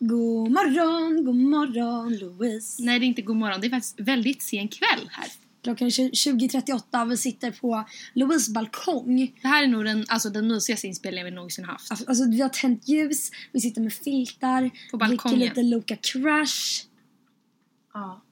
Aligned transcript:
God 0.00 0.50
morgon, 0.50 1.24
god 1.24 1.36
morgon 1.36 2.16
Louise. 2.16 2.82
Nej, 2.82 2.98
det 2.98 3.04
är 3.04 3.08
inte 3.08 3.22
god 3.22 3.36
morgon. 3.36 3.60
Det 3.60 3.66
är 3.66 3.70
faktiskt 3.70 4.00
väldigt 4.00 4.42
sen 4.42 4.68
kväll 4.68 5.08
här. 5.10 5.28
Klockan 5.62 5.86
är 5.86 5.90
20.38 5.90 7.08
vi 7.08 7.16
sitter 7.16 7.50
på 7.50 7.84
Louise 8.14 8.52
balkong. 8.52 9.32
Det 9.42 9.48
här 9.48 9.62
är 9.62 9.66
nog 9.66 9.84
den, 9.84 10.04
alltså, 10.08 10.30
den 10.30 10.48
mysigaste 10.48 10.86
inspelningen 10.86 11.24
vi 11.24 11.30
någonsin 11.30 11.64
haft. 11.64 11.90
Alltså, 11.90 12.06
alltså, 12.08 12.30
vi 12.30 12.40
har 12.40 12.48
tänt 12.48 12.88
ljus, 12.88 13.30
vi 13.52 13.60
sitter 13.60 13.80
med 13.80 13.92
filtar, 13.92 14.70
På 14.90 14.96
balkongen. 14.96 15.38
dricker 15.38 15.54
lite 15.54 15.62
Loka 15.62 15.96
Crush. 15.96 16.86
Ja. 17.94 18.22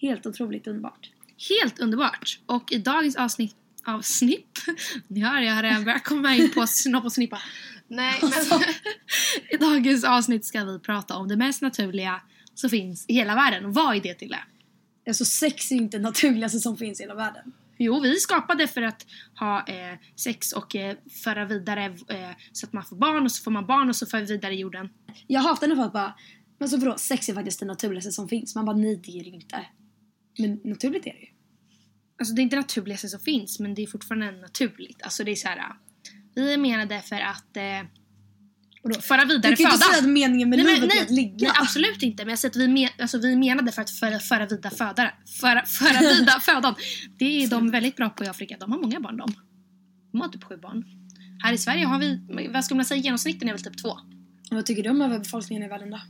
Helt 0.00 0.26
otroligt 0.26 0.66
underbart. 0.66 1.10
Helt 1.48 1.78
underbart. 1.80 2.40
Och 2.46 2.72
i 2.72 2.78
dagens 2.78 3.16
avsnitt 3.16 3.56
av 3.86 4.02
Snipp, 4.02 4.48
ni 5.08 5.20
hör 5.20 5.40
jag 5.40 5.54
har 5.54 5.62
redan 5.62 5.84
börjat 5.84 6.04
komma 6.04 6.34
in 6.34 6.50
på 6.50 6.66
snopp 6.66 7.04
och 7.04 7.12
snippa. 7.12 7.38
Nej, 7.88 8.20
men 8.22 8.60
i 9.50 9.56
dagens 9.56 10.04
avsnitt 10.04 10.44
ska 10.44 10.64
vi 10.64 10.78
prata 10.78 11.16
om 11.16 11.28
det 11.28 11.36
mest 11.36 11.62
naturliga 11.62 12.20
som 12.54 12.70
finns 12.70 13.04
i 13.08 13.14
hela 13.14 13.34
världen. 13.34 13.64
Och 13.64 13.74
vad 13.74 13.96
är 13.96 14.00
det 14.00 14.14
till 14.14 14.36
Alltså 15.06 15.24
sex 15.24 15.72
är 15.72 15.76
inte 15.76 15.96
det 15.96 16.02
naturligaste 16.02 16.58
som 16.58 16.76
finns 16.76 17.00
i 17.00 17.02
hela 17.02 17.14
världen. 17.14 17.52
Jo, 17.78 18.00
vi 18.00 18.16
skapade 18.16 18.68
för 18.68 18.82
att 18.82 19.06
ha 19.38 19.66
eh, 19.66 19.98
sex 20.16 20.52
och 20.52 20.76
eh, 20.76 20.96
föra 21.24 21.44
vidare 21.44 21.84
eh, 21.84 22.30
så 22.52 22.66
att 22.66 22.72
man 22.72 22.84
får 22.84 22.96
barn 22.96 23.24
och 23.24 23.32
så 23.32 23.42
får 23.42 23.50
man 23.50 23.66
barn 23.66 23.88
och 23.88 23.96
så 23.96 24.06
för 24.06 24.20
vi 24.20 24.24
vidare 24.24 24.54
jorden. 24.54 24.88
Jag 25.26 25.40
hatar 25.40 25.68
när 25.68 25.76
folk 25.76 25.92
bara, 25.92 26.14
men 26.58 26.68
så 26.68 26.76
vadå, 26.76 26.96
sex 26.98 27.28
är 27.28 27.34
faktiskt 27.34 27.60
det 27.60 27.66
naturligaste 27.66 28.12
som 28.12 28.28
finns. 28.28 28.54
Man 28.54 28.64
bara, 28.64 28.76
nej 28.76 29.00
det 29.04 29.18
är 29.18 29.24
det 29.24 29.30
inte. 29.30 29.66
Men 30.38 30.60
naturligt 30.64 31.06
är 31.06 31.12
det 31.12 31.20
ju. 31.20 31.31
Alltså 32.18 32.34
det 32.34 32.40
är 32.40 32.42
inte 32.42 32.56
det 32.56 32.60
naturligaste 32.60 33.08
som 33.08 33.20
finns 33.20 33.60
men 33.60 33.74
det 33.74 33.82
är 33.82 33.86
fortfarande 33.86 34.32
naturligt. 34.32 35.02
Alltså 35.02 35.24
det 35.24 35.30
är 35.30 35.36
så 35.36 35.48
här. 35.48 35.62
Vi 36.34 36.52
är 36.52 36.58
menade 36.58 37.02
för 37.02 37.20
att 37.20 37.56
eh, 37.56 37.62
Vadå? 38.82 39.00
föra 39.00 39.24
vidare 39.24 39.54
Du 39.54 39.56
kan 39.56 39.70
föda. 39.70 39.74
inte 39.74 39.86
säga 39.86 39.98
att 39.98 40.08
meningen 40.08 40.50
med 40.50 40.58
Nej, 40.58 40.66
livet 40.74 40.82
är 40.90 40.94
nej, 40.94 41.04
att 41.04 41.10
ligga. 41.10 41.48
nej 41.48 41.52
absolut 41.60 42.02
inte 42.02 42.24
men 42.24 42.30
jag 42.30 42.38
säger 42.38 42.50
att 42.50 42.56
vi, 42.56 42.68
men, 42.68 42.88
alltså, 42.98 43.18
vi 43.18 43.36
menade 43.36 43.72
för 43.72 43.82
att 43.82 43.90
föra, 43.90 44.18
föra 44.18 44.46
vidare 44.46 44.70
föda, 44.76 45.12
föra, 45.40 45.64
föra 45.66 45.98
vidare 46.14 46.40
födan. 46.40 46.74
Det 47.18 47.44
är 47.44 47.48
de 47.48 47.70
väldigt 47.70 47.96
bra 47.96 48.10
på 48.10 48.24
i 48.24 48.28
Afrika. 48.28 48.56
De 48.60 48.72
har 48.72 48.78
många 48.78 49.00
barn 49.00 49.16
de. 49.16 49.34
De 50.12 50.20
har 50.20 50.28
typ 50.28 50.44
sju 50.44 50.56
barn. 50.56 50.84
Här 51.42 51.52
i 51.52 51.58
Sverige 51.58 51.84
har 51.86 51.98
vi, 51.98 52.20
vad 52.52 52.64
ska 52.64 52.74
man 52.74 52.84
säga, 52.84 53.00
genomsnitten 53.00 53.48
är 53.48 53.52
väl 53.52 53.62
typ 53.62 53.78
två. 53.82 53.98
Vad 54.50 54.66
tycker 54.66 54.82
du 54.82 54.90
om 54.90 55.02
överbefolkningen 55.02 55.62
i 55.62 55.68
världen 55.68 55.90
då? 55.90 56.00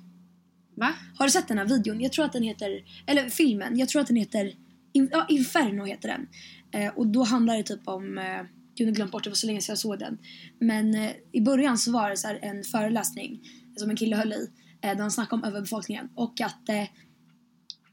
Va? 0.77 0.93
Har 1.19 1.27
du 1.27 1.31
sett 1.31 1.49
den 1.49 1.59
här 1.59 1.65
videon? 1.65 2.01
Jag 2.01 2.13
tror 2.13 2.25
att 2.25 2.33
den 2.33 2.43
heter, 2.43 2.85
eller 3.07 3.29
filmen, 3.31 3.79
jag 3.79 3.89
tror 3.89 4.03
att 4.03 4.09
den 4.09 4.17
heter, 4.17 4.53
ja, 4.93 5.27
Inferno 5.29 5.85
heter 5.85 6.09
den. 6.09 6.29
Eh, 6.73 6.93
och 6.95 7.07
då 7.07 7.23
handlar 7.23 7.57
det 7.57 7.63
typ 7.63 7.89
om, 7.89 8.19
eh, 8.19 8.25
jag 8.25 8.47
kunde 8.77 8.93
glömt 8.93 9.13
bort 9.13 9.25
det 9.25 9.31
var 9.31 9.35
så 9.35 9.47
länge 9.47 9.61
sedan 9.61 9.73
jag 9.73 9.79
såg 9.79 9.99
den. 9.99 10.19
Men 10.59 10.95
eh, 10.95 11.11
i 11.33 11.41
början 11.41 11.79
så 11.79 11.93
var 11.93 12.11
det 12.11 12.17
så 12.17 12.29
en 12.43 12.65
föreläsning 12.65 13.41
som 13.77 13.91
en 13.91 13.97
kille 13.97 14.17
höll 14.17 14.33
i. 14.33 14.51
Eh, 14.83 14.91
där 14.91 15.01
han 15.01 15.11
snackade 15.11 15.43
om 15.43 15.49
överbefolkningen 15.49 16.09
och 16.15 16.41
att... 16.41 16.69
Eh, 16.69 16.85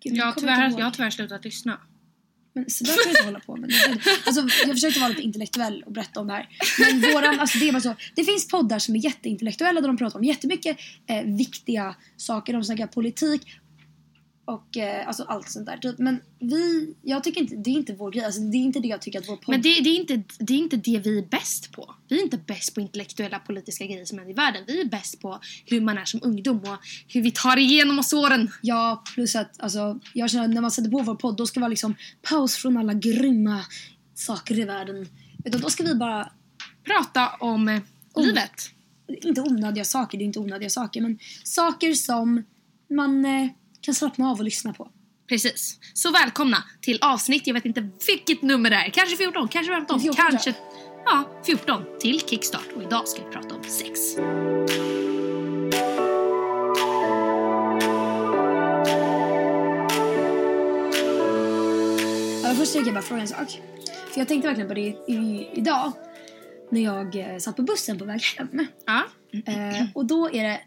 gud, 0.03 0.17
Jag 0.17 0.37
tyvärr, 0.37 0.79
jag 0.79 0.85
har 0.85 0.91
tyvärr 0.91 1.09
slutat 1.09 1.45
lyssna. 1.45 1.79
Men 2.53 2.69
så 2.69 2.83
där 2.83 2.93
kan 2.93 3.01
jag 3.05 3.11
inte 3.11 3.25
hålla 3.25 3.39
på 3.39 3.55
med. 3.55 3.71
Alltså, 4.25 4.41
jag 4.41 4.75
försökte 4.75 4.99
vara 4.99 5.09
lite 5.09 5.21
intellektuell 5.21 5.83
och 5.85 5.91
berätta 5.91 6.19
om 6.19 6.27
det 6.27 6.33
här. 6.33 6.47
Men 6.79 7.01
våran, 7.01 7.39
alltså 7.39 7.57
det 7.57 7.67
är 7.67 7.71
bara 7.71 7.81
så. 7.81 7.95
Det 8.15 8.23
finns 8.23 8.47
poddar 8.47 8.79
som 8.79 8.95
är 8.95 8.99
jätteintellektuella 8.99 9.81
där 9.81 9.87
de 9.87 9.97
pratar 9.97 10.19
om 10.19 10.25
jättemycket 10.25 10.77
eh, 11.07 11.23
viktiga 11.23 11.95
saker. 12.17 12.53
De 12.53 12.63
snackar 12.63 12.87
politik 12.87 13.41
och 14.49 14.77
eh, 14.77 15.07
alltså 15.07 15.23
allt 15.23 15.49
sånt 15.49 15.65
där. 15.65 15.77
Typ. 15.77 15.97
Men 15.97 16.21
vi, 16.39 16.93
jag 17.01 17.23
tycker 17.23 17.41
inte, 17.41 17.55
det 17.55 17.69
är 17.69 17.73
inte 17.73 17.93
vår 17.93 18.11
grej. 18.11 18.25
Alltså, 18.25 18.41
det 18.41 18.57
är 18.57 18.61
inte 18.61 18.79
det 18.79 18.87
jag 18.87 19.01
tycker 19.01 19.19
att 19.19 19.29
vår 19.29 19.35
podd... 19.35 19.49
Men 19.49 19.61
det, 19.61 19.79
det, 19.79 19.89
är 19.89 19.95
inte, 19.95 20.23
det 20.39 20.53
är 20.53 20.57
inte 20.57 20.77
det 20.77 20.99
vi 20.99 21.17
är 21.17 21.25
bäst 21.25 21.71
på. 21.71 21.95
Vi 22.07 22.19
är 22.19 22.23
inte 22.23 22.37
bäst 22.37 22.75
på 22.75 22.81
intellektuella 22.81 23.39
politiska 23.39 23.85
grejer 23.85 24.05
som 24.05 24.17
händer 24.17 24.33
i 24.33 24.35
världen. 24.35 24.63
Vi 24.67 24.81
är 24.81 24.85
bäst 24.85 25.21
på 25.21 25.39
hur 25.65 25.81
man 25.81 25.97
är 25.97 26.05
som 26.05 26.19
ungdom 26.23 26.57
och 26.57 26.77
hur 27.07 27.21
vi 27.21 27.31
tar 27.31 27.57
igenom 27.57 27.99
oss 27.99 28.13
åren. 28.13 28.51
Ja, 28.61 29.03
plus 29.13 29.35
att 29.35 29.59
alltså, 29.59 29.99
jag 30.13 30.29
känner 30.29 30.45
att 30.45 30.53
när 30.53 30.61
man 30.61 30.71
sätter 30.71 30.89
på 30.89 31.01
vår 31.01 31.15
podd 31.15 31.37
då 31.37 31.45
ska 31.45 31.59
det 31.59 31.61
vara 31.61 31.69
liksom 31.69 31.95
paus 32.21 32.55
från 32.55 32.77
alla 32.77 32.93
grymma 32.93 33.65
saker 34.15 34.59
i 34.59 34.63
världen. 34.63 35.07
Utan 35.45 35.61
då 35.61 35.69
ska 35.69 35.83
vi 35.83 35.95
bara 35.95 36.31
Prata 36.83 37.29
om 37.39 37.67
eh, 37.67 37.81
Om- 38.13 38.25
livet. 38.25 38.69
inte 39.07 39.41
onödiga 39.41 39.85
saker, 39.85 40.17
det 40.17 40.23
är 40.23 40.25
inte 40.25 40.39
onödiga 40.39 40.69
saker, 40.69 41.01
men 41.01 41.19
saker 41.43 41.93
som 41.93 42.43
man 42.89 43.25
eh, 43.25 43.49
kan 43.81 43.95
slappna 43.95 44.29
av 44.29 44.37
och 44.37 44.43
lyssna 44.43 44.73
på. 44.73 44.91
Precis. 45.29 45.79
Så 45.93 46.11
välkomna 46.11 46.63
till 46.81 46.99
avsnitt, 47.01 47.47
jag 47.47 47.53
vet 47.53 47.65
inte 47.65 47.89
vilket 48.07 48.41
nummer 48.41 48.69
det 48.69 48.75
är. 48.75 48.89
Kanske 48.89 49.17
14, 49.17 49.47
kanske 49.47 49.73
15, 49.73 49.99
14 49.99 50.15
tror 50.15 50.29
kanske... 50.29 50.53
Ja, 51.05 51.29
14 51.45 51.83
till 51.99 52.19
Kickstart. 52.19 52.67
Och 52.75 52.83
idag 52.83 53.07
ska 53.07 53.23
vi 53.25 53.31
prata 53.31 53.55
om 53.55 53.63
sex. 53.63 53.99
Ja, 62.43 62.55
först 62.55 62.73
tänker 62.73 62.87
jag 62.87 62.95
bara 62.95 63.01
fråga 63.01 63.21
en 63.21 63.27
sak. 63.27 63.61
För 64.11 64.21
jag 64.21 64.27
tänkte 64.27 64.47
verkligen 64.47 64.67
på 64.67 64.73
det 64.73 64.81
i, 64.81 64.95
i, 65.07 65.49
idag 65.53 65.91
när 66.71 66.81
jag 66.81 67.15
eh, 67.15 67.37
satt 67.37 67.55
på 67.55 67.61
bussen 67.61 67.99
på 67.99 68.05
väg 68.05 68.21
hem. 68.21 68.67
Ja. 68.85 69.03
Eh, 69.45 69.85
och 69.93 70.05
då 70.05 70.29
är 70.29 70.43
det, 70.43 70.61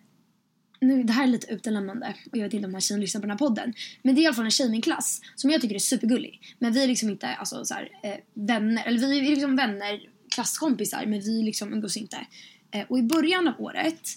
nu, 0.82 1.02
det 1.02 1.12
här 1.12 1.22
är 1.22 1.28
lite 1.28 1.52
utelämnande 1.52 2.14
och 2.32 2.38
jag 2.38 2.44
vet 2.44 2.54
inte 2.54 2.66
om 2.66 2.72
den 2.72 2.74
här 2.74 2.80
tjejen 2.80 3.00
lyssnar 3.00 3.20
på 3.20 3.26
den 3.26 3.30
här 3.30 3.38
podden. 3.38 3.74
Men 4.02 4.14
det 4.14 4.20
är 4.20 4.22
i 4.22 4.26
alla 4.26 4.34
fall 4.34 4.44
en 4.44 4.50
tjej 4.50 4.66
i 4.66 4.70
min 4.70 4.82
klass 4.82 5.20
som 5.36 5.50
jag 5.50 5.60
tycker 5.60 5.74
är 5.74 5.78
supergullig. 5.78 6.56
Men 6.58 6.72
vi 6.72 6.84
är 6.84 6.88
liksom 6.88 7.10
inte 7.10 7.28
alltså, 7.28 7.64
så 7.64 7.74
här, 7.74 7.88
eh, 8.02 8.16
vänner, 8.34 8.84
eller 8.86 8.98
vi 8.98 9.18
är 9.18 9.30
liksom 9.30 9.56
vänner, 9.56 10.00
klasskompisar 10.34 11.06
men 11.06 11.20
vi 11.20 11.42
liksom 11.42 11.72
umgås 11.72 11.96
inte. 11.96 12.26
Eh, 12.70 12.86
och 12.88 12.98
i 12.98 13.02
början 13.02 13.48
av 13.48 13.54
året, 13.58 14.08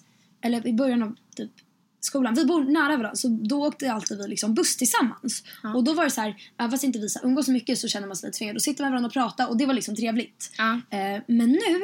eller 0.41 0.67
i 0.67 0.73
början 0.73 1.03
av 1.03 1.15
typ 1.35 1.51
skolan, 1.99 2.33
vi 2.33 2.45
bor 2.45 2.63
nära 2.63 2.87
varandra 2.87 3.15
så 3.15 3.27
då 3.27 3.67
åkte 3.67 3.91
alltid 3.91 4.17
vi 4.17 4.27
liksom 4.27 4.53
buss 4.53 4.77
tillsammans. 4.77 5.43
Ja. 5.63 5.75
Och 5.75 5.83
då 5.83 5.93
var 5.93 6.03
det 6.03 6.11
så 6.11 6.21
här, 6.21 6.35
även 6.57 6.71
fast 6.71 6.83
inte 6.83 6.99
vi 6.99 7.09
så 7.09 7.19
umgås 7.23 7.45
så 7.45 7.51
mycket 7.51 7.79
så 7.79 7.87
känner 7.87 8.07
man 8.07 8.15
sig 8.15 8.27
lite 8.27 8.37
tvingad. 8.37 8.61
Sitter 8.61 8.83
man 8.83 8.91
med 8.91 9.01
varandra 9.01 9.07
och 9.07 9.13
pratar 9.13 9.49
och 9.49 9.57
det 9.57 9.65
var 9.65 9.73
liksom 9.73 9.95
trevligt. 9.95 10.51
ja. 10.57 10.73
Eh, 10.73 11.21
men 11.27 11.51
nu 11.51 11.81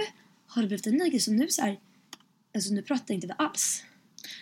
har 0.48 0.62
det 0.62 0.68
blivit 0.68 0.88
en 0.88 0.96
ny 0.96 1.10
grej 1.10 1.20
så 1.20 1.32
nu 1.32 1.48
så 1.50 1.62
här, 1.62 1.80
alltså 2.56 2.74
nu 2.74 2.82
pratar 2.82 3.14
inte 3.14 3.28
vi 3.28 3.34
alls. 3.38 3.84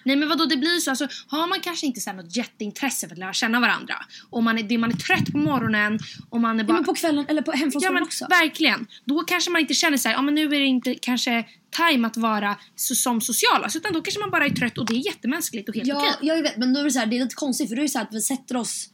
Nej 0.05 0.15
men 0.15 0.29
vadå 0.29 0.45
det 0.45 0.57
blir 0.57 0.79
så, 0.79 0.89
alltså, 0.89 1.07
har 1.27 1.47
man 1.47 1.59
kanske 1.59 1.85
inte 1.85 1.99
så 2.01 2.09
här 2.09 2.17
något 2.17 2.35
jätteintresse 2.35 3.07
för 3.07 3.15
att 3.15 3.19
lära 3.19 3.33
känna 3.33 3.59
varandra 3.59 3.95
och 4.29 4.43
man 4.43 4.57
är, 4.57 4.63
det- 4.63 4.77
man 4.77 4.91
är 4.91 4.97
trött 4.97 5.31
på 5.31 5.37
morgonen 5.37 5.99
och 6.29 6.41
man 6.41 6.59
är 6.59 6.63
Ja, 6.63 6.67
bara... 6.67 6.73
men 6.73 6.83
på 6.83 6.93
kvällen 6.93 7.25
eller 7.29 7.41
på, 7.41 7.51
hem 7.51 7.71
från 7.71 7.81
Ja 7.81 7.87
skolan 7.87 7.93
men 7.93 8.03
också. 8.03 8.27
verkligen. 8.29 8.87
Då 9.05 9.19
kanske 9.23 9.51
man 9.51 9.61
inte 9.61 9.73
känner 9.73 9.97
så 9.97 10.07
här, 10.09 10.15
ja 10.15 10.21
men 10.21 10.35
nu 10.35 10.45
är 10.45 10.49
det 10.59 10.65
inte 10.65 10.95
kanske 10.95 11.45
time 11.77 12.07
att 12.07 12.17
vara 12.17 12.57
så, 12.75 12.95
som 12.95 13.21
sociala. 13.21 13.69
Utan 13.75 13.93
då 13.93 14.01
kanske 14.01 14.19
man 14.19 14.29
bara 14.31 14.45
är 14.45 14.49
trött 14.49 14.77
och 14.77 14.85
det 14.85 14.93
är 14.93 15.05
jättemänskligt 15.05 15.69
och 15.69 15.75
helt 15.75 15.87
Ja, 15.87 15.95
okej. 16.17 16.27
jag 16.27 16.41
vet 16.43 16.57
men 16.57 16.73
då 16.73 16.79
är 16.79 16.83
det 16.83 16.91
så 16.91 16.99
här, 16.99 17.05
det 17.05 17.17
är 17.17 17.23
lite 17.23 17.35
konstigt 17.35 17.69
för 17.69 17.75
då 17.75 17.81
är 17.81 17.83
det 17.83 17.89
så 17.89 17.97
här 17.97 18.05
att 18.05 18.13
vi 18.13 18.21
sätter 18.21 18.57
oss, 18.57 18.89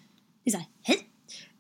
det 0.46 0.50
är 0.50 0.52
så 0.52 0.58
här, 0.58 0.68
hej. 0.84 0.98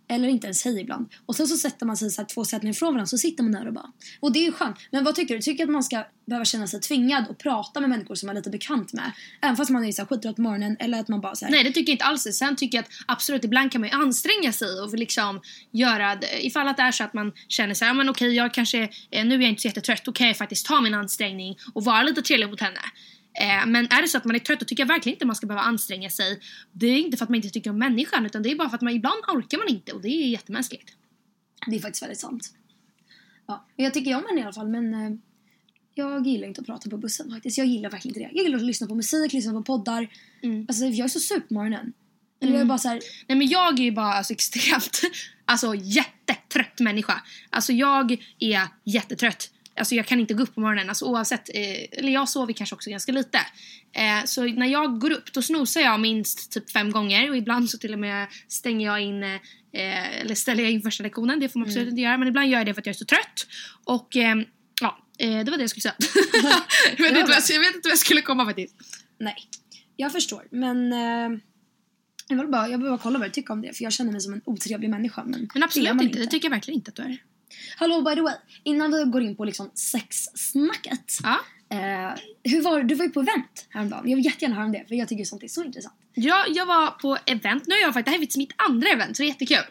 Eller 0.07 0.27
inte 0.27 0.47
ens 0.47 0.65
hej 0.65 0.81
ibland. 0.81 1.09
Och 1.25 1.35
sen 1.35 1.47
så 1.47 1.57
sätter 1.57 1.85
man 1.85 1.97
sig 1.97 2.09
så 2.09 2.21
här, 2.21 2.27
två 2.27 2.45
sättningar 2.45 2.73
ifrån 2.73 2.93
varandra 2.93 3.05
så 3.05 3.17
sitter 3.17 3.43
man 3.43 3.51
där 3.51 3.67
och 3.67 3.73
bara. 3.73 3.91
Och 4.19 4.31
det 4.31 4.39
är 4.39 4.43
ju 4.43 4.51
skönt. 4.51 4.77
Men 4.91 5.03
vad 5.03 5.15
tycker 5.15 5.35
du? 5.35 5.41
Tycker 5.41 5.57
du 5.57 5.63
att 5.63 5.73
man 5.73 5.83
ska 5.83 6.05
behöva 6.25 6.45
känna 6.45 6.67
sig 6.67 6.81
tvingad 6.81 7.29
att 7.29 7.37
prata 7.37 7.79
med 7.79 7.89
människor 7.89 8.15
som 8.15 8.27
man 8.27 8.35
är 8.35 8.39
lite 8.39 8.49
bekant 8.49 8.93
med? 8.93 9.11
Även 9.41 9.55
fast 9.55 9.69
man 9.69 9.85
är 9.85 9.91
så 9.91 10.01
här 10.01 10.07
skittrött 10.07 10.35
på 10.35 10.41
morgonen 10.41 10.77
eller 10.79 10.99
att 10.99 11.07
man 11.07 11.21
bara 11.21 11.35
såhär. 11.35 11.51
Nej 11.51 11.63
det 11.63 11.71
tycker 11.71 11.91
jag 11.91 11.93
inte 11.93 12.05
alls. 12.05 12.23
Sen 12.23 12.55
tycker 12.55 12.77
jag 12.77 12.85
att 12.85 12.91
absolut 13.05 13.43
ibland 13.43 13.71
kan 13.71 13.81
man 13.81 13.89
ju 13.89 13.95
anstränga 13.95 14.53
sig 14.53 14.81
och 14.81 14.93
liksom 14.93 15.41
göra 15.71 16.15
det. 16.15 16.45
Ifall 16.45 16.67
att 16.67 16.77
det 16.77 16.83
är 16.83 16.91
så 16.91 17.03
att 17.03 17.13
man 17.13 17.31
känner 17.47 17.73
såhär 17.73 17.89
ja 17.89 17.93
men 17.93 18.09
okej 18.09 18.35
jag 18.35 18.53
kanske, 18.53 18.89
nu 19.11 19.35
är 19.35 19.39
jag 19.39 19.49
inte 19.49 19.61
så 19.61 19.67
jättetrött, 19.67 20.05
då 20.05 20.11
kan 20.11 20.27
jag 20.27 20.37
faktiskt 20.37 20.65
ta 20.65 20.81
min 20.81 20.93
ansträngning 20.93 21.57
och 21.73 21.83
vara 21.83 22.03
lite 22.03 22.21
trevlig 22.21 22.49
mot 22.49 22.61
henne. 22.61 22.79
Eh, 23.41 23.65
men 23.65 23.85
är 23.85 24.01
det 24.01 24.07
så 24.07 24.17
att 24.17 24.25
man 24.25 24.35
är 24.35 24.39
trött 24.39 24.59
då 24.59 24.65
tycker 24.65 24.83
jag 24.83 24.87
verkligen 24.87 25.15
inte 25.15 25.25
man 25.25 25.35
ska 25.35 25.47
behöva 25.47 25.63
anstränga 25.63 26.09
sig. 26.09 26.39
Det 26.71 26.87
är 26.87 26.97
inte 26.97 27.17
för 27.17 27.23
att 27.25 27.29
man 27.29 27.35
inte 27.35 27.49
tycker 27.49 27.69
om 27.69 27.79
människan 27.79 28.25
utan 28.25 28.43
det 28.43 28.51
är 28.51 28.55
bara 28.55 28.69
för 28.69 28.75
att 28.75 28.81
man 28.81 28.93
ibland 28.93 29.23
orkar 29.27 29.57
man 29.57 29.67
inte 29.67 29.91
och 29.91 30.01
det 30.01 30.07
är 30.07 30.27
jättemänskligt. 30.27 30.91
Det 31.67 31.75
är 31.75 31.79
faktiskt 31.79 32.03
väldigt 32.03 32.19
sant. 32.19 32.53
Ja, 33.47 33.65
jag 33.75 33.93
tycker 33.93 34.15
om 34.15 34.23
henne 34.29 34.41
i 34.41 34.43
alla 34.43 34.53
fall 34.53 34.67
men 34.67 34.93
eh, 34.93 35.11
jag 35.93 36.27
gillar 36.27 36.47
inte 36.47 36.61
att 36.61 36.67
prata 36.67 36.89
på 36.89 36.97
bussen 36.97 37.31
faktiskt. 37.31 37.57
Jag 37.57 37.67
gillar 37.67 37.89
verkligen 37.89 38.17
inte 38.17 38.27
det. 38.29 38.37
Jag 38.37 38.45
gillar 38.45 38.57
att 38.57 38.65
lyssna 38.65 38.87
på 38.87 38.95
musik, 38.95 39.33
lyssna 39.33 39.51
på 39.53 39.63
poddar. 39.63 40.07
Mm. 40.43 40.65
Alltså 40.69 40.85
jag 40.85 41.05
är 41.05 41.09
så 41.09 41.19
sur 41.19 41.39
på 41.39 41.53
morgonen. 41.53 41.93
Eller 42.41 42.51
jag 42.51 42.55
är 42.57 42.61
Mm. 42.61 42.67
bara 42.67 42.77
så 42.77 42.87
här, 42.89 42.99
Nej 43.27 43.37
men 43.37 43.47
jag 43.47 43.79
är 43.79 43.83
ju 43.83 43.91
bara 43.91 44.13
alltså, 44.13 44.33
extremt, 44.37 45.01
alltså 45.45 45.75
jättetrött 45.75 46.79
människa. 46.79 47.21
Alltså 47.49 47.73
jag 47.73 48.11
är 48.39 48.67
jättetrött. 48.83 49.51
Alltså 49.77 49.95
jag 49.95 50.05
kan 50.05 50.19
inte 50.19 50.33
gå 50.33 50.43
upp 50.43 50.55
på 50.55 50.61
morgonen, 50.61 50.89
alltså 50.89 51.05
oavsett, 51.05 51.49
eh, 51.49 51.99
eller 51.99 52.11
jag 52.11 52.29
sover 52.29 52.53
kanske 52.53 52.75
också 52.75 52.89
ganska 52.89 53.11
lite. 53.11 53.37
Eh, 53.93 54.25
så 54.25 54.43
när 54.43 54.67
jag 54.67 54.99
går 54.99 55.11
upp 55.11 55.33
då 55.33 55.41
snosar 55.41 55.81
jag 55.81 55.99
minst 55.99 56.51
typ 56.51 56.71
fem 56.71 56.91
gånger 56.91 57.29
och 57.29 57.37
ibland 57.37 57.69
så 57.69 57.77
till 57.77 57.93
och 57.93 57.99
med 57.99 58.27
stänger 58.47 58.85
jag 58.85 59.01
in, 59.01 59.23
eh, 59.23 60.21
eller 60.21 60.35
ställer 60.35 60.63
jag 60.63 60.71
in 60.71 60.81
första 60.81 61.03
lektionen, 61.03 61.39
det 61.39 61.49
får 61.49 61.59
man 61.59 61.67
absolut 61.67 61.89
inte 61.89 62.01
göra. 62.01 62.17
Men 62.17 62.27
ibland 62.27 62.47
gör 62.47 62.57
jag 62.57 62.65
det 62.65 62.73
för 62.73 62.81
att 62.81 62.85
jag 62.85 62.93
är 62.93 62.97
så 62.97 63.05
trött. 63.05 63.47
Och 63.83 64.15
eh, 64.15 64.35
ja, 64.81 64.97
eh, 65.19 65.39
det 65.45 65.51
var 65.51 65.57
det 65.57 65.63
jag 65.63 65.69
skulle 65.69 65.81
säga. 65.81 65.95
jag, 66.97 67.03
vet 67.03 67.17
inte 67.17 67.31
vad 67.31 67.41
jag, 67.49 67.59
vet 67.59 67.75
inte 67.75 67.87
vad 67.87 67.91
jag 67.91 67.99
skulle 67.99 68.21
komma 68.21 68.45
faktiskt. 68.45 68.75
nej. 69.19 69.35
Jag 69.97 70.11
förstår 70.11 70.47
men 70.51 70.93
eh, 70.93 71.39
jag 72.27 72.37
vill 72.37 72.47
bara, 72.47 72.69
jag 72.69 72.77
vill 72.77 72.87
bara 72.87 72.97
kolla 72.97 73.19
vad 73.19 73.27
du 73.27 73.31
tycker 73.31 73.53
om 73.53 73.61
det 73.61 73.77
för 73.77 73.83
jag 73.83 73.93
känner 73.93 74.11
mig 74.11 74.21
som 74.21 74.33
en 74.33 74.41
otrevlig 74.45 74.89
människa. 74.89 75.23
Men, 75.23 75.31
Men 75.31 75.49
det 75.53 75.63
absolut 75.63 75.95
man 75.95 76.05
inte, 76.05 76.19
det 76.19 76.27
tycker 76.27 76.45
jag 76.45 76.51
verkligen 76.51 76.79
inte 76.79 76.89
att 76.89 76.95
du 76.95 77.03
är. 77.03 77.17
Hallå 77.77 78.01
by 78.01 78.15
the 78.15 78.21
way, 78.21 78.35
innan 78.63 78.91
vi 78.91 79.03
går 79.03 79.21
in 79.21 79.35
på 79.35 79.45
liksom 79.45 79.71
sexsnacket. 79.73 81.17
Ja. 81.23 81.39
Eh, 81.69 82.13
hur 82.45 82.61
var 82.61 82.83
Du 82.83 82.95
var 82.95 83.05
ju 83.05 83.11
på 83.11 83.19
event 83.19 83.67
häromdagen. 83.69 84.09
Jag 84.09 84.15
vill 84.15 84.25
jättegärna 84.25 84.55
höra 84.55 84.65
om 84.65 84.71
det 84.71 84.85
för 84.87 84.95
jag 84.95 85.09
tycker 85.09 85.23
sånt 85.23 85.43
är 85.43 85.47
så 85.47 85.63
intressant. 85.63 85.95
Ja, 86.13 86.45
jag 86.49 86.65
var 86.65 86.87
på 86.87 87.17
event. 87.25 87.63
Nu 87.67 87.73
har 87.75 87.81
jag 87.81 87.93
faktiskt, 87.93 88.05
det 88.05 88.11
här 88.11 88.17
är 88.17 88.21
faktiskt 88.21 88.37
mitt 88.37 88.53
andra 88.57 88.89
event 88.89 89.17
så 89.17 89.23
det 89.23 89.27
är 89.27 89.29
jättekul. 89.29 89.65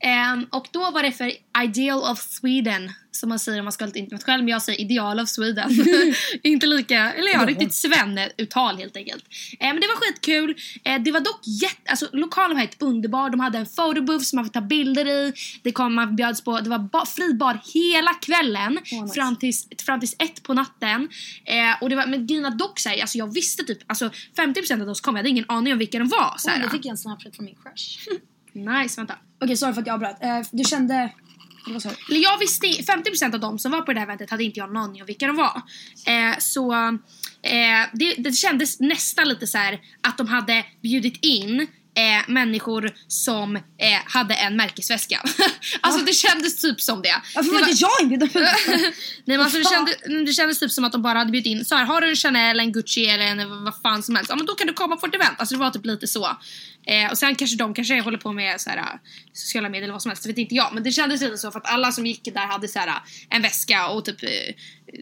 Ehm, 0.00 0.46
och 0.50 0.68
då 0.72 0.90
var 0.90 1.02
det 1.02 1.12
för 1.12 1.32
Ideal 1.62 2.12
of 2.12 2.18
Sweden 2.18 2.90
som 3.10 3.28
man 3.28 3.38
säger 3.38 3.58
om 3.58 3.64
man 3.64 3.72
ska 3.72 3.84
vara 3.84 3.88
lite 3.88 3.98
internationell 3.98 4.40
men 4.40 4.48
jag 4.48 4.62
säger 4.62 4.80
Ideal 4.80 5.20
of 5.20 5.28
Sweden. 5.28 5.70
Inte 6.42 6.66
lika, 6.66 7.12
eller 7.12 7.32
ja, 7.32 7.46
riktigt 7.46 7.74
svenne-uttal 7.74 8.76
helt 8.76 8.96
enkelt. 8.96 9.24
Ehm, 9.60 9.68
men 9.68 9.80
det 9.80 9.86
var 9.86 9.96
skitkul. 9.96 10.56
Ehm, 10.84 11.04
det 11.04 11.12
var 11.12 11.20
dock 11.20 11.40
jätte, 11.62 11.90
alltså 11.90 12.08
lokalen 12.12 12.56
var 12.56 12.60
helt 12.60 12.82
underbar. 12.82 13.30
De 13.30 13.40
hade 13.40 13.58
en 13.58 13.66
photobooth 13.66 14.24
som 14.24 14.36
man 14.36 14.44
fick 14.44 14.52
ta 14.52 14.60
bilder 14.60 15.08
i. 15.08 15.32
Det 15.62 15.72
kom, 15.72 15.94
man 15.94 16.16
bjöds 16.16 16.44
på, 16.44 16.60
det 16.60 16.70
var 16.70 16.78
ba, 16.78 17.06
fri 17.06 17.34
bar 17.34 17.60
hela 17.74 18.14
kvällen 18.14 18.78
Åh, 18.92 19.02
nice. 19.02 19.14
fram, 19.14 19.36
tills, 19.36 19.68
fram 19.86 20.00
tills 20.00 20.16
ett 20.18 20.42
på 20.42 20.54
natten. 20.54 21.08
Ehm, 21.44 21.74
och 21.80 21.90
det 21.90 21.96
var, 21.96 22.06
men 22.18 22.26
grejen 22.26 22.44
är 22.44 22.50
dock 22.50 22.78
såhär, 22.78 23.00
alltså 23.00 23.18
jag 23.18 23.34
visste 23.34 23.64
typ, 23.64 23.78
alltså 23.86 24.10
50% 24.36 24.72
av 24.80 24.86
de 24.86 24.94
som 24.94 25.02
kom, 25.02 25.16
jag 25.16 25.18
hade 25.18 25.28
ingen 25.28 25.44
aning 25.48 25.72
om 25.72 25.78
vilka 25.78 25.98
de 25.98 26.08
var. 26.08 26.34
Så 26.38 26.50
här. 26.50 26.56
Oj, 26.56 26.62
då 26.64 26.70
fick 26.70 26.84
jag 26.84 26.90
en 26.90 26.98
snapchat 26.98 27.36
från 27.36 27.44
min 27.44 27.54
crush. 27.54 28.08
Nice, 28.52 29.00
vänta. 29.00 29.14
Okej, 29.40 29.56
sorry 29.56 29.74
för 29.74 29.80
att 29.80 29.86
jag 29.86 29.94
avbröt. 29.94 30.22
Eh, 30.22 30.40
du 30.52 30.64
kände... 30.64 31.12
Vad 31.66 31.82
sa 31.82 31.88
du? 31.88 32.14
Eller 32.14 32.22
jag 32.22 32.38
visste, 32.38 32.66
50% 32.66 33.34
av 33.34 33.40
dem 33.40 33.58
som 33.58 33.72
var 33.72 33.82
på 33.82 33.92
det 33.92 34.00
här 34.00 34.06
eventet 34.06 34.30
hade 34.30 34.44
inte 34.44 34.60
jag 34.60 34.72
någon 34.72 34.82
aning 34.82 35.02
om 35.02 35.06
vilka 35.06 35.26
de 35.26 35.36
var. 35.36 35.62
Eh, 36.06 36.38
så 36.38 36.72
eh, 37.42 37.86
det, 37.92 38.14
det 38.18 38.32
kändes 38.32 38.80
nästan 38.80 39.28
lite 39.28 39.46
så 39.46 39.58
här 39.58 39.80
att 40.00 40.18
de 40.18 40.26
hade 40.26 40.64
bjudit 40.82 41.24
in 41.24 41.66
eh, 41.98 42.22
människor 42.28 42.90
som 43.08 43.56
eh, 43.56 43.62
hade 44.04 44.34
en 44.34 44.56
märkesväska. 44.56 45.20
alltså 45.80 46.00
Va? 46.00 46.06
det 46.06 46.12
kändes 46.12 46.56
typ 46.56 46.80
som 46.80 47.02
det. 47.02 47.22
Varför 47.34 47.50
det 47.50 47.60
var 47.60 47.68
inte 47.68 47.82
jag 47.82 48.02
inbjuden? 48.02 48.28
Nej 48.36 48.92
men 49.24 49.40
alltså 49.40 49.58
det, 49.58 49.64
kändes, 49.64 49.96
det 50.26 50.32
kändes 50.32 50.58
typ 50.58 50.70
som 50.70 50.84
att 50.84 50.92
de 50.92 51.02
bara 51.02 51.18
hade 51.18 51.30
bjudit 51.30 51.50
in 51.50 51.64
så 51.64 51.74
här, 51.74 51.84
har 51.84 52.00
du 52.00 52.08
en 52.08 52.16
Chanel, 52.16 52.60
en 52.60 52.72
Gucci 52.72 53.06
eller 53.06 53.24
en 53.24 53.64
vad 53.64 53.80
fan 53.82 54.02
som 54.02 54.14
helst, 54.14 54.30
ja 54.30 54.36
men 54.36 54.46
då 54.46 54.54
kan 54.54 54.66
du 54.66 54.72
komma 54.72 54.96
på 54.96 55.06
ett 55.06 55.14
event. 55.14 55.34
Alltså 55.38 55.54
det 55.54 55.60
var 55.60 55.70
typ 55.70 55.86
lite 55.86 56.06
så. 56.06 56.36
Eh, 56.86 57.10
och 57.10 57.18
sen 57.18 57.34
kanske 57.34 57.56
de 57.56 57.74
kanske 57.74 58.00
håller 58.00 58.18
på 58.18 58.32
med 58.32 58.60
så 58.60 58.70
här, 58.70 58.78
äh, 58.78 58.84
sociala 59.32 59.68
medier 59.68 59.84
eller 59.84 59.92
vad 59.92 60.02
som 60.02 60.10
helst, 60.10 60.22
det 60.22 60.28
vet 60.28 60.38
inte 60.38 60.54
jag. 60.54 60.74
Men 60.74 60.82
det 60.82 60.92
kändes 60.92 61.20
lite 61.20 61.38
så 61.38 61.50
för 61.50 61.58
att 61.58 61.72
alla 61.72 61.92
som 61.92 62.06
gick 62.06 62.24
där 62.24 62.46
hade 62.46 62.68
så 62.68 62.78
här, 62.78 62.88
äh, 62.88 62.94
en 63.30 63.42
väska 63.42 63.88
och 63.88 64.04
typ, 64.04 64.22
eh, 64.22 64.54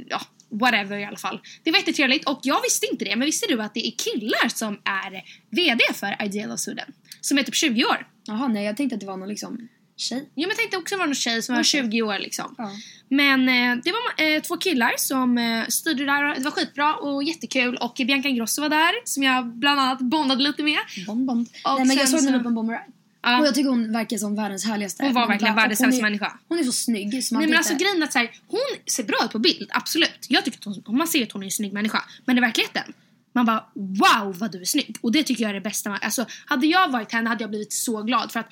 ja 0.09 0.21
whatever 0.51 0.99
i 0.99 1.05
alla 1.05 1.17
fall. 1.17 1.41
Det 1.63 1.71
var 1.71 1.79
jättetrevligt 1.79 2.29
och 2.29 2.41
jag 2.43 2.63
visste 2.63 2.87
inte 2.87 3.05
det 3.05 3.17
men 3.17 3.27
visste 3.27 3.47
du 3.49 3.63
att 3.63 3.75
det 3.75 3.87
är 3.87 3.91
killar 3.91 4.49
som 4.49 4.81
är 4.85 5.23
VD 5.51 5.85
för 5.95 6.25
Ideal 6.25 6.53
of 6.53 6.61
Sweden? 6.61 6.93
Som 7.21 7.39
är 7.39 7.43
typ 7.43 7.55
20 7.55 7.85
år. 7.85 8.07
Jaha, 8.27 8.49
nej 8.49 8.65
jag 8.65 8.77
tänkte 8.77 8.95
att 8.95 9.01
det 9.01 9.07
var 9.07 9.17
någon 9.17 9.29
liksom 9.29 9.69
tjej. 9.97 10.19
Jo 10.35 10.43
men 10.43 10.49
jag 10.49 10.57
tänkte 10.57 10.77
också 10.77 10.97
vara 10.97 11.07
någon 11.07 11.15
tjej 11.15 11.43
som 11.43 11.55
var 11.55 11.63
Okej. 11.63 11.83
20 11.83 12.03
år 12.03 12.19
liksom. 12.19 12.55
Ja. 12.59 12.71
Men 13.09 13.49
eh, 13.49 13.83
det 13.85 13.93
var 13.93 14.27
eh, 14.27 14.43
två 14.43 14.57
killar 14.57 14.93
som 14.97 15.39
eh, 15.39 15.67
styrde 15.67 16.05
där. 16.05 16.35
Det 16.35 16.45
var 16.45 16.51
skitbra 16.51 16.95
och 16.95 17.25
jättekul. 17.25 17.77
Och 17.77 17.95
Bianca 17.97 18.29
Ingrosso 18.29 18.63
var 18.63 18.69
där 18.69 18.93
som 19.05 19.23
jag 19.23 19.47
bland 19.47 19.81
annat 19.81 20.01
bondade 20.01 20.43
lite 20.43 20.63
med. 20.63 20.79
Bond, 21.07 21.27
bond. 21.27 21.49
Och 21.65 21.77
Nej 21.77 21.87
men 21.87 21.97
jag 21.97 22.09
såg 22.09 22.35
upp 22.35 22.43
på 22.43 22.51
Bomber 22.51 22.75
Ride. 22.75 22.96
Ja. 23.31 23.41
Och 23.41 23.47
jag 23.47 23.55
tycker 23.55 23.71
hon 23.71 23.93
verkar 23.93 24.19
som 24.19 24.35
världens 24.37 24.65
härligaste. 24.65 25.03
Hon 25.05 25.15
var 25.15 25.27
verkligen 25.29 25.55
bara- 25.55 25.63
världens 25.63 25.81
hon 25.81 25.93
är- 25.93 26.03
människa. 26.03 26.39
Hon 26.49 26.59
är 26.59 26.65
så 26.65 26.73
snygg 26.73 27.25
så 27.25 27.35
man 27.35 27.41
Nej 27.41 27.49
men 27.49 27.57
alltså 27.59 27.71
tänkte- 27.71 27.85
grejen 27.85 28.03
att 28.03 28.13
så 28.13 28.19
här, 28.19 28.31
hon 28.47 28.61
ser 28.87 29.05
bra 29.05 29.17
ut 29.25 29.31
på 29.33 29.39
bild, 29.39 29.71
absolut. 29.73 30.27
Jag 30.29 30.45
tycker 30.45 30.59
att 30.71 30.77
hon, 30.87 30.97
man 30.97 31.09
ser 31.09 31.23
att 31.23 31.33
hon 31.33 31.43
är 31.43 31.47
en 31.47 31.51
snygg 31.51 31.73
människa. 31.73 32.03
Men 32.25 32.39
i 32.39 32.41
verkligheten, 32.41 32.93
man 33.33 33.47
bara 33.47 33.65
wow 33.75 34.39
vad 34.39 34.53
du 34.53 34.61
är 34.61 34.65
snygg. 34.65 34.97
Och 35.01 35.13
det 35.13 35.23
tycker 35.23 35.43
jag 35.43 35.51
är 35.51 35.55
det 35.55 35.61
bästa. 35.61 35.91
man- 35.91 35.99
Alltså 36.03 36.27
hade 36.47 36.67
jag 36.67 36.89
varit 36.91 37.13
henne 37.13 37.29
hade 37.29 37.43
jag 37.43 37.51
blivit 37.51 37.73
så 37.73 38.03
glad 38.03 38.33
för 38.33 38.41
att 38.41 38.49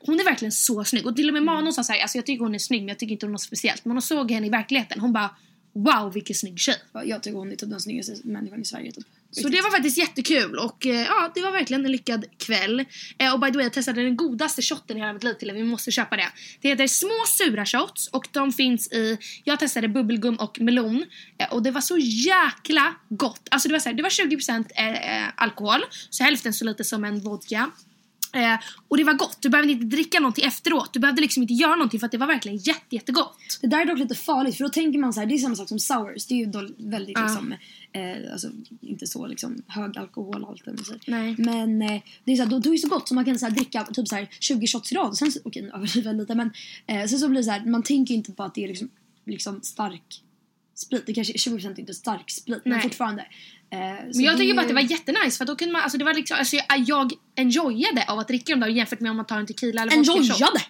hon 0.00 0.20
är 0.20 0.24
verkligen 0.24 0.52
så 0.52 0.84
snygg. 0.84 1.06
Och 1.06 1.16
till 1.16 1.28
och 1.28 1.34
med 1.34 1.42
Manon 1.42 1.72
sa 1.72 1.84
såhär, 1.84 2.00
alltså 2.00 2.18
jag 2.18 2.26
tycker 2.26 2.44
hon 2.44 2.54
är 2.54 2.58
snygg 2.58 2.80
men 2.80 2.88
jag 2.88 2.98
tycker 2.98 3.12
inte 3.12 3.26
hon 3.26 3.30
är 3.30 3.32
något 3.32 3.40
speciellt. 3.42 3.84
Men 3.84 3.92
hon 3.92 4.02
såg 4.02 4.30
henne 4.30 4.46
i 4.46 4.50
verkligheten, 4.50 5.00
hon 5.00 5.12
bara 5.12 5.30
wow 5.74 6.12
vilken 6.12 6.36
snygg 6.36 6.58
tjej. 6.58 6.76
Jag 7.04 7.22
tycker 7.22 7.38
hon 7.38 7.52
är 7.52 7.56
typ 7.56 7.70
den 7.70 7.80
snyggaste 7.80 8.12
människan 8.24 8.62
i 8.62 8.64
Sverige 8.64 8.92
typ. 8.92 9.06
Så 9.30 9.48
det 9.48 9.60
var 9.60 9.70
faktiskt 9.70 9.98
jättekul 9.98 10.58
och 10.58 10.86
eh, 10.86 11.02
ja, 11.02 11.32
det 11.34 11.40
var 11.40 11.52
verkligen 11.52 11.84
en 11.84 11.92
lyckad 11.92 12.24
kväll. 12.38 12.84
Eh, 13.18 13.34
och 13.34 13.40
by 13.40 13.50
the 13.50 13.56
way, 13.56 13.64
jag 13.64 13.72
testade 13.72 14.02
den 14.02 14.16
godaste 14.16 14.62
shotten 14.62 14.96
i 14.96 15.00
hela 15.00 15.12
mitt 15.12 15.24
liv 15.24 15.34
till 15.34 15.50
er. 15.50 15.54
Vi 15.54 15.64
måste 15.64 15.90
köpa 15.90 16.16
det. 16.16 16.28
Det 16.60 16.68
heter 16.68 16.86
små 16.86 17.24
sura 17.26 17.66
shots 17.66 18.08
och 18.08 18.28
de 18.32 18.52
finns 18.52 18.92
i, 18.92 19.18
jag 19.44 19.58
testade 19.58 19.88
bubbelgum 19.88 20.36
och 20.36 20.60
melon 20.60 21.04
eh, 21.38 21.52
och 21.52 21.62
det 21.62 21.70
var 21.70 21.80
så 21.80 21.98
jäkla 21.98 22.94
gott. 23.08 23.48
Alltså 23.50 23.68
det 23.68 23.72
var 23.72 23.80
så 23.80 23.88
här, 23.88 23.96
det 23.96 24.02
var 24.02 24.10
20% 24.10 25.32
alkohol, 25.34 25.80
så 26.10 26.24
hälften 26.24 26.54
så 26.54 26.64
lite 26.64 26.84
som 26.84 27.04
en 27.04 27.20
vodka. 27.20 27.70
Eh, 28.32 28.58
och 28.88 28.96
det 28.96 29.04
var 29.04 29.12
gott, 29.14 29.36
du 29.40 29.48
behövde 29.48 29.72
inte 29.72 29.84
dricka 29.96 30.20
någonting 30.20 30.44
efteråt. 30.44 30.92
Du 30.92 31.00
behövde 31.00 31.22
liksom 31.22 31.42
inte 31.42 31.54
göra 31.54 31.76
någonting 31.76 32.00
för 32.00 32.06
att 32.06 32.12
det 32.12 32.18
var 32.18 32.26
verkligen 32.26 32.58
jätte, 32.58 32.94
jättegott. 32.94 33.36
Det 33.60 33.66
där 33.66 33.80
är 33.80 33.86
dock 33.86 33.98
lite 33.98 34.14
farligt 34.14 34.56
för 34.56 34.64
då 34.64 34.70
tänker 34.70 34.98
man 34.98 35.12
så 35.12 35.20
här, 35.20 35.26
det 35.26 35.34
är 35.34 35.38
samma 35.38 35.54
sak 35.56 35.68
som 35.68 35.78
sours. 35.78 36.26
Det 36.26 36.34
är 36.34 36.38
ju 36.38 36.46
då 36.46 36.68
väldigt 36.78 37.18
Ja. 37.18 37.24
liksom, 37.24 37.52
eh, 37.92 38.32
alltså 38.32 38.48
inte 38.80 39.06
så 39.06 39.26
liksom 39.26 39.62
hög 39.66 39.98
alkoholhalt 39.98 40.66
eller 40.66 40.76
så. 40.84 40.94
Nej. 41.06 41.34
Men 41.38 41.82
eh, 41.82 42.02
det 42.24 42.32
är 42.32 42.36
så 42.36 42.42
här, 42.42 42.50
då, 42.50 42.58
då 42.58 42.68
är 42.70 42.72
det 42.72 42.78
så 42.78 42.88
gott 42.88 43.08
så 43.08 43.14
man 43.14 43.24
kan 43.24 43.38
så 43.38 43.46
här, 43.46 43.52
dricka 43.52 43.84
typ 43.84 44.08
så 44.08 44.14
här 44.16 44.28
20 44.40 44.66
shots 44.66 44.92
i 44.92 44.94
rad. 44.94 45.16
Sen, 45.16 45.32
så- 45.32 45.40
okej 45.44 45.62
nu 45.62 45.70
överdriver 45.70 46.10
jag 46.10 46.16
lite 46.20 46.34
men 46.34 46.50
eh, 46.86 47.06
sen 47.06 47.18
så 47.18 47.28
blir 47.28 47.40
det 47.40 47.44
så 47.44 47.50
här, 47.50 47.64
man 47.66 47.82
tänker 47.82 48.14
inte 48.14 48.32
på 48.32 48.42
att 48.42 48.54
det 48.54 48.64
är 48.64 48.68
liksom, 48.68 48.88
liksom 49.26 49.60
stark 49.62 50.22
sprit. 50.74 51.06
Det 51.06 51.14
kanske 51.14 51.32
är 51.32 51.38
20% 51.38 51.66
är 51.74 51.80
inte 51.80 51.94
stark 51.94 52.30
sprit 52.30 52.60
men 52.64 52.72
Nej. 52.72 52.82
fortfarande. 52.82 53.26
Eh, 53.70 53.78
Men 53.78 54.20
jag 54.24 54.34
det 54.34 54.38
tycker 54.38 54.54
bara 54.54 54.62
att 54.62 54.68
det 54.68 54.74
var 54.74 54.80
jättenice 54.80 55.38
för 55.38 55.44
då 55.44 55.56
kunde 55.56 55.72
man, 55.72 55.82
alltså 55.82 55.98
det 55.98 56.04
var 56.04 56.14
liksom, 56.14 56.36
alltså 56.38 56.56
jag, 56.56 56.78
jag 56.78 57.12
enjoyade 57.36 58.04
av 58.08 58.18
att 58.18 58.28
dricka 58.28 58.52
dem 58.52 58.60
där 58.60 58.68
jämfört 58.68 59.00
med 59.00 59.10
om 59.10 59.16
man 59.16 59.26
tar 59.26 59.38
en 59.38 59.46
tequila 59.46 59.82
eller. 59.82 59.92
Enjoyade! 59.92 60.60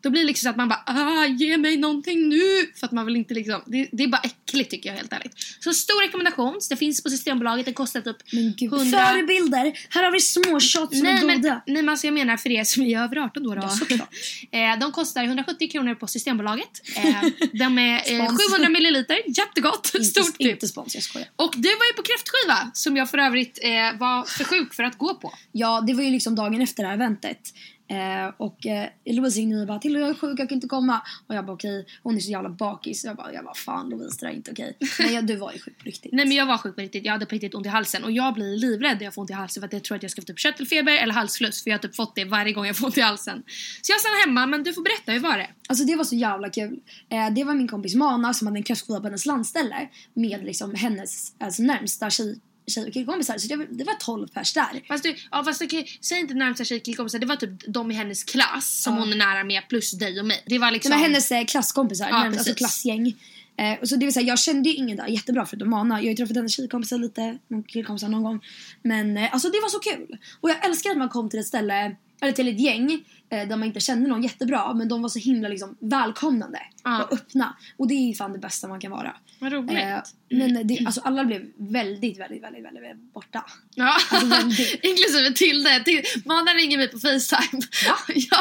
Då 0.00 0.10
blir 0.10 0.20
det 0.20 0.26
liksom 0.26 0.46
så 0.46 0.50
att 0.50 0.56
man 0.56 0.68
bara 0.68 0.82
ah, 0.86 1.26
ge 1.26 1.56
mig 1.58 1.76
någonting 1.76 2.28
nu! 2.28 2.72
För 2.74 2.86
att 2.86 2.92
man 2.92 3.06
vill 3.06 3.16
inte 3.16 3.34
liksom, 3.34 3.62
det, 3.66 3.88
det 3.92 4.02
är 4.02 4.08
bara 4.08 4.20
äckligt 4.20 4.70
tycker 4.70 4.88
jag 4.88 4.96
helt 4.96 5.12
ärligt. 5.12 5.32
Så 5.60 5.72
stor 5.74 6.02
rekommendation, 6.02 6.60
det 6.70 6.76
finns 6.76 7.02
på 7.02 7.10
Systembolaget, 7.10 7.66
det 7.66 7.72
kostar 7.72 8.00
typ 8.00 8.16
Men 8.32 8.54
gud, 8.56 8.72
100 8.72 9.06
förebilder! 9.06 9.78
Här 9.88 10.04
har 10.04 10.12
vi 10.12 10.20
små 10.20 10.60
shots 10.60 10.70
som 10.70 10.88
Nej 11.02 11.22
är 11.22 11.26
men, 11.26 11.42
goda. 11.42 11.62
nej 11.66 11.82
men 11.82 11.88
alltså 11.88 12.06
jag 12.06 12.14
menar 12.14 12.36
för 12.36 12.50
er 12.50 12.64
som 12.64 12.82
är 12.82 12.98
över 12.98 13.16
18 13.16 13.42
då. 13.42 13.54
då. 13.54 13.60
Ja, 13.62 13.68
såklart. 13.68 14.14
eh, 14.50 14.78
de 14.80 14.92
kostar 14.92 15.24
170 15.24 15.70
kronor 15.70 15.94
på 15.94 16.06
Systembolaget. 16.06 16.82
Eh, 16.96 17.22
de 17.52 17.78
är 17.78 17.94
eh, 17.94 18.24
Spons. 18.24 18.52
700 18.52 18.68
milliliter, 18.68 19.18
jättegott! 19.38 19.92
Inte, 19.94 20.04
Stort 20.04 20.38
tips! 20.38 20.50
inte 20.50 20.68
spons, 20.68 20.94
jag 20.94 21.04
skojar. 21.04 21.28
Och 21.36 21.54
du 21.56 21.68
var 21.68 21.86
ju 21.86 21.92
på 21.96 22.02
kräftskiva 22.02 22.70
som 22.74 22.96
jag 22.96 23.10
för 23.10 23.18
övrigt 23.18 23.58
eh, 23.62 23.98
var 23.98 24.24
för 24.24 24.44
sjuk 24.44 24.74
för 24.74 24.82
att 24.82 24.98
gå 24.98 25.14
på. 25.14 25.34
Ja, 25.52 25.84
det 25.86 25.94
var 25.94 26.02
ju 26.02 26.10
liksom 26.10 26.34
dagen 26.34 26.60
efter 26.60 26.82
det 26.82 26.88
här 26.88 26.94
eventet. 26.94 27.38
Eh, 27.88 28.34
och 28.36 28.66
eh, 28.66 28.88
Louise 29.04 29.40
ringde 29.40 29.66
bara 29.66 29.78
till 29.78 29.94
jag 29.94 30.08
är 30.08 30.14
sjuk, 30.14 30.40
jag 30.40 30.48
kan 30.48 30.56
inte 30.56 30.68
komma. 30.68 31.02
Och 31.26 31.34
jag 31.34 31.46
bara 31.46 31.52
okej, 31.52 31.86
hon 32.02 32.16
är 32.16 32.20
så 32.20 32.30
jävla 32.30 32.48
bakis. 32.48 33.04
Jag 33.04 33.16
bara, 33.16 33.32
jag 33.32 33.44
bara 33.44 33.54
fan 33.54 33.88
Louise 33.88 34.16
det 34.20 34.26
där 34.26 34.32
är 34.32 34.36
inte 34.36 34.50
okej. 34.50 34.76
Men 34.98 35.14
jag, 35.14 35.26
du 35.26 35.36
var 35.36 35.52
ju 35.52 35.58
sjuk 35.58 35.78
på 35.78 35.84
riktigt. 35.84 36.12
Nej 36.12 36.26
men 36.26 36.36
jag 36.36 36.46
var 36.46 36.58
sjuk 36.58 36.74
på 36.74 36.80
riktigt, 36.80 37.04
jag 37.04 37.12
hade 37.12 37.26
på 37.26 37.34
riktigt 37.34 37.54
ont 37.54 37.66
i 37.66 37.68
halsen 37.68 38.04
och 38.04 38.12
jag 38.12 38.34
blir 38.34 38.56
livrädd 38.56 38.96
när 38.96 39.04
jag 39.04 39.14
får 39.14 39.22
ont 39.22 39.30
i 39.30 39.32
halsen 39.32 39.60
för 39.60 39.66
att 39.66 39.72
jag 39.72 39.84
tror 39.84 39.96
att 39.96 40.02
jag 40.02 40.10
ska 40.10 40.22
få 40.22 40.26
typ 40.26 40.38
köttelfeber 40.38 40.92
eller 40.92 41.14
halsfluss 41.14 41.62
för 41.62 41.70
jag 41.70 41.78
har 41.78 41.82
typ 41.82 41.96
fått 41.96 42.14
det 42.14 42.24
varje 42.24 42.52
gång 42.52 42.66
jag 42.66 42.76
får 42.76 42.86
ont 42.86 42.98
i 42.98 43.00
halsen. 43.00 43.42
Så 43.82 43.92
jag 43.92 44.00
stannade 44.00 44.20
hemma 44.20 44.46
men 44.46 44.62
du 44.62 44.72
får 44.72 44.82
berätta, 44.82 45.12
hur 45.12 45.20
var 45.20 45.38
det? 45.38 45.48
Alltså 45.68 45.84
det 45.84 45.96
var 45.96 46.04
så 46.04 46.16
jävla 46.16 46.50
kul. 46.50 46.80
Eh, 47.08 47.30
det 47.34 47.44
var 47.44 47.54
min 47.54 47.68
kompis 47.68 47.94
Mana 47.94 48.34
som 48.34 48.46
hade 48.46 48.58
en 48.58 48.62
kräftskiva 48.62 49.00
på 49.00 49.06
hennes 49.06 49.26
landställe 49.26 49.88
med 50.14 50.44
liksom 50.44 50.74
hennes 50.74 51.32
alltså, 51.38 51.62
närmsta 51.62 52.10
tjej, 52.10 52.38
tjej 52.66 52.86
och 52.86 52.92
killkompisar. 52.92 53.38
Så 53.38 53.48
det 53.48 53.56
var, 53.56 53.66
det 53.70 53.84
var 53.84 53.94
12 53.94 54.28
pers 54.28 54.52
där. 54.52 54.82
Fast 54.88 55.04
du, 55.04 55.16
ja 55.30 55.44
fast 55.44 55.62
okej, 55.62 55.98
säg 56.00 56.20
inte 56.20 56.34
närmsta 56.34 56.64
tjejkillkompisar, 56.64 57.18
det 57.18 57.26
var 57.26 57.36
typ 57.36 57.50
de 57.68 57.90
i 57.90 57.94
hennes 57.94 58.24
klass 58.24 58.82
som 58.82 58.94
Ja. 58.94 59.00
hon 59.00 59.12
är 59.12 59.16
nära 59.16 59.44
med 59.44 59.62
plus 59.68 59.90
dig 59.92 60.20
och 60.20 60.26
mig. 60.26 60.42
Det 60.46 60.58
var 60.58 60.66
Det 60.66 60.72
liksom... 60.72 60.90
var 60.92 60.98
hennes 60.98 61.32
eh, 61.32 61.44
klasskompisar, 61.44 62.08
Ja, 62.08 62.18
närmast, 62.18 62.38
alltså 62.38 62.54
klassgäng. 62.54 63.14
Eh, 63.58 63.78
och 63.80 63.88
så 63.88 63.96
det 63.96 64.04
vill 64.06 64.14
säga, 64.14 64.26
jag 64.26 64.38
kände 64.38 64.68
ju 64.68 64.74
ingen 64.74 64.96
där 64.96 65.06
jättebra 65.06 65.46
förutom 65.46 65.70
Mana. 65.70 65.94
Jag 65.94 66.04
har 66.04 66.08
ju 66.10 66.14
träffat 66.16 66.36
hennes 66.36 66.52
tjejkompisar 66.56 66.98
lite, 66.98 67.38
någon 67.48 67.62
killkompisar 67.62 68.08
någon 68.08 68.22
gång. 68.22 68.40
Men 68.82 69.16
eh, 69.16 69.32
alltså 69.32 69.48
det 69.48 69.60
var 69.60 69.68
så 69.68 69.78
kul. 69.78 70.18
Och 70.40 70.50
jag 70.50 70.64
älskar 70.66 70.90
att 70.90 70.96
man 70.98 71.08
kom 71.08 71.30
till 71.30 71.38
ett 71.40 71.46
ställe, 71.46 71.96
eller 72.20 72.32
till 72.32 72.48
ett 72.48 72.60
gäng 72.60 72.92
eh, 73.30 73.48
där 73.48 73.56
man 73.56 73.64
inte 73.64 73.80
kände 73.80 74.08
någon 74.08 74.22
jättebra 74.22 74.74
men 74.74 74.88
de 74.88 75.02
var 75.02 75.08
så 75.08 75.18
himla 75.18 75.48
liksom 75.48 75.76
välkomnande 75.80 76.58
Ja. 76.84 77.02
och 77.04 77.12
öppna. 77.12 77.56
Och 77.76 77.88
det 77.88 77.94
är 77.94 78.14
fan 78.14 78.32
det 78.32 78.38
bästa 78.38 78.68
man 78.68 78.80
kan 78.80 78.90
vara. 78.90 79.16
Vad 79.38 79.52
roligt. 79.52 79.78
Eh, 79.78 79.98
men 80.30 80.66
det, 80.66 80.82
alltså 80.86 81.00
alla 81.00 81.24
blev 81.24 81.42
väldigt, 81.58 82.18
väldigt, 82.20 82.42
väldigt, 82.42 82.64
väldigt, 82.64 82.82
väldigt 82.82 83.12
borta. 83.14 83.44
Ja, 83.74 83.96
Alltså, 84.10 84.26
väldigt. 84.26 84.80
inklusive 84.84 85.32
Tilde. 85.32 85.84
Mana 86.24 86.50
ringer 86.50 86.78
mig 86.78 86.88
på 86.88 86.98
Facetime. 86.98 87.62
Va? 87.86 87.96
ja, 88.14 88.40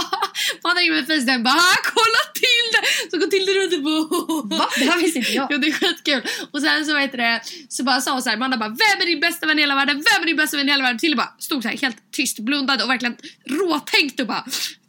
Mana 0.64 0.80
ringer 0.80 0.92
mig 0.92 1.02
på 1.02 1.08
Facetime 1.14 1.40
bara 1.40 1.54
ah, 1.54 1.78
kolla 1.94 2.22
Tilde! 2.44 2.80
Så 3.12 3.18
går 3.18 3.28
Tilde 3.28 3.52
runt 3.52 3.74
och 3.74 4.48
bara 4.48 4.60
Va? 4.60 4.70
Det 4.80 4.86
här 4.86 5.02
visste 5.02 5.20
inte 5.20 5.32
jag. 5.32 5.48
Ja 5.52 5.58
det 5.58 5.68
är 5.68 5.72
skitkul. 5.72 6.22
Och 6.52 6.62
sen 6.62 6.86
så 6.86 6.98
heter 6.98 7.18
det, 7.18 7.42
så 7.70 7.84
bara 7.84 8.02
sa 8.02 8.12
hon 8.12 8.22
såhär, 8.22 8.38
Amanda 8.38 8.58
bara 8.58 8.70
vem 8.70 9.02
är 9.02 9.06
din 9.06 9.20
bästa 9.20 9.46
vän 9.48 9.60
i 9.60 9.62
hela 9.62 9.76
världen? 9.76 9.96
Vem 9.96 10.22
är 10.22 10.26
din 10.26 10.38
bästa 10.38 10.58
vän 10.58 10.68
i 10.68 10.72
hela 10.72 10.84
världen? 10.84 11.00
Tilde 11.00 11.18
bara 11.18 11.34
stod 11.40 11.64
såhär 11.64 11.78
helt 11.78 12.12
tyst, 12.12 12.40
blundade 12.40 12.84
och 12.84 12.90
verkligen 12.90 13.16
råtänkt 13.50 14.20
och 14.20 14.28
bara 14.28 14.46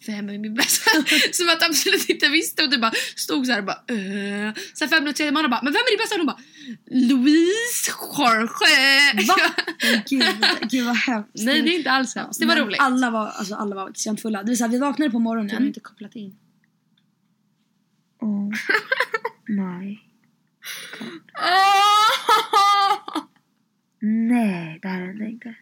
vem 0.07 0.29
är 0.29 0.39
min 0.39 0.55
bästa? 0.55 0.91
Som 1.33 1.49
att 1.49 1.63
absolut 1.63 2.09
inte 2.09 2.29
visste 2.29 2.63
och 2.63 2.71
du 2.71 2.79
bara 2.79 2.93
stod 3.17 3.47
såhär 3.47 3.59
och 3.59 3.65
bara 3.67 3.83
uh. 3.91 4.53
Sen 4.75 4.89
fem 4.89 5.05
minuter 5.05 5.17
senare 5.17 5.29
Amanda 5.29 5.49
bara 5.49 5.61
men 5.63 5.73
vem 5.73 5.81
är 5.81 5.91
din 5.91 5.99
bästa 5.99 6.15
vän? 6.17 6.21
Hon 6.21 6.27
bara 6.27 6.41
Louise 7.09 7.93
Jorge. 8.19 9.27
Va? 9.29 9.37
Gud, 10.09 10.71
gud 10.71 10.85
vad 10.85 10.97
hemskt. 10.97 11.31
Nej 11.35 11.63
det 11.63 11.75
är 11.75 11.79
inte 11.79 11.91
alls 11.91 12.15
hemskt. 12.15 12.41
Det 12.41 12.47
var 12.47 12.57
roligt. 12.57 12.81
Alla 12.81 13.11
var, 13.11 13.27
alltså, 13.27 13.55
alla 13.55 13.75
var 13.77 13.91
extremt 13.91 14.23
fulla. 14.23 14.43
Det 14.43 14.49
vill 14.49 14.59
säga, 14.59 14.69
vi 14.69 14.79
vaknade 14.79 15.11
på 15.11 15.19
Du 15.19 15.25
har 15.25 15.35
morgonen. 15.35 15.67
inte 15.67 15.81
kopplat 15.81 16.17
in. 16.17 16.37
Oh 18.21 18.53
my. 19.49 19.99
Nej, 24.01 24.79
det 24.83 24.89
här 24.89 25.07
hände 25.07 25.29
inte. 25.29 25.55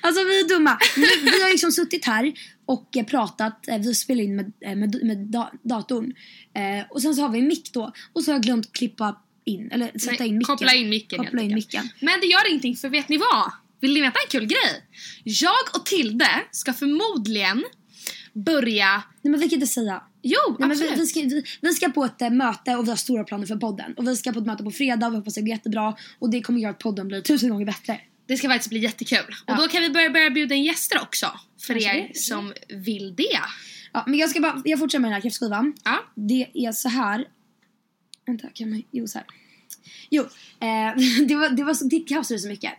Alltså 0.00 0.24
vi 0.24 0.40
är 0.40 0.48
dumma. 0.48 0.78
Vi, 0.96 1.30
vi 1.30 1.41
har 1.52 1.54
liksom 1.54 1.72
suttit 1.72 2.04
här 2.04 2.32
och 2.66 2.96
eh, 2.96 3.04
pratat. 3.04 3.68
Eh, 3.68 3.78
Vi 3.78 3.94
spelar 3.94 4.22
in 4.22 4.36
med, 4.36 4.52
eh, 4.60 4.74
med, 4.76 4.98
med 5.02 5.18
da, 5.18 5.52
datorn. 5.62 6.12
Eh, 6.54 6.86
och 6.90 7.02
sen 7.02 7.14
så 7.14 7.22
har 7.22 7.28
vi 7.28 7.38
en 7.38 7.48
mick 7.48 7.72
då. 7.72 7.92
Och 8.12 8.22
så 8.24 8.30
har 8.30 8.34
jag 8.36 8.42
glömt 8.42 8.72
klippa 8.72 9.22
in, 9.44 9.70
eller 9.70 9.98
sätta 9.98 10.16
Nej, 10.18 10.28
in 10.28 10.38
micken. 10.38 10.56
koppla 10.56 10.74
in 10.74 10.88
micken, 10.88 11.18
Koppla 11.18 11.42
in 11.42 11.54
micken. 11.54 11.88
Men 12.00 12.20
det 12.20 12.26
gör 12.26 12.48
ingenting 12.48 12.76
för 12.76 12.88
vet 12.88 13.08
ni 13.08 13.16
vad? 13.16 13.52
Vill 13.80 13.94
ni 13.94 14.00
veta 14.00 14.18
en 14.26 14.30
kul 14.30 14.46
grej? 14.46 14.84
Jag 15.24 15.76
och 15.76 15.86
Tilde 15.86 16.28
ska 16.50 16.72
förmodligen 16.72 17.64
börja... 18.32 19.02
Nej 19.22 19.30
men 19.30 19.40
vi 19.40 19.48
kan 19.48 19.54
inte 19.56 19.66
säga. 19.66 20.02
Jo, 20.22 20.56
Nej, 20.58 20.68
men 20.68 20.78
vi, 20.78 20.90
vi, 20.96 21.06
ska, 21.06 21.20
vi, 21.20 21.44
vi 21.60 21.72
ska 21.72 21.88
på 21.88 22.04
ett 22.04 22.32
möte 22.32 22.76
och 22.76 22.84
vi 22.84 22.88
har 22.88 22.96
stora 22.96 23.24
planer 23.24 23.46
för 23.46 23.56
podden. 23.56 23.94
Och 23.96 24.08
vi 24.08 24.16
ska 24.16 24.32
på 24.32 24.38
ett 24.38 24.46
möte 24.46 24.64
på 24.64 24.70
fredag 24.70 25.06
och 25.06 25.12
vi 25.12 25.16
hoppas 25.16 25.34
det 25.34 25.40
går 25.40 25.48
jättebra. 25.48 25.96
Och 26.18 26.30
det 26.30 26.40
kommer 26.40 26.60
göra 26.60 26.70
att 26.70 26.78
podden 26.78 27.08
blir 27.08 27.20
tusen 27.20 27.50
gånger 27.50 27.66
bättre. 27.66 28.00
Det 28.32 28.36
ska 28.36 28.48
faktiskt 28.48 28.70
bli 28.70 28.78
jättekul. 28.78 29.34
Ja. 29.46 29.52
Och 29.52 29.62
då 29.62 29.68
kan 29.68 29.82
vi 29.82 29.90
börja, 29.90 30.10
börja 30.10 30.30
bjuda 30.30 30.54
in 30.54 30.64
gäster 30.64 31.02
också. 31.02 31.26
För 31.60 31.74
Kanske 31.74 31.98
er 31.98 32.08
det. 32.08 32.18
som 32.18 32.52
vill 32.68 33.14
det. 33.14 33.38
Ja, 33.92 34.04
men 34.06 34.18
jag 34.18 34.30
ska 34.30 34.40
bara, 34.40 34.62
jag 34.64 34.78
fortsätter 34.78 35.00
med 35.00 35.08
den 35.08 35.14
här 35.14 35.20
kräftskivan. 35.20 35.74
Ja. 35.84 35.98
Det 36.14 36.46
är 36.54 36.72
så 36.72 36.88
här. 36.88 37.28
Vänta, 38.26 38.48
kan 38.54 38.70
man, 38.70 38.82
jo 38.90 39.06
så 39.06 39.18
här. 39.18 39.26
Jo, 40.10 40.22
eh, 40.60 40.96
det 41.26 41.34
var, 41.34 41.50
det 41.50 41.64
var 41.64 41.74
så, 41.74 41.84
det 41.84 42.00
kaosade 42.00 42.40
så 42.40 42.48
mycket. 42.48 42.72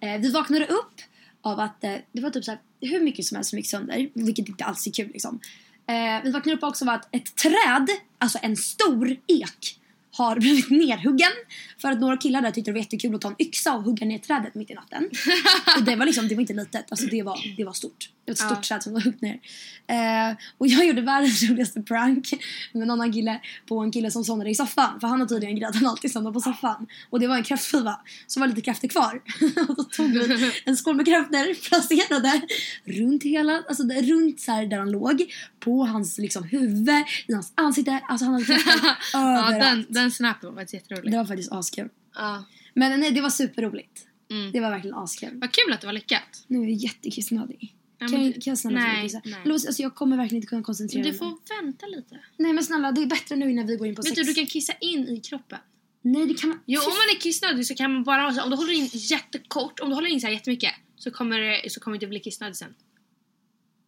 Eh, 0.00 0.18
vi 0.20 0.30
vaknade 0.30 0.66
upp 0.66 1.00
av 1.42 1.60
att 1.60 1.84
eh, 1.84 1.94
det 2.12 2.20
var 2.20 2.30
typ 2.30 2.44
så 2.44 2.50
här, 2.50 2.60
hur 2.80 3.00
mycket 3.00 3.24
som 3.24 3.34
helst 3.36 3.50
som 3.50 3.58
gick 3.58 3.70
sönder, 3.70 4.10
vilket 4.14 4.48
inte 4.48 4.64
alls 4.64 4.86
är 4.86 4.92
kul 4.92 5.10
liksom. 5.12 5.40
Eh, 5.88 6.22
vi 6.24 6.30
vaknade 6.30 6.56
upp 6.56 6.62
också 6.62 6.84
av 6.84 6.88
att 6.88 7.14
ett 7.14 7.36
träd, 7.36 7.88
alltså 8.18 8.38
en 8.42 8.56
stor 8.56 9.16
ek, 9.26 9.80
har 10.18 10.40
blivit 10.40 10.70
nerhuggen 10.70 11.32
för 11.78 11.90
att 11.90 12.00
några 12.00 12.16
killar 12.16 12.42
där 12.42 12.50
tyckte 12.50 12.70
det 12.70 12.72
var 12.72 12.80
jättekul 12.80 13.14
att 13.14 13.20
ta 13.20 13.28
en 13.28 13.42
yxa 13.42 13.74
och 13.74 13.82
hugga 13.82 14.06
ner 14.06 14.18
trädet 14.18 14.54
mitt 14.54 14.70
i 14.70 14.74
natten. 14.74 15.10
och 15.76 15.82
det 15.82 15.96
var 15.96 16.06
liksom, 16.06 16.28
det 16.28 16.34
var 16.34 16.40
inte 16.40 16.54
litet, 16.54 16.86
alltså 16.88 17.06
det 17.06 17.22
var, 17.22 17.56
det 17.56 17.64
var 17.64 17.72
stort. 17.72 18.08
Ett 18.26 18.38
stort 18.38 18.50
Ja. 18.50 18.62
träd 18.62 18.82
som 18.82 18.92
var 18.92 19.00
huggt 19.00 19.22
ner. 19.22 19.40
Eh, 19.86 20.36
och 20.58 20.66
jag 20.66 20.86
gjorde 20.86 21.00
världens 21.02 21.42
roligaste 21.50 21.82
prank 21.82 22.32
med 22.72 22.82
en 22.82 22.90
annan 22.90 23.12
kille 23.12 23.40
på 23.68 23.78
en 23.78 23.90
kille 23.92 24.10
som 24.10 24.24
somnade 24.24 24.50
i 24.50 24.54
soffan. 24.54 25.00
För 25.00 25.08
han 25.08 25.20
har 25.20 25.26
tydligen 25.26 25.56
grej 25.56 25.64
att 25.64 25.74
han 25.74 25.86
alltid 25.86 26.12
somnar 26.12 26.32
på 26.32 26.40
soffan. 26.40 26.86
Och 27.10 27.20
det 27.20 27.26
var 27.26 27.36
en 27.36 27.42
kräftskiva 27.42 28.00
som 28.26 28.40
var 28.40 28.48
lite 28.48 28.60
kräftor 28.60 28.88
kvar. 28.88 29.22
och 29.68 29.76
då 29.76 29.82
tog 29.84 30.10
vi 30.10 30.52
en 30.64 30.76
skål 30.76 30.96
med 30.96 31.06
kräftor, 31.06 31.68
placerade 31.68 32.40
runt 32.84 33.22
hela, 33.22 33.62
alltså 33.68 33.82
där- 33.82 34.02
runt 34.02 34.40
så 34.40 34.50
där 34.52 34.78
han 34.78 34.90
låg. 34.90 35.32
På 35.60 35.84
hans 35.86 36.18
liksom 36.18 36.44
huvud, 36.44 36.88
i 37.28 37.32
hans 37.32 37.52
ansikte. 37.54 38.00
Alltså 38.08 38.24
han 38.24 38.34
hade 38.34 38.44
kräftor 38.46 38.80
Ja, 39.12 39.48
överallt. 39.48 39.60
den, 39.60 39.86
den 39.88 40.10
snappen 40.10 40.54
var 40.54 40.66
jätterolig. 40.74 41.12
Det 41.12 41.16
var 41.18 41.24
faktiskt 41.24 41.52
askul. 41.52 41.88
Ja. 42.14 42.44
Men 42.74 43.00
nej, 43.00 43.10
det 43.10 43.20
var 43.20 43.30
superroligt. 43.30 44.02
Mm. 44.30 44.52
Det 44.52 44.60
var 44.60 44.70
verkligen 44.70 44.96
askul. 44.96 45.30
Vad 45.40 45.52
kul 45.52 45.72
att 45.72 45.80
det 45.80 45.86
var 45.86 45.94
lyckat. 45.94 46.44
Nu 46.46 46.58
är 46.58 46.62
jag 46.62 46.70
jättekissnödig. 46.72 47.74
Kan, 47.98 48.12
jag, 48.12 48.20
du- 48.20 48.32
kan 48.40 48.50
jag 48.50 48.58
snälla 48.58 48.80
få 48.80 48.86
nej, 48.86 49.02
kissa? 49.02 49.20
nej. 49.24 49.34
Låt- 49.44 49.66
Alltså, 49.66 49.82
jag 49.82 49.94
kommer 49.94 50.16
verkligen 50.16 50.36
inte 50.36 50.48
kunna 50.48 50.62
koncentrera 50.62 51.02
Du 51.02 51.08
mig. 51.10 51.18
får 51.18 51.38
vänta 51.62 51.86
lite. 51.86 52.20
Nej 52.36 52.52
men 52.52 52.64
snälla, 52.64 52.92
det 52.92 53.02
är 53.02 53.06
bättre 53.06 53.36
nu 53.36 53.50
innan 53.50 53.66
vi 53.66 53.76
går 53.76 53.86
in 53.86 53.94
på 53.94 54.02
Vet 54.02 54.08
sex. 54.08 54.16
du, 54.16 54.22
du 54.24 54.34
kan 54.34 54.46
kissa 54.46 54.72
in 54.80 55.08
i 55.08 55.20
kroppen. 55.20 55.58
Nej 56.02 56.26
det 56.26 56.34
kan 56.34 56.48
man... 56.48 56.60
Jo, 56.66 56.80
om 56.80 56.86
man 56.88 57.16
är 57.16 57.20
kissnödig 57.20 57.66
så 57.66 57.74
kan 57.74 57.92
man 57.92 58.04
bara... 58.04 58.26
Om 58.44 58.50
du 58.50 58.56
håller 58.56 58.72
in 58.72 58.88
jättekort, 58.92 59.80
om 59.80 59.88
du 59.88 59.94
håller 59.94 60.08
in 60.08 60.20
så 60.20 60.26
här 60.26 60.34
jättemycket 60.34 60.72
så 60.96 61.10
kommer, 61.10 61.38
det- 61.40 61.70
så 61.72 61.80
kommer 61.80 61.92
du 61.92 61.96
inte 61.96 62.06
bli 62.06 62.20
kissnödig 62.20 62.56
sen. 62.56 62.74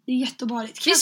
Det 0.07 0.13
är 0.13 0.17
jätteobehagligt. 0.17 0.87
Erkänn 0.87 0.95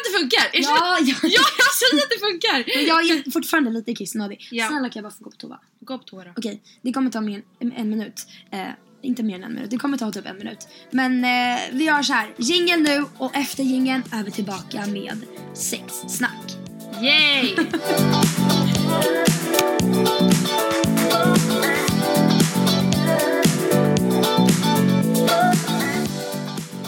att 0.00 0.12
det 0.12 0.18
funkar! 0.20 0.46
Erkänn 0.58 0.62
Ja, 0.62 0.98
ja. 1.00 1.14
ja, 1.22 1.42
jag 1.58 1.74
säger 1.80 2.02
att 2.04 2.10
det 2.10 2.18
funkar! 2.18 2.76
Men 2.76 2.86
jag 2.86 3.10
är 3.10 3.30
fortfarande 3.30 3.70
lite 3.70 3.94
kissnödig. 3.94 4.48
Ja. 4.50 4.68
Snälla 4.68 4.88
kan 4.88 5.02
jag 5.02 5.10
bara 5.12 5.16
få 5.18 5.24
gå 5.24 5.30
på 5.30 5.36
toa? 5.36 5.60
Gå 5.80 5.98
på 5.98 6.04
toa 6.04 6.24
då. 6.24 6.30
Okej, 6.36 6.62
det 6.82 6.92
kommer 6.92 7.10
ta 7.10 7.20
mer 7.20 7.42
än 7.60 7.72
en 7.72 7.90
minut. 7.90 8.26
Eh, 8.50 8.66
inte 9.04 9.22
mer 9.22 9.36
än 9.36 9.44
en 9.44 9.54
minut, 9.54 9.70
det 9.70 9.76
kommer 9.76 9.98
ta 9.98 10.12
typ 10.12 10.26
en 10.26 10.38
minut. 10.38 10.68
Men 10.90 11.24
eh, 11.24 11.60
vi 11.72 11.84
gör 11.84 12.02
så 12.02 12.12
här. 12.12 12.34
Jingel 12.36 12.80
nu 12.80 13.04
och 13.18 13.36
efter 13.36 13.62
jingeln 13.62 14.02
är 14.12 14.24
vi 14.24 14.30
tillbaka 14.30 14.86
med 14.86 15.24
sexsnack. 15.54 16.56
Yay! 17.02 17.56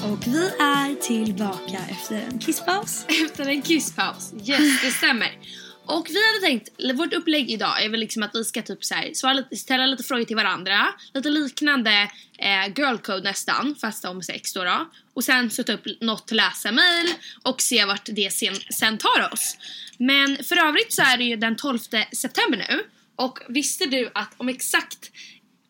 Och 0.05 0.27
vi 0.27 0.47
är 0.59 1.03
tillbaka 1.03 1.79
efter 1.91 2.23
en 2.33 2.39
kisspaus. 2.39 3.07
Efter 3.25 3.49
en 3.49 3.63
kisspaus. 3.63 4.33
Yes, 4.47 4.83
det 4.83 4.91
stämmer. 4.91 5.39
Och 5.87 6.07
vi 6.11 6.27
hade 6.27 6.47
tänkt, 6.47 6.69
vårt 6.99 7.13
upplägg 7.15 7.51
idag 7.51 7.85
är 7.85 7.89
väl 7.89 8.01
liksom 8.01 8.23
att 8.23 8.31
vi 8.35 8.45
ska 8.45 8.63
typ 8.63 8.85
så 8.85 8.95
här, 8.95 9.11
svara 9.15 9.33
lite, 9.35 9.57
ställa 9.57 9.87
lite 9.87 10.03
frågor 10.03 10.25
till 10.25 10.37
varandra. 10.37 10.87
Lite 11.15 11.29
liknande 11.29 12.11
eh, 12.39 12.67
girl 12.77 12.97
code 12.97 13.21
nästan, 13.23 13.75
fast 13.81 14.05
om 14.05 14.23
sex 14.23 14.53
då, 14.53 14.65
då. 14.65 14.91
Och 15.15 15.25
sen 15.25 15.51
sätta 15.51 15.73
upp 15.73 15.85
något 16.01 16.31
läsa-mail 16.31 17.07
och 17.43 17.61
se 17.63 17.85
vart 17.85 18.05
det 18.13 18.33
sen, 18.33 18.55
sen 18.55 18.99
tar 18.99 19.33
oss. 19.33 19.57
Men 19.99 20.45
för 20.45 20.57
övrigt 20.57 20.93
så 20.93 21.03
är 21.03 21.17
det 21.17 21.25
ju 21.25 21.37
den 21.37 21.57
12 21.57 21.79
september 22.13 22.67
nu. 22.69 22.83
Och 23.17 23.39
visste 23.49 23.87
du 23.87 24.11
att 24.15 24.35
om 24.37 24.49
exakt 24.49 25.11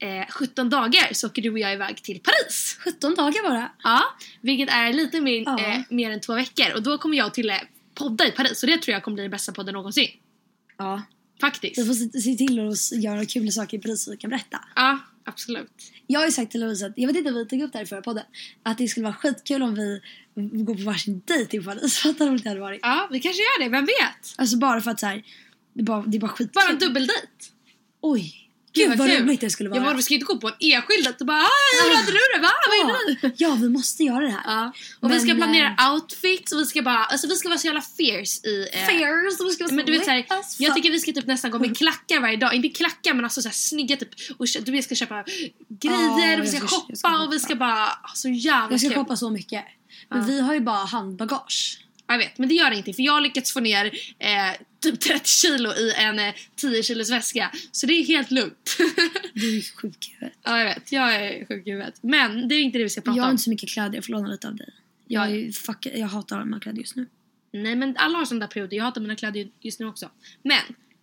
eh, 0.03 0.27
17 0.33 0.71
dagar 0.71 1.09
så 1.13 1.27
åker 1.27 1.43
du 1.43 1.51
och 1.51 1.59
jag 1.59 1.73
iväg 1.73 2.03
till 2.03 2.21
Paris? 2.21 2.79
17 2.85 3.15
dagar 3.15 3.43
bara. 3.49 3.73
Ja, 3.83 4.03
vilket 4.41 4.69
är 4.75 4.93
lite 4.93 5.21
mer, 5.21 5.43
Ja. 5.47 5.59
eh, 5.61 5.81
mer 5.91 6.11
än 6.11 6.21
två 6.21 6.35
veckor. 6.35 6.75
Och 6.75 6.83
då 6.83 6.99
kommer 6.99 7.17
jag 7.17 7.35
till 7.35 7.51
eh, 7.51 7.57
podda 7.97 8.27
i 8.27 8.31
Paris 8.31 8.63
och 8.63 8.69
det 8.69 8.83
tror 8.83 8.93
jag 8.93 9.03
kommer 9.03 9.15
bli 9.15 9.23
den 9.23 9.31
bästa 9.31 9.53
podden 9.53 9.75
någonsin. 9.75 10.09
Ja. 10.79 11.03
Faktiskt. 11.41 11.79
Vi 11.79 11.85
får 11.85 11.95
se, 11.95 12.21
se 12.21 12.37
till 12.37 12.69
att 12.69 12.93
göra 12.93 13.25
kul 13.25 13.53
saker 13.53 13.79
i 13.79 13.81
Paris 13.81 14.09
vi 14.09 14.17
kan 14.17 14.31
berätta. 14.31 14.61
Ja, 14.77 14.99
absolut. 15.25 15.93
Jag 16.07 16.21
har 16.21 16.27
ju 16.27 16.33
sagt 16.33 16.53
till 16.53 16.61
Louise 16.61 16.87
att, 16.87 16.93
jag 16.97 17.07
vet 17.07 17.17
inte 17.17 17.31
om 17.31 17.37
vi 17.37 17.47
tog 17.47 17.63
upp 17.63 17.73
det 17.73 17.79
här 17.79 17.85
i 17.85 17.89
förra 17.89 18.03
podden, 18.03 18.25
att 18.63 18.79
det 18.79 18.89
skulle 18.89 19.05
vara 19.05 19.15
skitkul 19.15 19.63
om 19.63 19.75
vi 19.75 20.01
går 20.35 20.75
på 20.75 20.83
varsin 20.83 21.23
dejt 21.25 21.57
i 21.57 21.61
Paris. 21.61 21.99
Fattar 22.03 22.25
du 22.25 22.31
roligt 22.31 22.43
det 22.43 22.49
hade 22.49 22.61
varit? 22.61 22.81
Ja, 22.83 23.09
vi 23.13 23.21
kanske 23.21 23.43
gör 23.43 23.65
det, 23.65 23.69
vem 23.69 23.85
vet? 23.85 24.35
Alltså 24.37 24.57
bara 24.57 24.81
för 24.81 24.91
att 24.91 25.01
så 25.01 25.07
här, 25.07 25.25
det 25.73 25.81
är 25.81 25.85
bara, 25.85 26.03
det 26.03 26.17
är 26.17 26.21
bara 26.21 26.29
skitkul. 26.29 26.53
Bara 26.55 26.73
en 26.73 26.79
dubbeldejt. 26.79 27.29
Oj! 28.01 28.46
Gud 28.77 28.99
vad 28.99 29.09
kul. 29.11 29.23
roligt 29.23 29.41
det 29.41 29.51
skulle 29.51 29.69
vara. 29.71 29.81
Ja, 29.81 29.85
men 29.87 29.97
vi 29.97 30.03
ska 30.03 30.15
inte 30.15 30.27
gå 30.27 30.37
på 30.39 30.49
en 30.49 30.55
enskild 30.61 31.09
och 31.21 31.27
bara 31.27 31.37
"Hej, 31.37 31.89
hur 31.89 31.97
hade 31.97 32.13
du 32.13 32.19
det? 32.35 32.41
Va? 32.43 32.51
Vad 32.69 32.91
är 32.91 32.93
ja. 32.93 33.17
du?" 33.23 33.35
ja, 33.45 33.59
vi 33.61 33.69
måste 33.69 34.03
göra 34.03 34.21
det 34.21 34.31
här. 34.31 34.41
Ja. 34.45 34.73
Och 35.01 35.11
vi 35.11 35.15
Men, 35.15 35.21
ska 35.21 35.35
planera 35.35 35.77
eh, 35.79 35.93
outfits 35.95 36.53
och 36.53 36.59
vi 36.61 36.65
ska 36.67 36.83
bara, 36.83 37.05
alltså 37.05 37.27
vi 37.29 37.37
ska 37.37 37.49
vara 37.49 37.59
så 37.59 37.67
jävla 37.67 37.83
fierce 37.83 38.49
i... 38.49 38.69
eh, 38.73 38.87
Fairs, 38.87 39.41
vi 39.41 39.51
ska 39.53 39.65
vara 39.65 39.69
så 39.69 39.75
Men 39.75 39.87
du 39.87 39.93
vet 39.93 40.05
såhär, 40.05 40.27
as 40.29 40.61
jag 40.61 40.75
tycker 40.75 40.91
vi 40.91 41.01
ska 41.01 41.13
typ 41.13 41.27
nästan 41.27 41.51
gå 41.51 41.59
med 41.59 41.77
klackar 41.79 42.21
varje 42.21 42.37
dag. 42.37 42.55
Inte 42.55 42.69
klackar 42.69 43.15
men 43.15 43.25
alltså 43.25 43.43
såhär 43.43 43.55
snygga 43.55 43.97
typ. 43.97 44.09
Och 44.39 44.47
du 44.65 44.73
vet, 44.73 44.85
ska 44.85 44.95
köpa 44.95 45.25
grejer, 45.69 46.37
Ja, 46.37 46.43
vi 46.43 46.49
ska 46.49 46.57
jag 46.59 46.69
ska- 46.69 46.77
shoppa 46.77 46.87
jag 46.89 46.99
ska 46.99 47.23
och 47.27 47.33
vi 47.33 47.41
ska 47.41 47.55
bara, 47.55 47.85
ah, 47.87 48.11
så 48.15 48.29
jävla 48.29 48.71
Jag 48.71 48.81
ska 48.81 48.89
kul. 48.89 48.99
shoppa 48.99 49.17
så 49.17 49.31
mycket. 49.31 49.65
Men 50.11 50.19
Ja. 50.21 50.25
vi 50.27 50.41
har 50.41 50.55
ju 50.55 50.61
bara 50.61 50.85
handbagage. 50.85 51.79
Ja, 52.07 52.15
Jag 52.15 52.19
vet, 52.19 52.39
men 52.39 52.49
det 52.49 52.55
gör 52.55 52.71
ingenting 52.71 52.95
för 52.95 53.03
jag 53.03 53.13
har 53.13 53.21
lyckats 53.21 53.53
få 53.53 53.61
ner 53.61 53.85
eh, 54.19 54.31
typ 54.83 55.01
30 55.01 55.29
kilo 55.29 55.71
i 55.73 55.93
en 55.97 56.19
eh, 56.19 56.35
10 56.57 56.83
kilos 56.83 57.11
väska. 57.11 57.51
Så 57.73 57.87
det 57.87 57.93
är 57.93 58.05
helt 58.05 58.31
lugnt. 58.31 58.77
Du 59.35 59.59
är 59.59 59.63
sjuk 59.77 60.09
i 60.09 60.13
huvudet. 60.15 60.39
ja, 60.45 60.59
jag 60.59 60.65
vet. 60.65 60.93
Jag 60.93 61.15
är 61.15 61.47
sjuk 61.47 61.67
i 61.67 61.71
huvudet. 61.71 61.95
Men 62.01 62.49
det 62.49 62.55
är 62.55 62.61
inte 62.63 62.79
det 62.79 62.85
vi 62.85 62.91
ska 62.91 63.01
prata 63.01 63.17
Jag 63.17 63.23
har 63.23 63.29
om. 63.29 63.33
inte 63.35 63.43
så 63.43 63.51
mycket 63.51 63.69
kläder, 63.69 63.95
jag 63.95 64.05
får 64.05 64.13
låna 64.13 64.29
lite 64.29 64.49
av 64.49 64.57
dig. 64.57 64.69
Jag, 65.07 65.31
Ja. 65.31 65.37
är 65.37 65.53
fuck, 65.53 65.87
jag 65.95 66.07
hatar 66.07 66.37
alla 66.37 66.45
mina 66.45 66.61
kläder 66.61 66.79
just 66.79 66.97
nu. 66.97 67.07
Nej, 67.53 67.77
men 67.77 67.97
alla 67.97 68.19
har 68.19 68.25
sådana 68.25 68.47
där 68.47 68.53
perioder. 68.53 68.77
Jag 68.77 68.85
hatar 68.85 69.01
mina 69.01 69.17
kläder 69.17 69.49
just 69.61 69.81
nu 69.81 69.87
också. 69.87 70.11
Men, 70.43 70.61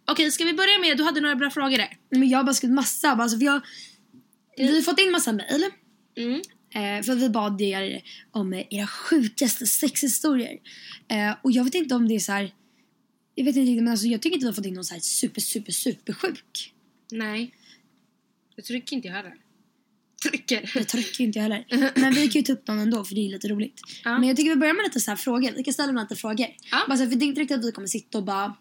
okej, 0.07 0.31
ska 0.31 0.43
vi 0.43 0.53
börja 0.53 0.79
med... 0.79 0.97
Du 0.97 1.03
hade 1.03 1.21
några 1.21 1.35
bra 1.35 1.49
frågor 1.49 1.77
där. 1.77 1.97
Men 2.09 2.29
jag 2.29 2.39
har 2.39 2.43
bara 2.43 2.53
skrivit 2.53 2.75
massa. 2.75 3.09
Alltså, 3.11 3.37
för 3.37 3.45
jag, 3.45 3.61
vi 4.57 4.75
har 4.75 4.81
fått 4.81 4.99
in 4.99 5.11
massa 5.11 5.31
mejl. 5.33 5.65
Mm. 6.17 6.41
Eh, 6.75 7.03
för 7.03 7.15
vi 7.15 7.29
bad 7.29 7.61
er 7.61 8.01
om 8.31 8.53
era 8.53 8.87
sjukaste 8.87 9.67
sexhistorier. 9.67 10.59
Eh, 11.07 11.35
och 11.41 11.51
jag 11.51 11.63
vet 11.63 11.75
inte 11.75 11.95
om 11.95 12.07
det 12.07 12.15
är 12.15 12.19
så 12.19 12.31
här. 12.31 12.53
Jag 13.35 13.45
vet 13.45 13.55
inte 13.55 13.69
riktigt 13.69 13.83
men 13.83 13.91
alltså 13.91 14.07
jag 14.07 14.21
tycker 14.21 14.35
inte 14.35 14.45
vi 14.45 14.49
har 14.49 14.55
fått 14.55 14.65
in 14.65 14.73
någon 14.73 14.83
så 14.83 14.93
här 14.93 15.01
super 15.01 15.41
super 15.41 15.71
super 15.71 16.13
sjuk. 16.13 16.73
Nej. 17.11 17.53
Det 18.55 18.61
trycker 18.61 18.95
inte 18.95 19.07
jag 19.07 19.15
heller. 19.15 19.33
Trycker. 20.23 20.71
Det 20.73 20.83
trycker 20.83 21.23
inte 21.23 21.39
jag 21.39 21.43
heller. 21.43 21.65
Men 21.95 22.13
vi 22.13 22.27
kan 22.27 22.39
ju 22.39 22.41
ta 22.41 22.53
upp 22.53 22.67
någon 22.67 22.79
ändå 22.79 23.03
för 23.03 23.15
det 23.15 23.21
är 23.21 23.29
lite 23.29 23.47
roligt. 23.47 23.81
Ja. 24.03 24.19
Men 24.19 24.27
jag 24.27 24.37
tycker 24.37 24.49
vi 24.49 24.55
börjar 24.55 24.73
med 24.73 24.83
lite 24.83 24.99
så 24.99 25.11
här 25.11 25.15
frågor. 25.15 25.51
Vi 25.55 25.63
kan 25.63 25.73
ställa 25.73 26.01
lite 26.01 26.15
frågor. 26.15 26.47
Ja. 26.71 26.77
Bara 26.87 26.97
så 26.97 27.03
här, 27.03 27.09
för 27.09 27.17
det 27.17 27.25
är 27.25 27.27
inte 27.27 27.41
riktigt 27.41 27.57
att 27.57 27.65
vi 27.65 27.71
kommer 27.71 27.87
sitta 27.87 28.17
och 28.17 28.23
bara 28.23 28.55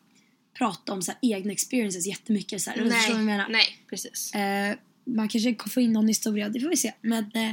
prata 0.59 0.93
om 0.93 1.03
så 1.03 1.13
här, 1.13 1.19
egna 1.23 1.53
experiences 1.53 2.07
jättemycket. 2.07 2.63
Så 2.63 2.71
här. 2.71 2.79
Du 2.79 2.91
förstår 2.91 3.13
vad 3.13 3.21
jag 3.21 3.27
menar? 3.27 3.49
nej, 3.49 3.65
precis. 3.91 4.35
Eh, 4.35 4.77
man 5.05 5.29
kanske 5.29 5.55
kommer 5.55 5.73
få 5.73 5.81
in 5.81 5.93
någon 5.93 6.09
historia, 6.09 6.49
det 6.49 6.61
får 6.61 6.69
vi 6.69 6.77
se. 6.77 6.93
Men 7.01 7.25
eh, 7.35 7.53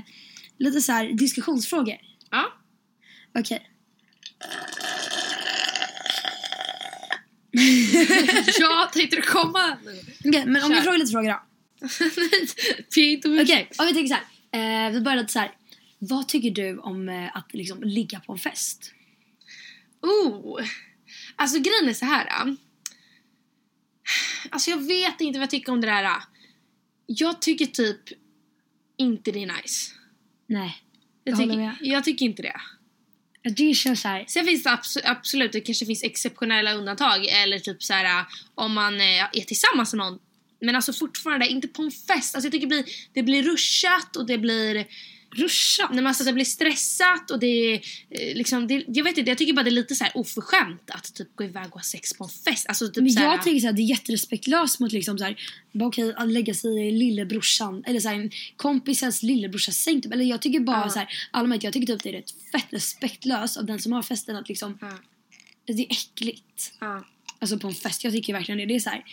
lite 0.60 0.82
så 0.82 0.92
här 0.92 1.06
diskussionsfrågor. 1.14 1.98
Ja. 2.32 2.54
Okej. 3.40 3.70
ja, 8.60 8.90
tänkte 8.94 9.16
du 9.16 9.22
komma? 9.22 9.78
Okej, 10.26 10.46
men 10.46 10.64
om 10.64 10.70
vi 10.70 10.82
frågar 10.82 10.98
lite 10.98 11.12
frågor 11.12 11.30
då. 11.30 11.40
Okej, 13.42 13.70
om 13.78 13.86
vi 13.86 13.94
tänker 13.94 14.08
så 14.08 14.22
här. 14.22 14.88
Eh, 14.88 14.92
vi 14.92 15.02
börjar 15.02 15.18
lite 15.18 15.34
så 15.34 15.40
här. 15.40 15.52
Vad 16.00 16.28
tycker 16.28 16.52
du 16.52 16.78
om 16.78 17.10
eh, 17.10 17.38
att 17.38 17.54
liksom 17.54 17.84
ligga 17.84 18.20
på 18.20 18.32
en 18.34 18.40
fest? 18.40 18.92
Oh! 20.02 20.62
Alltså 21.36 21.60
grejen 21.60 21.90
är 21.90 21.94
så 21.94 22.06
här. 22.06 22.26
äh. 22.26 22.54
Alltså 24.50 24.70
jag 24.70 24.88
vet 24.88 25.22
inte 25.22 25.40
vad 25.40 25.44
jag 25.44 25.50
tycker 25.50 25.72
om 25.72 25.82
det 25.82 25.88
där. 25.88 26.04
äh. 26.04 26.18
Jag 27.06 27.42
tycker 27.42 27.66
typ 27.66 28.00
inte 28.98 29.32
det 29.32 29.44
är 29.44 29.62
nice. 29.62 29.92
Nej. 30.50 30.78
Jag, 31.24 31.34
Jag 31.34 31.50
tycker, 31.50 31.78
jag 31.82 32.04
tycker 32.04 32.26
inte 32.26 32.42
det. 32.42 32.62
Det 33.56 33.74
känns 33.74 34.02
såhär... 34.02 34.26
Sen 34.28 34.46
finns 34.46 34.64
det 34.64 34.70
abs- 34.70 35.02
absolut, 35.06 35.52
det 35.52 35.62
kanske 35.62 35.86
finns 35.86 36.04
exceptionella 36.04 36.74
undantag 36.74 37.26
eller 37.26 37.60
typ 37.60 37.84
så 37.84 37.94
här 37.94 38.26
om 38.56 38.74
man 38.74 39.02
eh, 39.02 39.24
är 39.24 39.42
tillsammans 39.42 39.94
med 39.94 39.98
någon. 39.98 40.20
Men 40.62 40.76
alltså 40.76 40.94
fortfarande 40.94 41.48
inte 41.48 41.68
på 41.68 41.82
en 41.82 41.92
fest. 41.92 42.36
Alltså 42.36 42.46
jag 42.46 42.52
tycker 42.52 42.68
det 42.68 42.84
blir, 42.84 42.86
det 43.14 43.24
blir 43.24 43.44
ruschat 43.44 44.16
och 44.16 44.26
det 44.26 44.38
blir 44.38 44.86
Ruschat? 45.32 45.90
Nej, 45.90 45.96
men 45.96 46.08
alltså 46.08 46.24
det 46.24 46.34
blir 46.34 46.46
stressat 46.46 47.32
och 47.32 47.40
det 47.40 47.48
är 47.48 47.74
eh, 48.10 48.36
liksom, 48.38 48.68
det, 48.68 48.84
jag 48.88 49.04
vet 49.04 49.18
inte, 49.18 49.32
jag 49.32 49.38
tycker 49.38 49.54
bara 49.54 49.64
det 49.64 49.70
är 49.70 49.72
lite 49.72 49.96
så 49.96 50.04
här 50.04 50.18
oförskämt 50.18 50.90
att 50.90 51.14
typ 51.16 51.36
gå 51.36 51.44
iväg 51.44 51.66
och 51.66 51.72
ha 51.74 51.82
sex 51.82 52.14
på 52.14 52.24
en 52.24 52.30
fest. 52.30 52.66
Alltså 52.68 52.88
typ 52.88 53.04
Men 53.04 53.12
så 53.12 53.20
här, 53.20 53.28
jag 53.32 53.44
tänker 53.44 53.60
såhär, 53.60 53.74
det 53.74 53.82
är 53.82 53.90
jätterespektlöst 53.90 54.80
mot 54.80 54.92
liksom 54.92 55.18
såhär, 55.18 55.42
bara 55.72 55.88
okej 55.90 56.14
att 56.18 56.32
lägga 56.32 56.54
sig 56.54 56.88
i 56.88 56.92
lillebrorsan 56.92 57.84
eller 57.88 58.00
såhär 58.00 58.16
en 58.16 58.32
kompisens 58.56 59.24
lillebrorsas 59.24 59.76
säng 59.78 60.02
typ. 60.02 60.14
Eller 60.14 60.26
jag 60.26 60.42
tycker 60.42 60.60
bara 60.60 60.82
Ja. 60.82 60.90
såhär, 60.90 61.08
allmänt 61.32 61.64
jag 61.64 61.74
tycker 61.74 61.88
typ 61.94 62.04
det 62.04 62.10
är 62.10 62.14
rätt 62.14 62.32
fett 62.52 62.68
respektlöst 62.70 63.58
av 63.58 63.66
den 63.66 63.80
som 63.80 63.92
har 63.92 64.02
festen 64.04 64.36
att 64.36 64.50
liksom, 64.50 64.78
Ja, 64.82 64.98
det 65.66 65.82
är 65.84 65.88
äckligt. 65.92 66.74
ja. 66.80 67.06
Alltså 67.40 67.60
på 67.60 67.68
en 67.68 67.74
fest, 67.74 68.04
jag 68.04 68.14
tycker 68.14 68.34
verkligen 68.34 68.58
det. 68.58 68.66
Det 68.66 68.76
är 68.76 68.80
såhär, 68.80 69.04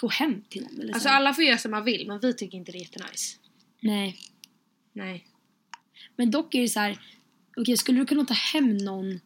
gå 0.00 0.08
hem 0.08 0.42
till 0.48 0.62
någon 0.62 0.80
eller 0.80 0.92
Alltså 0.92 1.02
så 1.02 1.08
här. 1.08 1.16
alla 1.16 1.34
får 1.34 1.44
göra 1.44 1.58
som 1.58 1.70
man 1.70 1.84
vill 1.84 2.06
men 2.06 2.20
vi 2.20 2.34
tycker 2.34 2.58
inte 2.58 2.72
det 2.72 2.78
är 2.78 2.80
jättenice. 2.80 3.36
Nej. 3.80 4.16
Nej. 4.96 5.26
Men 6.16 6.30
dock 6.30 6.54
är 6.54 6.60
det 6.60 6.68
så 6.68 6.80
här. 6.80 6.98
okej 7.56 7.76
skulle 7.76 7.98
du 7.98 8.06
kunna 8.06 8.24
ta 8.24 8.34
hem 8.34 8.76
någon 8.76 9.20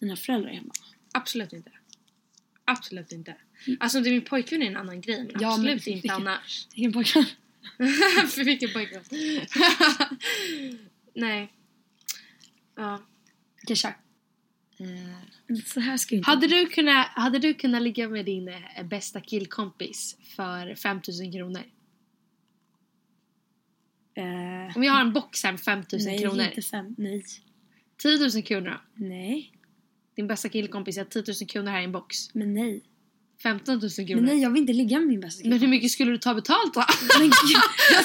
dina 0.00 0.16
föräldrar 0.16 0.50
hemma? 0.52 0.72
Absolut 1.12 1.52
inte. 1.52 1.70
Absolut 2.64 3.12
inte. 3.12 3.36
Alltså 3.80 4.00
det 4.00 4.08
är 4.08 4.12
min 4.12 4.24
pojkvän 4.24 4.62
är 4.62 4.66
en 4.66 4.76
annan 4.76 5.00
grej 5.00 5.16
men 5.16 5.26
Mm. 5.30 5.42
Ja, 5.42 5.48
absolut 5.48 5.66
men 5.68 5.74
inte 5.74 5.90
vilken- 5.92 6.10
annars. 6.10 6.66
Vilken 6.74 6.92
pojkvän? 6.92 7.24
För 8.28 8.44
vilken 8.44 8.72
pojkvän? 8.72 9.02
Nej. 11.14 11.52
Ja. 12.76 13.02
Okej 13.62 13.76
kör. 13.76 13.88
Eh, 14.78 15.56
så 15.64 15.80
här 15.80 15.96
ska 15.96 16.14
inte... 16.14 16.30
Hade 16.30 16.46
du 16.46 16.66
kunnat, 16.66 17.06
hade 17.08 17.38
du 17.38 17.54
kunnat 17.54 17.82
ligga 17.82 18.08
med 18.08 18.24
din 18.24 18.48
eh, 18.48 18.84
bästa 18.84 19.20
killkompis 19.20 20.16
för 20.36 20.74
5000 20.74 21.32
kronor? 21.32 21.62
Eh, 24.16 24.76
Om 24.76 24.84
jag 24.84 24.92
har 24.92 25.00
en 25.00 25.12
box 25.12 25.42
här 25.44 25.52
med 25.52 25.60
5000 25.60 26.10
nej, 26.12 26.18
kronor. 26.20 26.44
inte 26.44 26.62
fem. 26.62 26.94
Nej. 26.98 27.24
10 28.02 28.18
000 28.18 28.42
kronor 28.42 28.70
då? 28.70 29.04
Nej. 29.04 29.52
Din 30.16 30.26
bästa 30.26 30.48
killkompis 30.48 30.96
har 30.96 31.04
10 31.04 31.22
000 31.40 31.48
kronor 31.48 31.70
här 31.70 31.80
i 31.80 31.84
en 31.84 31.92
box. 31.92 32.34
Men 32.34 32.54
nej. 32.54 32.82
15 33.42 33.78
000 33.78 33.90
kronor. 33.90 34.14
Men 34.14 34.24
nej, 34.24 34.42
jag 34.42 34.50
vill 34.50 34.60
inte 34.60 34.72
ligga 34.72 34.98
med 34.98 35.08
min 35.08 35.20
bästa 35.20 35.42
kille. 35.42 35.50
Men 35.54 35.60
hur 35.60 35.68
mycket 35.68 35.90
skulle 35.90 36.10
du 36.10 36.18
ta 36.18 36.34
betalt 36.34 36.74
då? 36.74 36.80
Men 37.18 37.28
gud, 37.28 37.32
jag, 37.92 38.02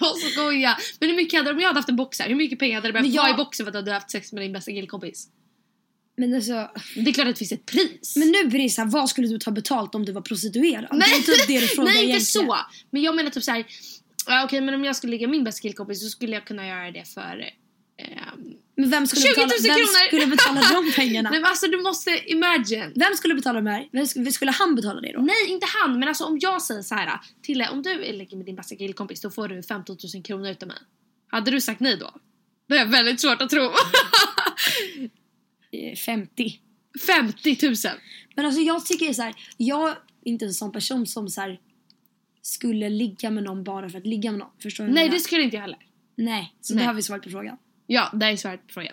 jag 0.00 0.16
skojar! 0.32 0.76
Men 1.00 1.08
hur 1.08 1.16
mycket 1.16 1.38
hade 1.38 1.50
om 1.50 1.60
jag 1.60 1.66
hade 1.68 1.78
haft 1.78 1.88
en 1.88 1.96
box 1.96 2.20
här? 2.20 2.28
Hur 2.28 2.34
mycket 2.34 2.58
pengar 2.58 2.74
hade 2.74 2.88
det 2.88 2.92
behövt 2.92 3.06
Men 3.06 3.14
jag- 3.14 3.22
vara 3.22 3.32
i 3.34 3.36
boxen 3.36 3.66
för 3.66 3.68
att 3.68 3.72
du 3.72 3.78
hade 3.78 3.92
haft 3.92 4.10
sex 4.10 4.32
med 4.32 4.42
din 4.42 4.52
bästa 4.52 4.70
killkompis? 4.70 5.28
men 6.16 6.34
alltså, 6.34 6.70
Det 6.94 7.10
är 7.10 7.14
klart 7.14 7.26
att 7.28 7.34
det 7.34 7.38
finns 7.38 7.52
ett 7.52 7.66
pris. 7.66 8.16
men 8.16 8.28
nu 8.28 8.44
blir 8.48 8.62
det 8.62 8.68
så 8.68 8.80
här, 8.82 8.88
vad 8.90 9.08
skulle 9.10 9.28
du 9.28 9.38
ta 9.38 9.50
betalt 9.50 9.94
om 9.94 10.04
du 10.04 10.12
var 10.12 10.20
prostituerad? 10.22 10.88
Det 11.00 11.04
är 11.04 11.22
typ 11.36 11.46
det 11.46 11.60
du 11.60 11.66
frågar 11.66 11.84
Nej 11.92 12.02
inte 12.02 12.10
egentligen. 12.10 12.46
så! 12.48 12.56
Men 12.90 13.02
jag 13.02 13.16
menar 13.16 13.30
typ 13.30 13.42
så 13.44 13.50
här. 13.50 13.66
Ja, 14.28 14.44
okej 14.44 14.60
men 14.60 14.74
om 14.74 14.84
jag 14.84 14.96
skulle 14.96 15.10
ligga 15.10 15.28
min 15.28 15.44
bästa 15.44 15.60
killkompis 15.62 16.02
så 16.02 16.08
skulle 16.08 16.32
jag 16.32 16.44
kunna 16.44 16.66
göra 16.66 16.90
det 16.90 17.04
för 17.08 17.50
ehm, 17.98 18.54
Men 18.76 18.90
vem 18.90 19.06
skulle 19.06 19.22
20 19.22 19.40
000 19.40 19.48
betala, 19.48 19.62
vem 19.62 19.74
kronor. 19.74 20.06
skulle 20.06 20.26
betala 20.26 20.60
de 20.82 20.92
pengarna? 20.96 21.30
Nej 21.30 21.40
men 21.40 21.50
alltså 21.50 21.66
du 21.66 21.82
måste 21.82 22.10
imagine. 22.30 22.92
Vem 22.94 23.14
skulle 23.16 23.34
betala 23.34 23.60
de 23.60 23.66
här? 23.66 23.88
Vem 23.92 24.06
skulle, 24.06 24.32
skulle 24.32 24.50
han 24.50 24.74
betala 24.74 25.00
det 25.00 25.12
då? 25.12 25.20
Nej 25.20 25.46
inte 25.48 25.66
han 25.82 25.98
men 25.98 26.08
alltså 26.08 26.24
om 26.24 26.38
jag 26.40 26.62
säger 26.62 26.82
så 26.82 26.94
här 26.94 27.20
Tille 27.42 27.68
om 27.68 27.82
du 27.82 27.98
ligger 28.12 28.36
med 28.36 28.46
din 28.46 28.56
bästa 28.56 28.76
killkompis 28.76 29.20
då 29.20 29.30
får 29.30 29.48
du 29.48 29.62
15 29.62 29.96
000 30.14 30.22
kronor 30.22 30.48
utav 30.50 30.68
mig. 30.68 30.78
Hade 31.30 31.50
du 31.50 31.60
sagt 31.60 31.80
nej 31.80 31.96
då? 31.96 32.14
Det 32.68 32.78
är 32.78 32.86
väldigt 32.86 33.20
svårt 33.20 33.42
att 33.42 33.50
tro. 33.50 33.62
Eh, 35.72 35.96
50. 35.96 36.60
50 37.06 37.56
000! 37.66 37.74
Men 38.36 38.46
alltså 38.46 38.60
jag 38.60 38.86
tycker 38.86 39.12
så 39.12 39.22
här, 39.22 39.34
jag 39.56 39.88
är 39.90 39.96
inte 40.24 40.44
en 40.44 40.54
sån 40.54 40.72
person 40.72 41.06
som 41.06 41.28
så 41.28 41.40
här, 41.40 41.58
skulle 42.48 42.88
ligga 42.88 43.30
med 43.30 43.44
någon 43.44 43.64
bara 43.64 43.88
för 43.88 43.98
att 43.98 44.06
ligga 44.06 44.30
med 44.30 44.38
någon. 44.38 44.50
Förstår 44.62 44.84
du? 44.84 44.92
Nej 44.92 45.08
det 45.08 45.20
skulle 45.20 45.42
inte 45.42 45.56
jag 45.56 45.60
heller. 45.62 45.78
Nej, 46.16 46.54
så 46.60 46.74
Nej. 46.74 46.84
då 46.84 46.88
har 46.88 46.94
vi 46.94 47.02
svarat 47.02 47.22
på 47.22 47.30
frågan. 47.30 47.56
Ja, 47.86 48.10
det 48.14 48.26
är 48.26 48.36
svaret 48.36 48.66
på 48.66 48.72
frågan. 48.72 48.92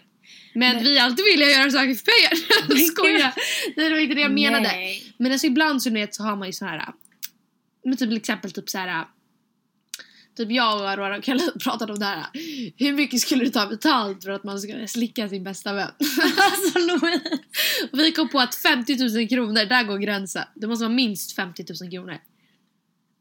Men 0.54 0.76
Men- 0.76 0.84
vi 0.84 0.98
är 0.98 1.04
alltid 1.04 1.26
villiga 1.26 1.48
att 1.50 1.56
göra 1.58 1.72
saker 1.72 1.94
för 1.96 2.06
pengar. 2.12 2.86
Skojar! 2.88 3.34
Nej 3.78 3.90
det 3.90 3.96
var 3.96 4.02
inte 4.02 4.16
det 4.16 4.22
jag 4.22 4.32
menade. 4.34 4.64
Nej. 4.64 5.14
Men 5.18 5.32
alltså 5.32 5.48
ibland 5.48 5.84
så, 5.84 5.90
vet, 5.90 6.16
så 6.16 6.24
har 6.24 6.36
man 6.36 6.48
ju 6.48 6.54
så 6.54 6.66
här. 6.66 6.86
Men 7.84 7.98
typ 7.98 8.10
till 8.10 8.18
exempel 8.18 8.52
typ 8.52 8.70
så 8.70 8.78
här. 8.78 9.06
Typ 10.38 10.52
jag 10.52 10.82
och 10.82 10.90
Aurora 10.90 11.18
och 11.18 11.24
Kalle 11.24 11.42
pratade 11.64 11.94
om 11.94 12.00
det 12.00 12.06
här. 12.06 12.26
Hur 12.78 12.94
mycket 12.94 13.20
skulle 13.20 13.44
du 13.46 13.50
ta 13.52 13.68
betalt 13.68 14.24
för 14.24 14.32
att 14.32 14.44
man 14.44 14.60
ska 14.60 14.88
slicka 14.88 15.30
sin 15.30 15.44
bästa 15.44 15.74
vän? 15.74 15.92
alltså 16.40 16.80
Louise. 16.80 17.38
Och 17.92 18.00
vi 18.00 18.12
kom 18.12 18.30
på 18.30 18.40
att 18.40 18.56
50 18.56 19.18
000 19.18 19.28
kronor, 19.28 19.66
där 19.66 19.84
går 19.84 19.98
gränsen. 19.98 20.44
Det 20.56 20.68
måste 20.68 20.86
vara 20.86 20.94
minst 20.96 21.36
50 21.36 21.66
000 21.82 21.92
kronor. 21.92 22.18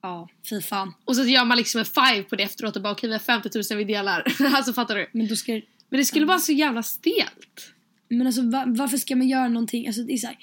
Ja, 0.04 0.28
fy 0.50 0.60
fan. 0.60 0.94
Och 1.04 1.16
så 1.16 1.24
gör 1.24 1.44
man 1.44 1.56
liksom 1.58 1.78
en 1.78 1.84
five 1.84 2.22
på 2.22 2.36
det 2.36 2.42
efteråt 2.42 2.76
och 2.76 2.82
bara 2.82 2.92
okej 2.92 3.08
vi 3.08 3.14
har 3.14 3.20
50 3.20 3.50
000 3.70 3.78
vi 3.78 3.84
delar. 3.84 4.26
alltså 4.54 4.72
fattar 4.72 4.94
du? 4.94 5.10
Men 5.12 5.28
då 5.28 5.36
ska 5.36 5.52
Men 5.52 6.00
det 6.00 6.04
skulle 6.04 6.26
vara 6.26 6.38
så 6.38 6.52
jävla 6.52 6.82
stelt. 6.82 7.72
Men 8.08 8.26
alltså 8.26 8.42
va, 8.42 8.64
varför 8.66 8.96
ska 8.96 9.16
man 9.16 9.28
göra 9.28 9.48
någonting? 9.48 9.86
Alltså 9.86 10.02
det 10.02 10.12
är 10.12 10.16
så 10.16 10.26
här, 10.26 10.36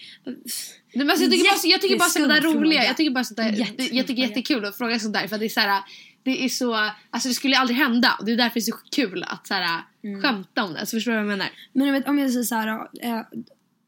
Nej, 0.93 1.09
alltså, 1.09 1.23
jag, 1.23 1.31
tycker 1.31 1.43
bara, 1.43 1.71
jag 1.71 1.81
tycker 1.81 1.99
bara 1.99 2.09
sådana 2.09 2.33
där 2.33 2.41
roliga, 2.41 2.83
jag 2.83 2.97
tycker 2.97 3.11
bara 3.11 3.23
sånt 3.23 3.37
där, 3.37 3.67
jag 3.91 4.07
tycker 4.07 4.21
jättekul 4.21 4.65
att 4.65 4.77
fråga 4.77 4.99
sånt 4.99 5.13
där 5.13 5.27
för 5.27 5.35
att 5.35 5.39
det 5.39 5.47
är 5.47 5.49
så 5.49 5.59
här, 5.59 5.83
det 6.23 6.45
är 6.45 6.49
så, 6.49 6.91
alltså 7.09 7.29
det 7.29 7.35
skulle 7.35 7.57
aldrig 7.57 7.77
hända 7.77 8.15
och 8.19 8.25
det 8.25 8.31
är 8.31 8.37
därför 8.37 8.53
det 8.53 8.59
är 8.59 8.71
så 8.71 8.77
kul 8.91 9.23
att 9.27 9.47
så 9.47 9.53
här, 9.53 9.81
Mm. 10.03 10.21
skämta 10.21 10.63
om 10.63 10.73
det. 10.73 10.79
Alltså 10.79 10.95
förstår 10.97 11.11
du 11.11 11.17
vad 11.17 11.25
jag 11.25 11.37
menar? 11.37 11.49
Men 11.73 11.87
jag 11.87 11.93
vet, 11.93 12.07
om 12.07 12.19
jag 12.19 12.31
säger 12.31 12.43
så 12.43 12.55
här, 12.55 12.87
äh, 13.01 13.21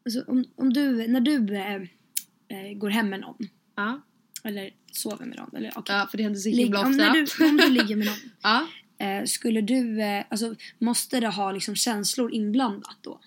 alltså, 0.06 0.24
om, 0.28 0.46
om 0.56 0.74
du, 0.74 1.08
när 1.08 1.22
du 1.22 1.58
äh, 1.58 2.78
går 2.78 2.90
hem 2.90 3.10
med 3.10 3.20
någon 3.20 3.38
Ja, 3.76 4.02
eller 4.44 4.70
sover 4.96 5.26
med 5.26 5.38
någon 5.38 5.56
eller 5.56 5.72
okej. 5.76 5.96
ja 5.96 6.08
för 6.12 6.18
det 6.18 6.24
händer 6.24 6.40
så 6.40 6.50
himla 6.50 6.80
om, 6.80 6.86
ofta. 6.92 6.98
när 6.98 7.14
du, 7.40 7.46
om 7.50 7.58
du 7.58 7.70
ligger 7.70 7.96
med 7.96 8.06
någon, 8.06 8.16
ja. 8.42 8.68
eh, 9.06 9.26
skulle 9.26 9.62
du, 9.62 10.02
eh, 10.02 10.24
alltså 10.30 10.56
måste 10.80 11.20
det 11.20 11.28
ha 11.28 11.52
liksom 11.52 11.76
känslor 11.76 12.34
inblandat 12.34 12.98
då? 13.02 13.20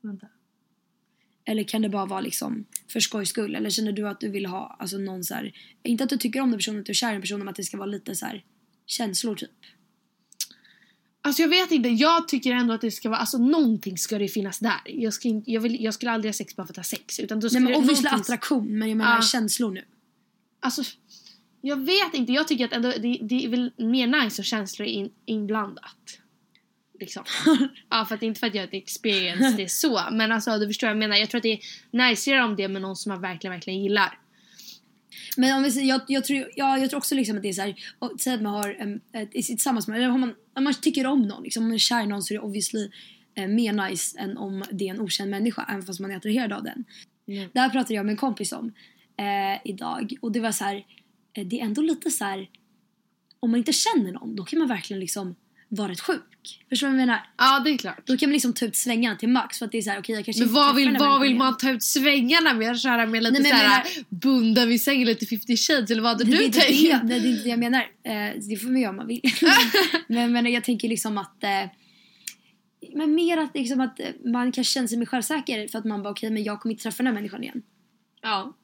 Vänta. 0.00 0.26
Eller 1.44 1.62
kan 1.64 1.82
det 1.82 1.88
bara 1.88 2.06
vara 2.06 2.20
liksom 2.20 2.64
för 2.88 3.00
skojs 3.00 3.28
skull? 3.28 3.54
Eller 3.54 3.70
känner 3.70 3.92
du 3.92 4.08
att 4.08 4.20
du 4.20 4.28
vill 4.28 4.46
ha 4.46 4.76
alltså 4.80 4.98
någon 4.98 5.24
så 5.24 5.34
här, 5.34 5.52
inte 5.82 6.04
att 6.04 6.10
du 6.10 6.16
tycker 6.16 6.40
om 6.40 6.50
den 6.50 6.58
personen, 6.58 6.80
att 6.80 6.86
du 6.86 6.90
är 6.92 6.94
kär 6.94 7.08
i 7.08 7.12
den 7.12 7.20
personen, 7.20 7.38
men 7.38 7.48
att 7.48 7.56
det 7.56 7.64
ska 7.64 7.76
vara 7.76 7.86
lite 7.86 8.14
så 8.16 8.26
här 8.26 8.44
känslor 8.86 9.34
typ? 9.36 9.50
Alltså 11.24 11.42
jag 11.42 11.48
vet 11.48 11.70
inte, 11.72 11.88
jag 11.88 12.28
tycker 12.28 12.52
ändå 12.52 12.74
att 12.74 12.80
det 12.80 12.90
ska 12.90 13.08
vara, 13.08 13.20
alltså 13.20 13.38
någonting 13.38 13.98
ska 13.98 14.18
det 14.18 14.28
finnas 14.28 14.58
där. 14.58 14.80
Jag, 14.84 15.12
ska 15.14 15.28
inte, 15.28 15.50
jag, 15.50 15.60
vill, 15.60 15.84
jag 15.84 15.94
skulle 15.94 16.10
aldrig 16.10 16.28
ha 16.28 16.32
sex 16.36 16.56
bara 16.56 16.66
för 16.66 16.72
att 16.72 16.76
ha 16.76 16.84
sex. 16.84 17.20
Utan 17.20 17.40
då 17.40 17.48
Nej 17.52 17.62
men 17.62 17.74
obviously 17.74 18.04
någonting- 18.04 18.20
attraktion, 18.20 18.78
men 18.78 18.88
jag 18.88 18.98
menar 18.98 19.14
Ja. 19.16 19.22
känslor 19.22 19.70
nu. 19.70 19.84
Alltså, 20.62 20.82
jag 21.60 21.84
vet 21.84 22.14
inte. 22.14 22.32
Jag 22.32 22.48
tycker 22.48 22.64
att 22.64 22.72
ändå, 22.72 22.88
det, 22.88 23.18
det 23.22 23.44
är 23.44 23.48
väl 23.48 23.72
mer 23.76 24.06
nice 24.06 24.42
och 24.42 24.46
känslor 24.46 24.88
in, 24.88 25.10
inblandat. 25.24 26.18
Liksom. 27.00 27.24
ja, 27.90 28.04
för 28.04 28.14
att 28.14 28.22
inte 28.22 28.40
för 28.40 28.46
att 28.46 28.54
jag 28.54 28.62
har 28.62 28.66
ett 28.66 28.74
experience 28.74 29.56
det 29.56 29.62
är 29.62 29.68
så. 29.68 30.00
Men 30.12 30.32
alltså 30.32 30.58
du 30.58 30.66
förstår 30.66 30.86
vad 30.86 30.90
jag 30.94 30.98
menar. 30.98 31.16
Jag 31.16 31.30
tror 31.30 31.38
att 31.38 31.42
det 31.42 31.52
är 31.52 31.60
najsigare 31.90 32.44
om 32.44 32.56
det 32.56 32.62
är 32.62 32.68
med 32.68 32.82
någon 32.82 32.96
som 32.96 33.10
man 33.10 33.20
verkligen, 33.20 33.52
verkligen 33.52 33.82
gillar. 33.82 34.18
Men 35.36 35.56
om 35.56 35.62
vi 35.62 35.70
säger, 35.70 35.88
jag, 35.88 36.00
jag, 36.08 36.24
tror, 36.24 36.48
ja, 36.56 36.78
jag 36.78 36.90
tror 36.90 36.98
också 36.98 37.14
liksom 37.14 37.36
att 37.36 37.42
det 37.42 37.48
är 37.48 37.52
så 37.52 37.62
här, 37.62 37.74
och, 37.98 38.12
säg 38.20 38.34
att 38.34 38.42
man 38.42 38.54
har 38.54 38.72
sitt 39.34 39.46
tillsammans 39.46 39.88
med, 39.88 39.96
eller 39.96 40.10
om 40.10 40.20
man, 40.20 40.34
om 40.56 40.64
man 40.64 40.74
tycker 40.74 41.06
om 41.06 41.22
någon, 41.22 41.42
liksom, 41.42 41.62
om 41.62 41.68
man 41.68 41.74
är 41.74 41.78
kär 41.78 42.02
i 42.02 42.06
någon 42.06 42.22
så 42.22 42.34
är 42.34 42.38
det 42.38 42.44
obviously 42.44 42.90
eh, 43.34 43.48
mer 43.48 43.72
nice 43.72 44.18
än 44.18 44.36
om 44.36 44.64
det 44.70 44.88
är 44.88 44.94
en 44.94 45.00
okänd 45.00 45.30
människa, 45.30 45.66
även 45.68 45.82
fast 45.82 46.00
man 46.00 46.10
är 46.10 46.16
attraherad 46.16 46.52
av 46.52 46.64
den. 46.64 46.84
Mm. 47.28 47.50
Det 47.52 47.60
här 47.60 47.68
pratade 47.68 47.94
jag 47.94 48.06
med 48.06 48.12
en 48.12 48.16
kompis 48.16 48.52
om 48.52 48.72
eh, 49.22 49.60
idag 49.64 50.14
och 50.20 50.32
det 50.32 50.40
var 50.40 50.52
så 50.52 50.64
här, 50.64 50.84
eh, 51.36 51.46
det 51.46 51.60
är 51.60 51.64
ändå 51.64 51.82
lite 51.82 52.10
så 52.10 52.24
här, 52.24 52.48
om 53.40 53.50
man 53.50 53.58
inte 53.58 53.72
känner 53.72 54.12
någon 54.12 54.36
då 54.36 54.44
kan 54.44 54.58
man 54.58 54.68
verkligen 54.68 55.00
liksom 55.00 55.34
vara 55.68 55.88
rätt 55.88 56.00
sjuk. 56.00 56.64
Förstår 56.68 56.86
du 56.86 56.92
vad 56.92 57.00
jag 57.00 57.06
menar? 57.06 57.26
Ja, 57.38 57.60
det 57.64 57.70
är 57.70 57.78
klart. 57.78 58.06
Då 58.06 58.16
kan 58.16 58.28
man 58.28 58.32
liksom 58.32 58.52
ta 58.52 58.66
ut 58.66 58.76
svängarna 58.76 59.16
till 59.16 59.28
max 59.28 59.58
för 59.58 59.66
att 59.66 59.72
det 59.72 59.78
är 59.78 59.82
så 59.82 59.90
här, 59.90 60.00
okej 60.00 60.14
jag 60.14 60.24
kanske 60.24 60.44
Men 60.44 60.52
vad 60.54 60.76
vill, 60.76 60.88
här 60.88 60.98
vad 60.98 61.20
vill 61.20 61.36
man 61.36 61.56
ta 61.56 61.70
ut 61.70 61.82
svängarna 61.82 62.54
med? 62.54 62.80
Köra 62.80 63.06
med 63.06 63.22
lite 63.22 63.42
Nej, 63.42 63.52
men 63.52 63.60
såhär 63.60 63.84
bunda 64.08 64.66
vid 64.66 64.82
sängen 64.82 65.06
lite 65.06 65.26
50 65.26 65.56
shades 65.56 65.90
eller 65.90 66.02
vad 66.02 66.12
hade 66.12 66.24
Det, 66.24 66.30
du 66.30 66.36
det, 66.36 66.52
tänkt? 66.52 67.02
det, 67.02 67.14
det, 67.14 67.20
det 67.20 67.28
är 67.28 67.30
inte 67.30 67.42
det 67.42 67.48
jag 67.48 67.58
menar. 67.58 67.80
Eh, 67.80 68.40
det 68.48 68.56
får 68.56 68.68
man 68.68 68.80
göra 68.80 68.90
om 68.90 68.96
man 68.96 69.06
vill. 69.06 69.20
men, 70.06 70.32
men 70.32 70.52
jag 70.52 70.64
tänker 70.64 70.88
liksom 70.88 71.18
att... 71.18 71.44
Eh, 71.44 71.50
men 72.94 73.14
mer 73.14 73.38
att, 73.38 73.54
liksom 73.54 73.80
att 73.80 74.00
man 74.24 74.52
kan 74.52 74.64
känna 74.64 74.88
sig 74.88 74.98
mer 74.98 75.06
självsäker 75.06 75.68
för 75.68 75.78
att 75.78 75.84
man 75.84 76.02
bara 76.02 76.10
okej 76.10 76.30
men 76.30 76.44
jag 76.44 76.60
kommer 76.60 76.72
inte 76.72 76.82
träffa 76.82 76.96
den 76.96 77.06
här 77.06 77.14
människan 77.14 77.42
igen. 77.42 77.62
Ja. 78.22 78.54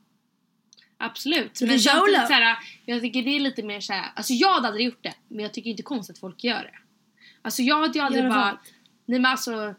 Absolut. 0.99 1.57
Så 1.57 1.67
men 1.67 1.75
YOLO. 1.75 2.27
såhär, 2.27 2.57
jag 2.87 3.01
tycker 3.01 3.23
det 3.23 3.37
är 3.37 3.41
lite 3.41 3.63
mer 3.63 3.81
såhär, 3.81 4.13
alltså 4.15 4.33
jag 4.33 4.55
hade 4.55 4.69
aldrig 4.69 4.87
gjort 4.87 5.03
det. 5.03 5.15
Men 5.29 5.43
jag 5.43 5.55
tycker 5.55 5.71
inte 5.71 5.83
konstigt 5.83 6.17
att 6.17 6.21
folk 6.21 6.45
gör 6.45 6.63
det. 6.63 6.79
Alltså 7.43 7.63
jag 7.63 7.81
hade 7.81 7.99
ju 7.99 8.05
aldrig 8.05 8.25
bara, 8.25 8.39
vad? 8.39 8.59
nej 9.07 9.19
men 9.19 9.27
alltså, 9.27 9.75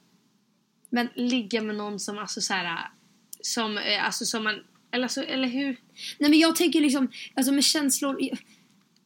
men 0.90 1.10
ligga 1.16 1.62
med 1.62 1.76
någon 1.76 2.00
som 2.00 2.18
alltså 2.18 2.42
såhär, 2.42 2.90
som, 3.42 3.78
eh, 3.78 4.06
alltså 4.06 4.26
som 4.26 4.44
man 4.44 4.64
Eller, 4.92 5.08
så, 5.08 5.22
eller 5.22 5.48
hur? 5.48 5.78
Nej 6.18 6.30
men 6.30 6.40
jag 6.40 6.56
tänker 6.56 6.82
liksom, 6.82 7.12
alltså 7.36 7.52
med 7.52 7.64
känslor. 7.64 8.30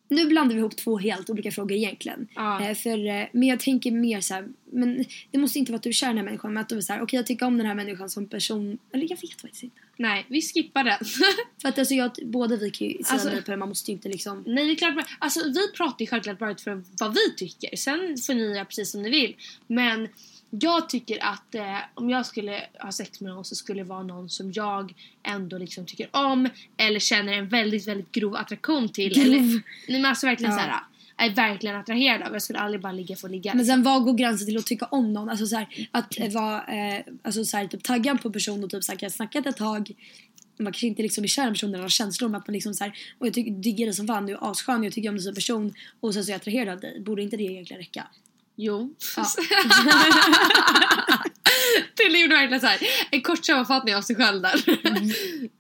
Nu 0.10 0.26
blandar 0.28 0.56
vi 0.56 0.60
ihop 0.60 0.78
två 0.78 0.98
helt 0.98 1.30
olika 1.30 1.52
frågor 1.52 1.78
egentligen. 1.78 2.28
Ja. 2.36 2.64
Eh, 2.70 2.76
för, 2.76 3.08
eh, 3.08 3.26
men 3.32 3.44
jag 3.48 3.60
tänker 3.60 3.92
mer 3.92 4.22
så 4.22 4.34
här, 4.34 4.48
men 4.72 5.06
det 5.32 5.38
måste 5.38 5.60
inte 5.60 5.72
vara 5.72 5.78
att 5.78 5.84
du 5.84 5.90
är 5.90 5.94
kär 5.94 6.08
i 6.08 6.10
den 6.10 6.18
här 6.18 6.24
människan 6.26 6.54
men 6.54 6.62
att 6.62 6.70
du 6.70 6.78
är 6.78 6.82
såhär, 6.82 7.02
okej 7.02 7.18
jag 7.18 7.28
tycker 7.28 7.46
om 7.46 7.58
den 7.58 7.68
här 7.68 7.76
människan 7.76 8.10
som 8.10 8.28
person. 8.28 8.78
Eller 8.94 9.04
jag 9.10 9.18
vet 9.22 9.42
faktiskt 9.42 9.64
inte. 9.64 9.76
Nej, 9.98 10.26
vi 10.30 10.42
skippar 10.42 10.84
den. 10.84 10.98
För 11.62 11.70
att 11.70 11.80
alltså 11.80 11.94
jag, 11.94 12.12
båda 12.26 12.56
vi 12.56 12.72
kan 12.72 12.88
ju 12.88 12.94
säga 12.94 13.06
Alltså- 13.14 13.30
nej 13.30 13.42
på 13.42 13.52
det, 13.52 13.58
man 13.58 13.70
måste 13.70 13.92
ju 13.92 13.96
inte 13.96 14.10
liksom. 14.10 14.44
Nej, 14.48 14.66
det 14.66 14.72
är 14.72 14.76
klart. 14.76 15.06
Alltså, 15.20 15.40
vi 15.50 15.72
pratar 15.78 16.00
ju 16.00 16.08
självklart 16.08 16.40
bara 16.40 16.52
utifrån 16.52 16.86
vad 17.00 17.14
vi 17.14 17.36
tycker. 17.38 17.76
Sen 17.76 18.18
får 18.18 18.34
ni 18.34 18.44
göra 18.44 18.66
precis 18.66 18.92
som 18.92 19.02
ni 19.02 19.10
vill. 19.10 19.36
Men 19.68 20.08
jag 20.60 20.90
tycker 20.90 21.24
att 21.24 21.56
eh, 21.56 21.78
om 21.94 22.10
jag 22.10 22.26
skulle 22.26 22.64
ha 22.80 22.92
sex 22.92 23.22
med 23.22 23.32
någon 23.32 23.46
så 23.46 23.56
skulle 23.56 23.80
det 23.84 23.90
vara 23.90 24.04
någon 24.04 24.30
som 24.30 24.52
jag 24.52 24.94
ändå 25.24 25.58
liksom 25.58 25.86
tycker 25.86 26.10
om 26.12 26.50
eller 26.78 27.00
känner 27.00 27.34
en 27.34 27.48
väldigt, 27.48 27.88
väldigt 27.88 28.12
grov 28.12 28.36
attraktion 28.36 28.90
till. 28.90 29.14
Grov. 29.14 29.26
Eller, 29.26 29.42
nej 29.42 29.62
men 29.88 30.06
alltså 30.06 30.28
verkligen 30.28 30.52
Ja. 30.52 30.58
såhär 30.58 30.80
är 31.18 31.30
verkligen 31.30 31.76
attraherad 31.76 32.22
av. 32.22 32.34
Jag 32.34 32.42
skulle 32.42 32.60
aldrig 32.60 32.82
bara 32.82 32.92
ligga 32.92 33.16
för 33.16 33.28
att 33.28 33.32
ligga. 33.32 33.54
Men 33.54 33.66
sen 33.66 33.84
vad 33.84 34.04
går 34.04 34.14
gränsen 34.14 34.48
till 34.48 34.58
att 34.58 34.66
tycka 34.66 34.86
om 34.86 35.14
någon? 35.14 35.30
Alltså 35.30 35.46
så 35.46 35.56
här, 35.56 35.88
att 35.92 36.20
eh, 36.20 36.32
vara 36.32 36.64
eh, 36.64 37.04
alltså 37.24 37.46
så 37.46 37.58
här, 37.58 37.68
typ 37.68 37.84
taggad 37.84 38.22
på 38.22 38.32
person 38.32 38.64
och 38.64 38.70
typ 38.70 38.84
så 38.84 38.92
här, 38.92 39.00
kan 39.00 39.10
snackat 39.10 39.46
ett 39.46 39.58
tag. 39.58 39.92
Man 40.58 40.66
kanske 40.74 40.88
inte 40.88 41.02
liksom 41.02 41.24
är 41.24 41.28
kär 41.28 41.48
i 41.48 41.50
personen 41.50 41.74
eller 41.74 41.82
har 41.82 41.90
känslor 41.90 42.30
om 42.30 42.36
att 42.36 42.48
man 42.48 42.54
liksom 42.54 42.74
så 42.74 42.84
här, 42.84 42.94
och 43.20 43.28
jag 43.28 43.34
tycker, 43.34 43.52
diggar 43.52 43.86
dig 43.86 43.96
som 43.96 44.08
fan, 44.08 44.26
du 44.26 44.34
är 44.34 44.52
asskön, 44.52 44.84
jag 44.84 44.94
tycker 44.94 45.10
om 45.10 45.16
dig 45.16 45.24
som 45.24 45.36
person 45.36 45.74
och 46.00 46.14
sen 46.14 46.24
så 46.24 46.30
är 46.30 46.34
jag 46.34 46.38
attraherad 46.40 46.70
av 46.70 46.80
dig. 46.80 47.02
Borde 47.02 47.22
inte 47.22 47.38
det 47.38 47.44
egentligen 47.44 47.80
räcka? 47.80 48.08
Jo. 48.56 48.96
Ja. 49.18 49.26
Till 51.96 52.22
gjorde 52.22 52.36
verkligen 52.36 52.62
så 52.62 52.68
här, 52.68 52.80
en 53.12 53.22
kort 53.22 53.46
sammanfattning 53.46 53.96
av 53.96 54.02
sig 54.02 54.16
själv 54.16 54.42
där. 54.42 54.70
Mm. 54.88 55.10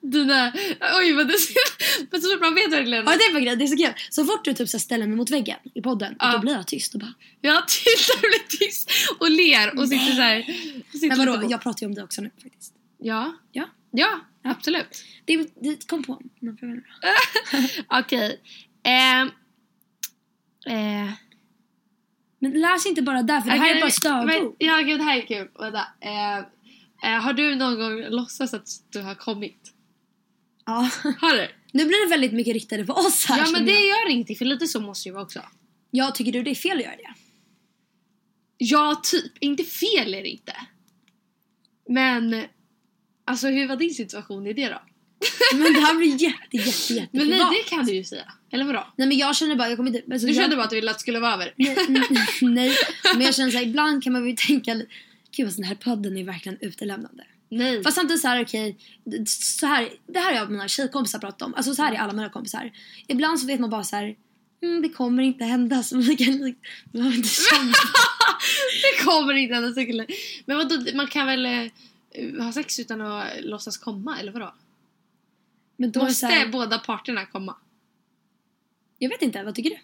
Dina, 0.01 0.53
oj 0.99 1.13
men 1.13 1.27
det 1.27 1.33
men 2.11 2.21
så 2.21 2.37
man 2.37 2.55
vet 2.55 2.71
verkligen. 2.71 3.05
Ja 3.05 3.11
det 3.33 3.39
grejen, 3.39 3.59
det 3.59 3.65
är 3.65 3.67
så 3.67 3.77
kul. 3.77 3.93
Så 4.09 4.25
fort 4.25 4.45
du 4.45 4.53
typ 4.53 4.69
så 4.69 4.79
ställer 4.79 5.07
mig 5.07 5.17
mot 5.17 5.29
väggen 5.29 5.57
i 5.73 5.81
podden, 5.81 6.15
Ja. 6.19 6.31
då 6.31 6.39
blir 6.39 6.53
jag 6.53 6.67
tyst 6.67 6.93
och 6.93 6.99
bara 6.99 7.13
tittar 7.67 8.15
och 8.15 8.21
blir 8.21 8.57
tyst 8.59 8.91
och 9.19 9.31
ler 9.31 9.79
och 9.79 9.89
sitter 9.89 10.15
så 10.15 10.21
här. 10.21 10.41
Sitter 10.91 11.07
Men 11.07 11.17
vadå, 11.17 11.47
jag 11.49 11.61
pratar 11.61 11.81
ju 11.81 11.87
om 11.87 11.95
dig 11.95 12.03
också 12.03 12.21
nu 12.21 12.31
faktiskt. 12.43 12.73
Ja. 12.99 13.33
Ja. 13.51 13.69
Ja, 13.91 14.19
absolut. 14.43 15.03
Det, 15.25 15.37
det 15.61 15.87
kom 15.87 16.03
på. 16.03 16.21
Är 16.41 16.75
bra. 16.75 16.83
Okej. 17.99 18.41
Ehm. 18.83 19.27
Eh, 20.65 20.73
Men 20.73 20.92
läs 22.53 22.85
inte 22.85 23.01
bara 23.01 23.23
där 23.23 23.41
för 23.41 23.49
det 23.49 23.57
här 23.57 23.75
är 23.75 23.81
bara 23.81 23.91
stödord. 23.91 24.55
Ja 24.59 24.77
gud 24.77 24.99
det 24.99 25.03
här 25.03 25.17
är 25.17 25.25
kul. 25.25 25.49
Vänta. 25.59 25.87
Eh, 26.01 26.37
eh, 27.13 27.21
har 27.21 27.33
du 27.33 27.55
någon 27.55 27.79
gång 27.79 28.01
låtsats 28.09 28.53
att 28.53 28.67
du 28.89 29.01
har 29.01 29.15
kommit? 29.15 29.73
Ja. 30.65 30.89
Har 31.21 31.33
du? 31.37 31.47
Nu 31.71 31.85
blir 31.85 32.05
det 32.05 32.09
väldigt 32.09 32.33
mycket 32.33 32.53
riktade 32.53 32.85
på 32.85 32.93
oss 32.93 33.25
här. 33.25 33.37
Ja 33.37 33.51
men 33.51 33.65
det 33.65 33.71
jag. 33.71 33.85
gör 33.85 34.09
ingenting 34.09 34.35
för 34.35 34.45
lite 34.45 34.67
så 34.67 34.81
måste 34.81 35.09
ju 35.09 35.13
vara 35.13 35.23
också. 35.23 35.41
Ja, 35.91 36.11
tycker 36.11 36.31
du 36.31 36.43
det 36.43 36.51
är 36.51 36.55
fel 36.55 36.77
att 36.77 36.83
göra 36.83 36.95
det? 36.95 37.13
Ja, 38.57 39.01
typ. 39.03 39.37
Inte 39.39 39.63
fel 39.63 40.13
är 40.13 40.21
det 40.21 40.29
inte. 40.29 40.55
Men 41.89 42.45
alltså 43.25 43.47
hur 43.47 43.67
var 43.67 43.75
din 43.75 43.93
situation 43.93 44.47
i 44.47 44.53
det 44.53 44.69
då? 44.69 44.81
Men 45.53 45.73
det 45.73 45.79
här 45.79 45.95
blir 45.95 46.21
jätte, 46.21 46.57
jätte, 46.57 46.93
jätte 46.93 47.17
Men 47.17 47.27
nej, 47.27 47.39
det 47.39 47.69
kan 47.69 47.85
du 47.85 47.93
ju 47.93 48.03
säga. 48.03 48.31
Eller 48.51 48.65
vadå? 48.65 48.87
Nej 48.95 49.07
men 49.07 49.17
jag 49.17 49.35
känner 49.35 49.55
bara, 49.55 49.69
jag 49.69 49.77
kommer 49.77 49.95
inte... 49.95 50.13
Alltså, 50.13 50.27
Du 50.27 50.33
jag, 50.33 50.43
kände 50.43 50.55
bara 50.55 50.63
att 50.63 50.69
du 50.69 50.75
ville 50.75 50.91
att 50.91 50.97
det 50.97 51.01
skulle 51.01 51.19
vara 51.19 51.33
över? 51.33 51.53
Nej, 51.55 51.75
nej, 52.41 52.77
men 53.13 53.21
jag 53.21 53.35
känner 53.35 53.51
såhär, 53.51 53.65
ibland 53.65 54.03
kan 54.03 54.13
man 54.13 54.27
ju 54.27 54.35
tänka 54.35 54.81
Gud 55.35 55.45
alltså, 55.45 55.61
den 55.61 55.67
här 55.67 55.75
podden 55.75 56.17
är 56.17 56.23
verkligen 56.23 56.57
utelämnande. 56.61 57.23
Nej. 57.49 57.83
Fast 57.83 57.95
samtidigt 57.95 58.21
såhär 58.21 58.43
okej, 58.43 58.77
så 59.25 59.65
här, 59.65 59.89
det 60.07 60.19
här 60.19 60.25
har 60.25 60.33
jag 60.33 60.45
och 60.45 60.51
mina 60.51 60.67
tjejkompisar 60.67 61.19
pratat 61.19 61.41
om. 61.41 61.53
Alltså 61.53 61.75
så 61.75 61.81
här 61.81 61.93
är 61.93 61.97
alla 61.97 62.13
mina 62.13 62.29
kompisar. 62.29 62.71
Ibland 63.07 63.39
så 63.39 63.47
vet 63.47 63.59
man 63.59 63.69
bara 63.69 63.83
så 63.83 63.95
här. 63.95 64.15
Mm, 64.63 64.81
det 64.81 64.89
kommer 64.89 65.23
inte 65.23 65.45
hända 65.45 65.83
så 65.83 65.95
man 65.95 66.17
kan 66.17 66.55
man 66.91 67.13
inte 67.13 67.29
det 68.81 69.03
kommer 69.05 69.33
inte 69.33 69.55
hända. 69.55 70.05
Men 70.45 70.57
vadå, 70.57 70.85
man 70.95 71.07
kan 71.07 71.27
väl 71.27 71.45
eh, 71.45 72.43
ha 72.43 72.53
sex 72.53 72.79
utan 72.79 73.01
att 73.01 73.27
låtsas 73.41 73.77
komma, 73.77 74.19
eller 74.19 74.31
vadå? 74.31 74.45
Men 74.45 74.51
då 74.51 74.51
är 74.51 75.61
det 75.61 75.62
så 75.62 75.62
Måste 75.77 76.25
här, 76.25 76.47
båda 76.47 76.79
parterna 76.79 77.25
komma? 77.25 77.55
jag 79.03 79.09
vet 79.09 79.21
inte, 79.21 79.43
vad 79.43 79.55
tycker 79.55 79.69
du? 79.69 79.77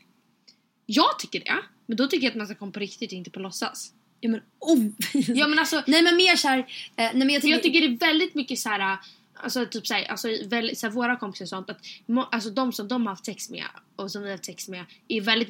Jag 0.86 1.20
tycker 1.20 1.40
det. 1.40 1.56
Men 1.86 1.98
då 1.98 2.08
tycker 2.08 2.26
jag 2.26 2.32
att 2.32 2.38
man 2.38 2.48
ska 2.48 2.56
komma 2.56 2.72
på 2.72 2.80
riktigt 2.80 3.12
och 3.12 3.18
inte 3.18 3.30
på 3.30 3.40
låtsas. 3.40 3.94
Ja 4.20 4.30
men 4.30 4.42
oh. 4.60 4.86
Ja 5.28 5.48
men 5.48 5.60
alltså, 5.60 5.84
Nej 5.88 6.02
men 6.02 6.16
mer 6.16 6.36
såhär, 6.36 6.60
eh, 6.60 6.66
nej 6.96 7.14
men 7.14 7.30
jag 7.30 7.42
tycker, 7.42 7.54
jag 7.54 7.64
tycker 7.64 7.82
det 7.82 7.88
är 7.88 7.98
väldigt 7.98 8.36
mycket 8.36 8.60
så 8.60 8.70
här. 8.70 8.98
Alltså 9.34 9.66
typ 9.66 9.88
såhär, 9.88 10.04
alltså, 10.04 10.28
väldigt, 10.46 10.78
såhär, 10.78 10.94
våra 10.94 11.16
kompisar 11.16 11.46
och 11.46 11.50
sånt 11.50 11.70
att 11.70 11.86
alltså 12.32 12.50
de 12.50 12.74
som 12.74 12.88
de 12.88 13.06
har 13.06 13.14
haft 13.14 13.26
sex 13.26 13.50
med 13.50 13.66
och 13.96 14.12
som 14.12 14.22
vi 14.22 14.28
har 14.28 14.34
haft 14.34 14.46
sex 14.46 14.68
med 14.68 14.86
är 15.08 15.22
väldigt 15.22 15.50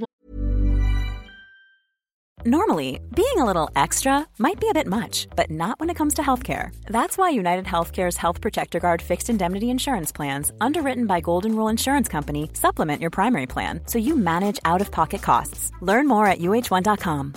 Normally, 2.45 2.99
being 3.15 3.37
a 3.37 3.45
little 3.45 3.69
extra 3.75 4.25
might 4.37 4.59
be 4.61 4.69
a 4.69 4.73
bit 4.73 4.87
much, 4.87 5.27
but 5.35 5.49
not 5.49 5.77
when 5.79 5.89
it 5.89 5.97
comes 5.97 6.13
to 6.13 6.21
healthcare. 6.21 6.69
That's 6.87 7.17
why 7.17 7.29
United 7.31 7.65
Healthcare's 7.65 8.15
Health 8.17 8.39
Protector 8.41 8.79
Guard 8.79 9.01
fixed 9.01 9.29
indemnity 9.29 9.65
insurance 9.65 10.13
plans, 10.15 10.51
underwritten 10.61 11.05
by 11.07 11.19
Golden 11.21 11.51
Rule 11.55 11.67
Insurance 11.71 12.07
Company, 12.11 12.49
supplement 12.53 13.01
your 13.01 13.09
primary 13.11 13.45
plan 13.47 13.79
so 13.87 13.97
you 13.99 14.15
manage 14.15 14.57
out 14.63 14.81
of 14.81 14.89
pocket 14.91 15.21
costs. 15.21 15.71
Learn 15.81 16.07
more 16.07 16.27
at 16.31 16.39
uh1.com. 16.39 17.33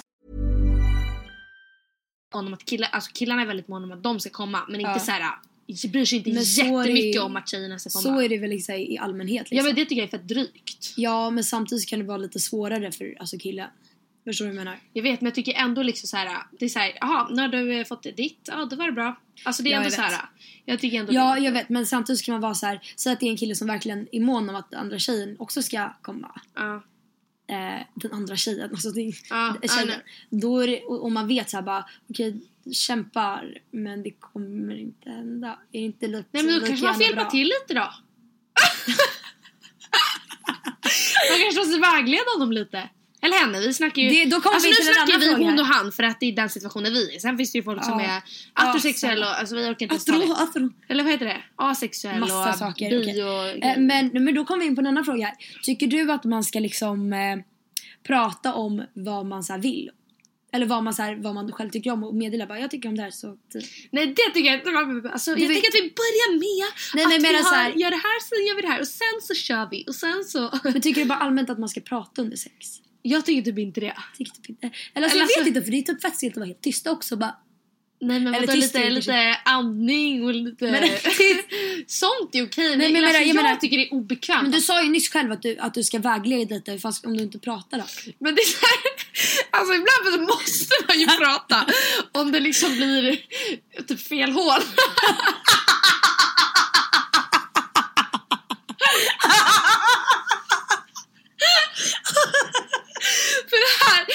måna 2.35 2.47
om 2.49 2.55
att 2.55 2.65
killar, 2.65 2.89
alltså 2.93 3.11
killarna 3.15 3.43
är 3.43 3.47
väldigt 3.47 3.69
måna 3.69 3.85
om 3.87 3.93
att 3.93 4.03
de 4.03 4.21
ska 4.21 4.31
komma 4.31 4.61
men 4.69 4.81
inte 4.81 4.91
Ja. 4.93 4.99
så 4.99 5.11
här. 5.11 5.23
bryr 5.93 6.05
sig 6.05 6.19
inte 6.19 6.31
Men 6.31 6.39
det 6.39 6.43
jättemycket 6.45 7.15
ju- 7.15 7.21
om 7.21 7.37
att 7.37 7.49
tjejerna 7.49 7.79
ska 7.79 7.91
komma. 7.91 8.03
så 8.17 8.21
är 8.23 8.29
det 8.29 8.39
väl 8.39 8.51
liksom 8.51 8.75
i 8.75 8.99
allmänhet 8.99 9.41
liksom. 9.51 9.57
Ja 9.57 9.63
men 9.65 9.75
det 9.75 9.85
tycker 9.85 9.97
jag 10.03 10.15
är 10.15 10.19
för 10.19 10.27
drygt. 10.27 10.95
Ja, 10.97 11.31
men 11.31 11.45
samtidigt 11.45 11.89
kan 11.89 11.99
det 11.99 12.05
vara 12.05 12.19
lite 12.19 12.41
svårare 12.41 12.93
för 12.93 13.17
alltså, 13.21 13.39
killen. 13.39 13.69
Förstår 14.25 14.45
du 14.45 14.51
vad 14.51 14.59
jag 14.59 14.65
menar? 14.65 14.79
Jag 14.93 15.03
vet 15.03 15.21
men 15.21 15.27
jag 15.27 15.35
tycker 15.35 15.53
ändå 15.55 15.83
liksom 15.83 16.09
så 16.09 16.17
här. 16.17 16.39
Det 16.59 16.65
är 16.65 16.69
så 16.69 16.79
här, 16.79 16.93
jaha 17.01 17.29
nu 17.31 17.43
har 17.43 17.49
du 17.49 17.79
eh, 17.79 17.85
fått 17.85 18.03
ditt, 18.03 18.41
ja 18.43 18.65
då 18.71 18.77
var 18.77 18.87
det 18.87 18.93
bra. 18.93 19.17
Alltså 19.45 19.63
det 19.63 19.69
är 19.69 19.73
Ja, 19.73 19.79
ändå 19.79 19.91
så 19.91 20.03
här. 20.03 20.21
Jag 20.65 20.81
tycker 20.81 20.99
ändå 21.01 21.13
Ja, 21.13 21.39
jag 21.39 21.53
vet. 21.53 21.69
Men 21.69 21.87
samtidigt 21.87 22.25
kan 22.25 22.33
man 22.33 22.41
vara 22.41 22.55
så 22.55 22.67
här. 22.67 22.81
Säg 22.97 23.13
att 23.13 23.21
det 23.21 23.27
är 23.27 23.31
en 23.31 23.37
kille 23.37 23.55
som 23.55 23.67
verkligen 23.69 24.09
är 24.13 24.21
mån 24.21 24.49
om 24.49 24.57
att 24.57 24.71
den 24.71 24.81
andra 24.81 24.99
tjejen 24.99 25.37
också 25.39 25.63
ska 25.63 25.93
komma. 26.03 26.41
Ja. 26.55 26.75
Eh, 27.47 27.83
den 27.95 28.13
andra 28.13 28.37
tjejen. 28.37 28.71
Alltså 28.71 28.91
det, 28.91 29.13
Ja, 29.31 29.57
tjejen. 29.63 29.89
ja, 29.89 29.95
Då 30.39 30.59
är 30.61 30.67
det, 30.67 30.83
och, 30.83 31.03
och 31.05 31.13
man 31.13 31.29
vet 31.29 31.51
så 31.51 31.57
här 31.57 31.65
bara. 31.65 31.85
Okej, 32.11 32.41
kämpar. 32.73 33.59
Men 33.71 34.03
det 34.03 34.11
kommer 34.11 34.77
inte 34.77 35.11
hända. 35.11 35.49
Är 35.73 35.79
det 35.81 35.85
inte 35.85 36.07
lite 36.07 36.29
Nej 36.33 36.43
men 36.43 36.61
då 36.61 36.67
kanske 36.67 36.87
man 36.87 36.95
får 36.95 37.03
hjälpa 37.03 37.23
bra? 37.23 37.31
till 37.31 37.47
lite 37.47 37.75
då. 37.75 37.81
man 41.31 41.39
kanske 41.43 41.61
måste 41.61 41.79
vägleda 41.81 42.25
honom 42.37 42.53
lite. 42.53 42.89
Eller 43.25 43.37
henne, 43.37 43.61
vi 43.61 43.75
snackar 43.75 44.03
ju... 44.03 44.09
Det- 44.09 44.25
då 44.31 44.41
kommer 44.41 44.55
alltså 44.55 44.69
vi 44.69 44.75
nu 44.89 44.95
snackar 44.95 45.19
vi 45.19 45.27
fråga 45.27 45.45
hon 45.51 45.59
och 45.59 45.67
han 45.67 45.93
för 45.93 46.03
att 46.03 46.21
det 46.21 46.27
är 46.27 46.33
den 46.33 46.49
situationen 46.51 46.93
vi 46.93 47.15
är. 47.15 47.19
Sen 47.19 47.37
finns 47.37 47.53
det 47.53 47.59
ju 47.59 47.63
folk 47.65 47.85
som 47.85 48.01
Ja. 48.01 48.07
är 48.07 48.23
Ja, 48.55 48.63
heterosexuella 48.67 49.31
och 49.31 49.39
alltså 49.41 49.55
vi 49.57 49.63
orkar 49.63 49.71
inte 49.71 49.85
ens 49.85 50.09
Atro, 50.09 50.19
det. 50.19 50.43
atro. 50.43 50.71
Eller 50.89 51.03
vad 51.05 51.13
heter 51.13 51.27
det? 51.27 51.43
Asexuell 51.57 52.21
Massa 52.21 52.51
och 52.51 52.57
saker, 52.57 52.91
bi 52.91 53.03
okej. 53.03 53.25
och... 53.25 53.65
Eh, 53.65 53.79
men, 53.79 54.11
men 54.25 54.35
då 54.35 54.45
kommer 54.45 54.61
vi 54.61 54.67
in 54.67 54.75
på 54.75 54.81
en 54.81 54.87
annan 54.87 55.05
fråga 55.05 55.27
här. 55.27 55.35
Tycker 55.63 55.87
du 55.87 56.13
att 56.13 56.25
man 56.25 56.45
ska 56.45 56.59
liksom 56.61 57.13
eh, 57.13 57.37
prata 58.07 58.55
om 58.55 58.83
vad 58.95 59.27
man 59.27 59.43
så 59.45 59.59
vill? 59.59 59.91
Eller 60.55 60.67
vad 60.67 60.83
man, 60.85 60.95
så 60.95 61.03
här, 61.03 61.17
vad 61.17 61.35
man 61.35 61.53
själv 61.53 61.71
tycker 61.71 61.91
om 61.93 62.05
och 62.05 62.15
meddela 62.15 62.47
bara 62.47 62.59
jag 62.61 62.71
tycker 62.71 62.89
om 62.89 62.97
det 62.97 63.03
här 63.03 63.11
så 63.11 63.37
typ. 63.53 63.65
Nej 63.91 64.07
det 64.07 64.31
tycker 64.35 64.51
jag 64.51 64.55
inte. 64.59 65.11
Alltså, 65.13 65.31
jag 65.31 65.37
vet- 65.49 65.49
tycker 65.57 65.69
att 65.69 65.75
vi 65.75 65.81
börjar 66.03 66.33
med 66.33 66.73
Nej, 66.95 67.05
att 67.05 67.09
men 67.11 67.13
jag 67.13 67.21
vi 67.21 67.23
menar 67.23 67.39
har, 67.45 67.51
så 67.51 67.55
här- 67.55 67.73
gör 67.73 67.91
det 67.91 67.97
här, 67.97 68.21
sen 68.29 68.47
gör 68.47 68.57
vi 68.57 68.63
det 68.63 68.69
här 68.69 68.81
och 68.81 68.89
sen 68.89 69.17
så 69.23 69.35
kör 69.35 69.69
vi 69.71 69.85
och 69.89 69.95
sen 69.95 70.25
så... 70.25 70.59
Men 70.65 70.81
tycker 70.81 71.01
du 71.01 71.07
bara 71.09 71.19
allmänt 71.19 71.51
att 71.51 71.59
man 71.59 71.69
ska 71.69 71.81
prata 71.81 72.23
under 72.23 72.37
sex? 72.37 72.67
Jag 73.03 73.27
tycker 73.27 73.43
typ 73.43 73.59
inte 73.59 73.81
det. 73.81 73.95
Tycker 74.19 74.33
typ 74.33 74.49
inte. 74.49 74.71
Eller 74.95 75.05
alltså, 75.07 75.19
Eller 75.19 75.23
jag 75.23 75.29
vet 75.29 75.37
alltså- 75.37 75.49
inte 75.49 75.63
för 75.63 75.71
det 75.71 75.79
är 75.79 75.83
typ 75.83 76.03
fett 76.03 76.31
att 76.31 76.37
vara 76.37 76.47
helt 76.47 76.63
tysta 76.63 76.91
också 76.91 77.17
bara. 77.17 77.37
Nej 78.01 78.21
men 78.21 78.35
Eller 78.35 78.47
tyst 78.47 78.75
lite, 78.75 78.91
lite 78.91 79.37
andning 79.45 80.25
och 80.25 80.35
lite... 80.35 80.65
Men- 80.71 80.83
Sånt 81.87 82.35
är 82.35 82.47
okej. 82.47 82.77
Nej, 82.77 82.79
men 82.79 82.93
men 82.93 83.05
alltså, 83.05 83.19
jag, 83.21 83.29
jag 83.29 83.37
menar- 83.37 83.57
tycker 83.57 83.77
det 83.79 83.87
är 83.87 83.93
obekvämt. 83.95 84.43
Men 84.43 84.51
du 84.51 84.61
sa 84.61 84.83
ju 84.83 84.89
nyss 84.91 85.09
själv 85.13 85.33
att 85.33 85.43
du, 85.43 85.59
att 85.59 85.75
du 85.75 85.83
ska 85.85 85.99
vägleda 85.99 86.55
lite 86.55 86.79
fast 86.79 87.07
om 87.07 87.17
du 87.17 87.23
inte 87.23 87.39
pratar 87.39 87.79
då. 87.79 87.85
Men 88.19 88.35
det 88.35 88.41
är 88.41 88.47
så 88.47 88.59
här, 88.67 88.79
alltså 89.61 89.75
ibland 89.75 90.29
måste 90.29 90.75
man 90.89 91.01
ju 91.01 91.07
prata 91.19 91.67
om 92.13 92.33
det 92.33 92.41
liksom 92.41 92.77
blir 92.77 93.21
typ 93.89 94.01
fel 94.09 94.33
hål. 94.33 94.61
För 103.51 103.59
det 103.65 103.85
här, 103.85 104.07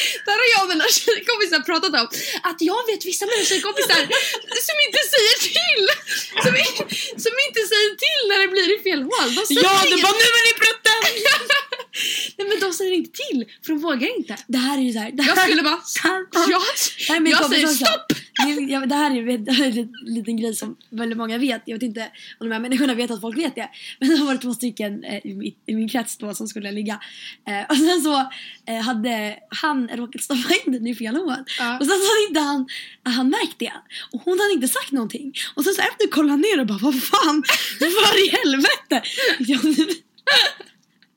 det 0.68 0.74
och 0.74 0.78
mina 0.78 0.88
tjejkompisar 1.00 1.60
pratat 1.72 1.94
om. 2.02 2.08
Att 2.50 2.60
jag 2.72 2.82
vet 2.90 3.02
vissa 3.10 3.26
av 3.26 3.30
mina 3.34 3.46
tjejkompisar 3.52 4.00
som 4.68 4.78
inte 4.86 5.02
säger 5.14 5.36
till. 5.52 5.84
Som, 6.44 6.54
som 7.26 7.34
inte 7.48 7.62
säger 7.72 7.92
till 8.06 8.22
när 8.30 8.38
det 8.44 8.50
blir 8.56 8.68
i 8.76 8.78
fel 8.88 9.02
hål. 9.10 9.30
De 9.38 9.42
säger 9.46 9.62
inget. 9.88 10.16
nu 10.24 10.30
är 10.40 10.44
ni 10.50 10.54
prutten! 10.64 11.02
Nej 12.38 12.48
men 12.50 12.58
de 12.60 12.74
säger 12.74 12.94
inte 13.00 13.12
till 13.22 13.40
för 13.64 13.70
de 13.74 13.80
vågar 13.88 14.18
inte. 14.18 14.34
Det 14.48 14.58
här 14.58 14.78
är 14.78 14.82
ju 14.82 14.94
såhär. 14.94 15.12
Jag 15.30 15.38
skulle 15.44 15.64
bara... 15.64 15.82
Jag, 16.54 17.28
jag 17.28 17.50
säger 17.50 17.68
stopp! 17.68 18.08
Det, 18.88 18.96
här 18.96 19.12
är, 19.12 19.80
en 19.80 19.94
liten 20.06 20.38
grej 20.38 20.56
som 20.56 20.76
väldigt 20.90 21.18
många 21.18 21.38
vet. 21.38 21.62
Jag 21.66 21.76
vet 21.76 21.84
inte 21.84 22.02
om 22.40 22.50
de 22.50 22.54
här 22.54 22.60
människorna 22.60 22.94
vet 22.94 23.12
att 23.12 23.22
folk 23.22 23.38
vet 23.38 23.56
det. 23.56 23.70
Men 24.00 24.10
det 24.10 24.24
varit 24.24 24.42
två 24.42 24.54
stycken 24.54 25.04
eh, 25.04 25.26
i, 25.26 25.34
min, 25.34 25.54
i 25.66 25.76
min 25.76 25.90
krets 25.90 26.18
då 26.18 26.34
som 26.34 26.48
skulle 26.48 26.72
ligga. 26.72 27.00
Eh, 27.48 27.66
och 27.70 27.78
sen 27.78 28.02
så 28.02 28.30
eh, 28.66 28.82
hade 28.82 29.40
han 29.50 29.88
råkat 29.88 30.22
stoppa 30.22 30.54
in 30.66 30.72
den 30.72 30.88
i 30.88 30.96
fel 30.96 31.16
hål. 31.16 31.36
Ja. 31.60 31.78
Och 31.80 31.86
sen 31.86 31.96
så 31.96 32.06
hade 32.12 32.28
inte 32.30 32.40
han, 32.40 32.68
han 33.04 33.30
märkt 33.30 33.60
det. 33.60 33.74
Och 34.12 34.22
hon 34.26 34.40
hade 34.40 34.54
inte 34.54 34.68
sagt 34.68 34.92
någonting. 34.92 35.34
Och 35.56 35.64
sen 35.64 35.74
så 35.74 35.82
efter 35.82 36.08
kollade 36.12 36.32
han 36.32 36.42
ner 36.42 36.60
och 36.60 36.68
bara 36.68 36.78
vad 36.82 37.04
fan, 37.04 37.44
vad 37.80 38.20
i 38.20 38.30
helvete. 38.30 39.02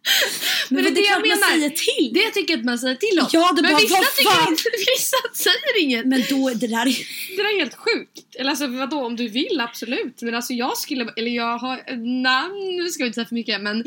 Jag, 0.02 0.74
men, 0.74 0.84
det 0.84 0.90
är 0.90 0.94
det 0.94 1.00
jag 1.00 1.06
klart 1.06 1.26
man 1.26 1.38
menar. 1.38 1.48
säger 1.48 1.70
till. 1.70 2.12
Det 2.14 2.30
tycker 2.30 2.54
jag 2.54 2.58
att 2.60 2.64
man 2.66 2.78
säger 2.78 2.94
till 2.96 3.20
om. 3.20 3.26
Ja, 3.32 3.52
det 3.56 3.62
men 3.62 3.72
bara, 3.72 3.80
vissa, 3.80 3.96
tycker 4.16 4.50
inte, 4.50 4.62
vissa 4.96 5.16
säger 5.34 5.82
inget. 5.82 6.06
Men 6.06 6.22
då, 6.30 6.50
det 6.54 6.66
där 6.66 6.86
är... 6.86 6.96
Det 7.36 7.42
där 7.42 7.54
är 7.54 7.58
helt 7.58 7.74
sjukt. 7.74 8.36
Eller 8.38 8.50
alltså 8.50 8.66
vadå, 8.66 9.06
om 9.06 9.16
du 9.16 9.28
vill 9.28 9.60
absolut. 9.60 10.22
Men 10.22 10.34
alltså 10.34 10.52
jag 10.52 10.76
skulle, 10.78 11.12
eller 11.16 11.30
jag 11.30 11.58
har, 11.58 11.76
nej 11.96 12.76
nu 12.76 12.88
ska 12.88 13.02
vi 13.02 13.06
inte 13.06 13.14
säga 13.14 13.26
för 13.26 13.34
mycket 13.34 13.60
men 13.60 13.84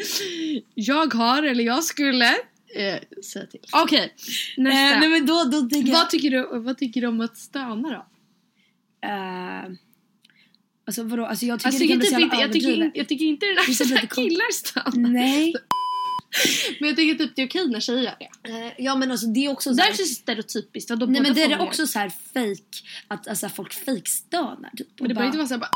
jag 0.74 1.14
har, 1.14 1.44
eller 1.44 1.64
jag 1.64 1.84
skulle 1.84 2.30
eh, 2.76 3.22
säga 3.24 3.46
till. 3.46 3.60
Okej, 3.72 4.14
nästa. 4.58 4.96
Eh, 4.96 5.00
nej 5.00 5.10
men 5.10 5.26
då, 5.26 5.44
då 5.44 5.68
jag... 5.72 5.94
vad, 5.94 6.10
tycker 6.10 6.30
du, 6.30 6.48
vad 6.60 6.78
tycker 6.78 7.02
du 7.02 7.08
om 7.08 7.22
att 7.22 7.38
stöna 7.38 7.90
då? 7.90 8.06
Eh, 9.08 9.72
alltså 10.88 11.04
vadå? 11.04 11.26
Alltså 11.26 11.46
jag 11.46 11.60
tycker 11.60 11.68
Alltså, 11.68 11.80
det 11.84 11.88
kan 11.88 11.90
jag, 11.90 12.00
bli 12.00 12.08
så 12.08 12.20
jävla 12.20 12.42
jag, 12.42 12.54
tycker, 12.54 12.92
jag 12.94 13.08
tycker 13.08 13.26
inte 13.26 13.46
lite 13.68 14.08
kon- 14.08 14.30
killar 14.30 14.52
stönar. 14.52 15.10
Nej. 15.10 15.54
Men 16.80 16.90
jag 16.90 16.98
tycker 16.98 17.26
typ 17.26 17.36
det 17.36 17.42
är 17.42 17.48
okej 17.48 17.68
när 17.68 17.80
tjejer 17.80 18.04
gör 18.04 18.16
det. 18.20 18.50
Eh, 18.50 18.72
ja 18.78 18.96
men 18.96 19.12
alltså 19.12 19.28
det 19.28 19.46
är 19.46 19.50
också 19.52 19.70
Det 19.70 19.76
så 19.76 19.82
där 19.82 19.84
här, 19.84 19.92
är 19.92 19.96
så 19.96 20.16
stereotypiskt. 20.16 20.90
Vadå, 20.90 21.06
Nej 21.06 21.22
men 21.22 21.34
det 21.34 21.44
är 21.44 21.50
det 21.50 21.60
också 21.60 21.88
så 21.88 22.00
här 22.00 22.10
fake 22.34 22.88
att 23.08 23.28
alltså, 23.28 23.50
folk 23.50 23.74
fejkstönar 23.74 24.70
typ. 24.78 24.88
Men 25.00 25.08
det 25.08 25.14
behöver 25.14 25.28
inte 25.28 25.38
vara 25.38 25.48
såhär 25.48 25.60
bara 25.60 25.70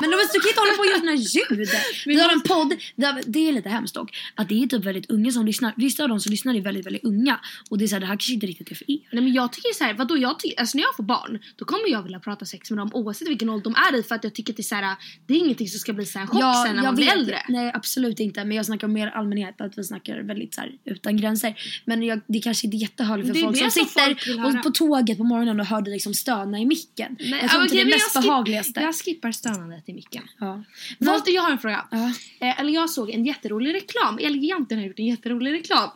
Men 0.00 0.10
de, 0.10 0.16
du 0.32 0.40
kan 0.40 0.48
inte 0.48 0.60
hålla 0.60 0.72
på 0.72 0.80
och 0.80 0.86
göra 0.86 0.98
såna 0.98 1.14
ljud. 1.14 1.68
Vi 2.06 2.20
har 2.20 2.32
en 2.32 2.40
podd, 2.40 2.70
där, 2.96 3.22
det 3.26 3.48
är 3.48 3.52
lite 3.52 3.68
hemskt 3.68 3.94
dock, 3.94 4.16
att 4.34 4.48
det 4.48 4.62
är 4.62 4.66
typ 4.66 4.84
väldigt 4.84 5.10
unga 5.10 5.30
som 5.30 5.46
lyssnar. 5.46 5.72
Vissa 5.76 6.02
av 6.02 6.08
dem 6.08 6.20
som 6.20 6.30
lyssnar 6.30 6.54
är 6.54 6.60
väldigt, 6.60 6.86
väldigt 6.86 7.04
unga. 7.04 7.40
Och 7.70 7.78
det 7.78 7.84
är 7.84 7.86
så 7.88 7.94
här, 7.94 8.00
det 8.00 8.06
här 8.06 8.14
kanske 8.14 8.32
inte 8.32 8.46
riktigt 8.46 8.70
är 8.70 8.74
för 8.74 8.90
er. 8.90 8.98
Nej 9.12 9.22
men 9.24 9.32
jag 9.32 9.52
tycker 9.52 9.74
så 9.74 9.84
här, 9.84 9.94
vadå 9.94 10.18
jag 10.18 10.38
tycker, 10.38 10.60
alltså 10.60 10.78
när 10.78 10.84
jag 10.84 10.96
får 10.96 11.02
barn 11.02 11.38
då 11.56 11.64
kommer 11.64 11.88
jag 11.88 12.02
vilja 12.02 12.20
prata 12.20 12.44
sex 12.44 12.70
med 12.70 12.78
dem 12.78 12.90
oavsett 12.94 13.28
vilken 13.28 13.48
ålder 13.48 13.64
de 13.64 13.74
är 13.74 14.00
i 14.00 14.02
för 14.02 14.14
att 14.14 14.24
jag 14.24 14.34
tycker 14.34 14.52
att 14.52 14.56
det 14.56 14.60
är 14.60 14.64
så 14.64 14.74
här, 14.74 14.96
det 15.26 15.34
är 15.34 15.38
ingenting 15.38 15.68
som 15.68 15.78
ska 15.80 15.92
bli 15.92 16.06
så 16.06 16.18
här 16.18 16.26
chock 16.26 16.66
sen 16.66 16.76
när 16.76 16.82
man 16.82 16.94
blir 16.94 17.12
äldre. 17.12 17.42
Nej 17.48 17.72
absolut 17.74 18.20
inte. 18.20 18.44
Men 18.44 18.56
jag 18.56 18.66
snackar 18.66 18.88
mer 18.88 19.06
allmänhet. 19.06 19.60
Att 19.60 19.78
vi 19.78 19.84
snackar 19.84 20.22
väldigt 20.22 20.54
så 20.54 20.60
här, 20.60 20.72
utan 20.84 21.16
gränser. 21.16 21.54
Men 21.84 22.02
jag, 22.02 22.20
det 22.26 22.40
kanske 22.40 22.66
inte 22.66 22.76
är 22.76 22.78
jättehärligt 22.78 23.28
för 23.28 23.34
Det 23.34 23.40
folk 23.40 23.58
som 23.58 23.70
som 23.70 23.86
folk 23.86 24.20
sitter 24.20 24.36
höra. 24.38 24.58
och 24.58 24.62
på 24.62 24.70
tåget 24.70 25.18
på 25.18 25.24
morgonen 25.24 25.60
och 25.60 25.66
hör 25.66 25.82
dig 25.82 25.92
liksom 25.92 26.14
stöna 26.14 26.58
i 26.58 26.66
micken. 26.66 27.16
Nej, 27.20 27.38
jag 27.42 27.50
tror 27.50 27.62
inte 27.62 27.74
det 27.74 27.80
är 27.80 27.84
mest 27.84 28.14
jag 28.14 28.22
behagligaste. 28.22 28.80
Jag 28.80 28.94
skippar 28.94 29.32
stönandet 29.32 29.87
i 29.88 29.94
micken. 29.94 30.22
Ja. 30.38 30.64
Vad, 30.98 31.22
jag 31.26 31.42
har 31.42 31.50
en 31.50 31.58
fråga. 31.58 31.88
Ja. 31.90 32.12
Eh, 32.40 32.60
eller 32.60 32.72
jag 32.72 32.90
såg 32.90 33.10
en 33.10 33.24
jätterolig 33.24 33.74
reklam. 33.74 34.18
Eleganten 34.18 34.78
har 34.78 34.84
gjort 34.84 34.98
en 34.98 35.06
jätterolig 35.06 35.52
reklam. 35.52 35.90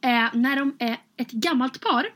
Eh, 0.00 0.34
när 0.34 0.56
de, 0.56 0.76
eh, 0.78 0.96
ett 1.16 1.30
gammalt 1.30 1.80
par, 1.80 2.06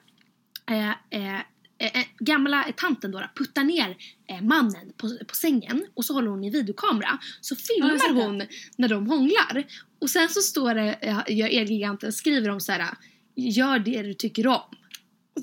eh, 0.70 0.88
eh, 0.88 1.40
eh, 1.78 2.04
gamla 2.18 2.64
tanten 2.76 3.10
då, 3.10 3.22
puttar 3.34 3.64
ner 3.64 3.96
mannen 4.42 4.92
på, 4.96 5.08
på 5.28 5.34
sängen 5.34 5.86
och 5.94 6.04
så 6.04 6.14
håller 6.14 6.30
hon 6.30 6.44
i 6.44 6.50
videokamera. 6.50 7.18
Så 7.40 7.56
filmar 7.56 8.14
hon 8.14 8.42
när 8.76 8.88
de 8.88 9.06
hånglar. 9.06 9.64
Och 10.00 10.10
sen 10.10 10.28
så 10.28 10.40
står 10.40 10.74
det, 10.74 10.98
gör 11.28 11.48
Elgiganten 11.48 12.12
skriver 12.12 12.48
de 12.48 12.60
så 12.60 12.72
här, 12.72 12.88
gör 13.34 13.78
det 13.78 14.02
du 14.02 14.14
tycker 14.14 14.46
om. 14.46 14.77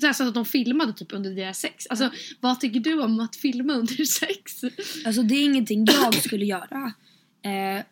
Så 0.00 0.28
att 0.28 0.34
de 0.34 0.44
filmade 0.44 0.92
typ 0.92 1.12
under 1.12 1.30
deras 1.30 1.58
sex. 1.58 1.86
Alltså 1.90 2.10
vad 2.40 2.60
tycker 2.60 2.80
du 2.80 3.02
om 3.02 3.20
att 3.20 3.36
filma 3.36 3.72
under 3.72 4.04
sex? 4.04 4.60
Alltså 5.06 5.22
det 5.22 5.34
är 5.34 5.44
ingenting 5.44 5.86
jag 5.86 6.14
skulle 6.14 6.44
göra. 6.44 6.92
Eh, 7.42 7.84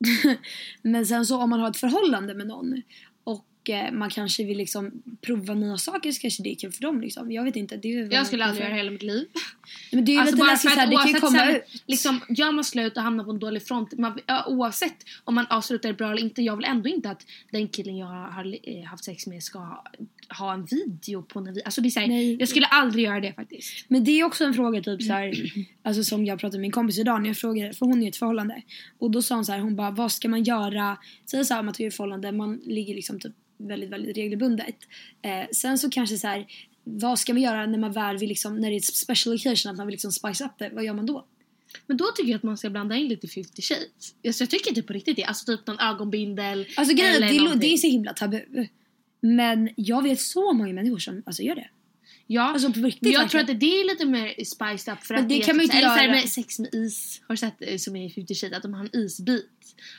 men 0.82 1.06
sen 1.06 1.26
så 1.26 1.36
om 1.36 1.50
man 1.50 1.60
har 1.60 1.70
ett 1.70 1.76
förhållande 1.76 2.34
med 2.34 2.46
någon 2.46 2.82
och 3.24 3.70
eh, 3.70 3.92
man 3.92 4.10
kanske 4.10 4.44
vill 4.44 4.58
liksom 4.58 5.02
prova 5.20 5.54
nya 5.54 5.76
saker 5.76 6.12
så 6.12 6.20
kanske 6.20 6.42
det 6.42 6.50
är 6.50 6.54
kul 6.54 6.72
för 6.72 6.82
dem 6.82 7.00
liksom. 7.00 7.32
Jag 7.32 7.44
vet 7.44 7.56
inte. 7.56 7.76
Det 7.76 7.88
är 7.88 8.12
Jag 8.12 8.26
skulle 8.26 8.44
aldrig 8.44 8.64
göra 8.64 8.74
hela 8.74 8.90
mitt 8.90 9.02
liv. 9.02 9.26
Men 9.92 10.04
det 10.04 10.12
är 10.12 10.14
ju 10.14 10.20
Alltså 10.20 10.34
lite 10.34 10.44
bara 10.44 10.52
läskigt 10.52 10.72
såhär, 10.72 10.86
det 10.86 10.96
kan 10.96 11.08
ju 11.08 11.20
komma 11.20 11.38
sen, 11.38 11.56
ut. 11.56 11.82
liksom, 11.86 12.20
gör 12.28 12.52
man 12.52 12.64
slut 12.64 12.96
och 12.96 13.02
hamnar 13.02 13.24
på 13.24 13.30
en 13.30 13.38
dålig 13.38 13.66
front, 13.66 13.98
man, 13.98 14.18
oavsett 14.46 14.96
om 15.24 15.34
man 15.34 15.46
avslutar 15.46 15.92
bra 15.92 16.10
eller 16.10 16.22
inte, 16.22 16.42
jag 16.42 16.56
vill 16.56 16.64
ändå 16.64 16.88
inte 16.88 17.10
att 17.10 17.26
den 17.50 17.68
killen 17.68 17.96
jag 17.96 18.06
har, 18.06 18.30
har 18.30 18.56
eh, 18.62 18.84
haft 18.84 19.04
sex 19.04 19.26
med 19.26 19.42
ska 19.42 19.84
ha, 20.38 20.54
en 20.54 20.64
video 20.64 21.22
på 21.22 21.40
när 21.40 21.52
vi, 21.52 21.62
alltså 21.64 21.80
det 21.80 21.88
är 21.88 21.90
så 21.90 22.00
här, 22.00 22.06
Nej. 22.08 22.36
jag 22.40 22.48
skulle 22.48 22.66
aldrig 22.66 23.04
göra 23.04 23.20
det 23.20 23.32
faktiskt. 23.32 23.84
Men 23.88 24.04
det 24.04 24.10
är 24.20 24.24
också 24.24 24.44
en 24.44 24.54
fråga 24.54 24.82
typ 24.82 25.02
så 25.02 25.12
här, 25.12 25.34
alltså 25.82 26.04
som 26.04 26.24
jag 26.26 26.38
pratade 26.40 26.58
med 26.58 26.62
min 26.62 26.70
kompis 26.70 26.98
idag 26.98 27.20
när 27.22 27.28
jag 27.28 27.36
frågade, 27.36 27.72
för 27.72 27.86
hon 27.86 28.02
är 28.02 28.06
i 28.06 28.08
ett 28.08 28.16
förhållande. 28.16 28.62
Och 28.98 29.10
då 29.10 29.22
sa 29.22 29.34
hon 29.34 29.44
så 29.44 29.52
här, 29.52 29.58
hon 29.60 29.76
bara 29.76 29.90
vad 29.90 30.12
ska 30.12 30.28
man 30.28 30.42
göra? 30.42 30.96
Säg 31.30 31.44
så 31.44 31.54
här, 31.54 31.62
man 31.62 31.74
tar 31.74 31.82
ju 31.84 31.88
ett 31.88 31.96
förhållande, 31.96 32.32
man 32.32 32.60
ligger 32.64 32.94
liksom 32.94 33.20
typ 33.20 33.32
väldigt, 33.58 33.90
väldigt 33.90 34.16
regelbundet. 34.16 34.74
Eh, 35.22 35.48
sen 35.52 35.78
så 35.78 35.90
kanske 35.90 36.16
så 36.16 36.26
här, 36.26 36.46
vad 36.84 37.18
ska 37.18 37.32
man 37.32 37.42
göra 37.42 37.66
när 37.66 37.78
man 37.78 37.92
väl 37.92 38.18
vill 38.18 38.28
liksom, 38.28 38.56
när 38.56 38.70
det 38.70 38.76
är 38.76 38.80
special 38.80 39.34
occasion, 39.34 39.70
att 39.70 39.76
man 39.76 39.86
vill 39.86 39.92
liksom 39.94 40.12
spice 40.12 40.44
up 40.44 40.50
det, 40.58 40.70
vad 40.74 40.84
gör 40.84 40.94
man 40.94 41.06
då? 41.06 41.26
Men 41.86 41.96
då 41.96 42.04
tycker 42.16 42.30
jag 42.30 42.36
att 42.36 42.42
man 42.42 42.56
ska 42.58 42.70
blanda 42.70 42.96
in 42.96 43.08
lite 43.08 43.28
50 43.28 43.62
shades. 43.62 44.14
Alltså, 44.26 44.42
jag 44.42 44.50
tycker 44.50 44.68
inte 44.68 44.82
på 44.82 44.92
riktigt 44.92 45.16
det, 45.16 45.24
alltså 45.24 45.46
typ 45.56 45.66
någon 45.66 45.78
ögonbindel 45.80 46.66
Alltså 46.76 46.94
grejen 46.94 47.16
är 47.16 47.20
det, 47.20 47.26
är- 47.36 47.38
någonting. 47.38 47.60
det 47.60 47.74
är 47.74 47.76
så 47.76 47.86
himla 47.86 48.12
tabu. 48.12 48.40
Men 49.20 49.68
jag 49.76 50.02
vet 50.02 50.20
så 50.20 50.52
många 50.52 50.72
människor 50.72 50.98
som 50.98 51.22
alltså, 51.26 51.42
gör 51.42 51.54
det. 51.54 51.68
Ja, 52.26 52.42
Alltså 52.42 52.72
på 52.72 52.80
riktigt 52.80 53.12
jag 53.12 53.30
tror 53.30 53.40
att 53.40 53.46
det 53.60 53.66
är 53.80 53.86
lite 53.92 54.06
mer 54.06 54.44
spiced 54.44 54.94
up 54.94 55.04
för 55.06 55.14
Men 55.14 55.22
att 55.22 55.28
det 55.28 55.38
kan 55.38 55.56
man 55.56 55.66
typ 55.66 55.74
ju 55.74 55.78
inte 55.78 55.88
så 55.88 55.94
här- 55.94 56.04
eller 56.04 56.14
göra. 56.14 56.22
med 56.22 56.28
sex 56.30 56.58
med 56.58 56.74
is. 56.74 57.20
Har 57.28 57.34
du 57.34 57.36
sett 57.36 57.54
eh, 57.60 57.76
som 57.76 57.96
är 57.96 58.06
i 58.06 58.10
50 58.10 58.34
shades 58.34 58.56
att 58.56 58.62
de 58.62 58.74
har 58.74 58.80
en 58.84 58.96
isbit? 58.96 59.46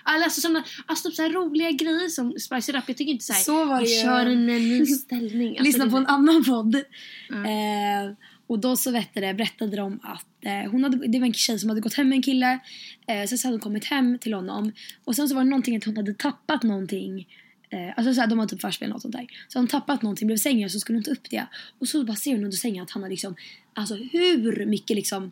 Alltså, 0.03 0.41
såna, 0.41 0.63
alltså 0.85 1.09
typ 1.09 1.15
så 1.15 1.23
roliga 1.29 1.71
grejer 1.71 2.07
som 2.09 2.31
spicer 2.39 2.75
up. 2.77 2.83
Jag 2.87 2.97
tycker 2.97 3.11
inte 3.11 3.25
så 3.25 3.33
här, 3.33 3.41
Så 3.41 3.65
var 3.65 3.81
det 3.81 3.87
kör 3.87 4.25
en 4.25 4.45
ny 4.47 4.85
ställning. 5.05 5.49
Alltså, 5.49 5.63
Lyssna 5.63 5.85
det- 5.85 5.91
på 5.91 5.97
en 5.97 6.07
annan 6.07 6.43
podd. 6.43 6.83
Ja. 7.29 7.35
Eh, 7.35 8.11
och 8.47 8.59
då 8.59 8.75
så 8.75 8.91
vet 8.91 9.13
det, 9.13 9.33
berättade 9.33 9.77
de 9.77 9.99
att 10.03 10.45
eh, 10.45 10.71
hon 10.71 10.83
hade, 10.83 11.07
det 11.07 11.19
var 11.19 11.27
en 11.27 11.33
tjej 11.33 11.59
som 11.59 11.69
hade 11.69 11.81
gått 11.81 11.93
hem 11.93 12.09
med 12.09 12.15
en 12.15 12.21
kille. 12.21 12.59
Eh, 13.07 13.25
sen 13.27 13.37
så 13.37 13.47
hade 13.47 13.53
hon 13.55 13.61
kommit 13.61 13.85
hem 13.85 14.17
till 14.19 14.33
honom. 14.33 14.71
Och 15.05 15.15
sen 15.15 15.29
så 15.29 15.35
var 15.35 15.43
det 15.43 15.49
någonting 15.49 15.77
att 15.77 15.83
hon 15.83 15.97
hade 15.97 16.13
tappat 16.13 16.63
någonting. 16.63 17.27
Eh, 17.71 17.93
alltså 17.97 18.13
såhär, 18.13 18.27
de 18.27 18.39
har 18.39 18.47
typ 18.47 18.61
förspel 18.61 18.85
eller 18.85 18.93
något 18.93 19.01
sånt 19.01 19.15
där. 19.15 19.27
Så 19.47 19.59
hade 19.59 19.63
hon 19.63 19.67
tappat 19.67 20.01
någonting 20.01 20.27
blev 20.27 20.37
sängen 20.37 20.69
så 20.69 20.79
skulle 20.79 20.97
hon 20.97 21.03
ta 21.03 21.11
upp 21.11 21.29
det. 21.29 21.45
Och 21.79 21.87
så 21.87 22.03
bara 22.03 22.15
ser 22.15 22.31
hon 22.31 22.43
under 22.43 22.57
sängen 22.57 22.83
att 22.83 22.91
han 22.91 23.03
har 23.03 23.09
liksom, 23.09 23.35
alltså 23.73 23.95
hur 23.95 24.65
mycket 24.65 24.95
liksom 24.95 25.31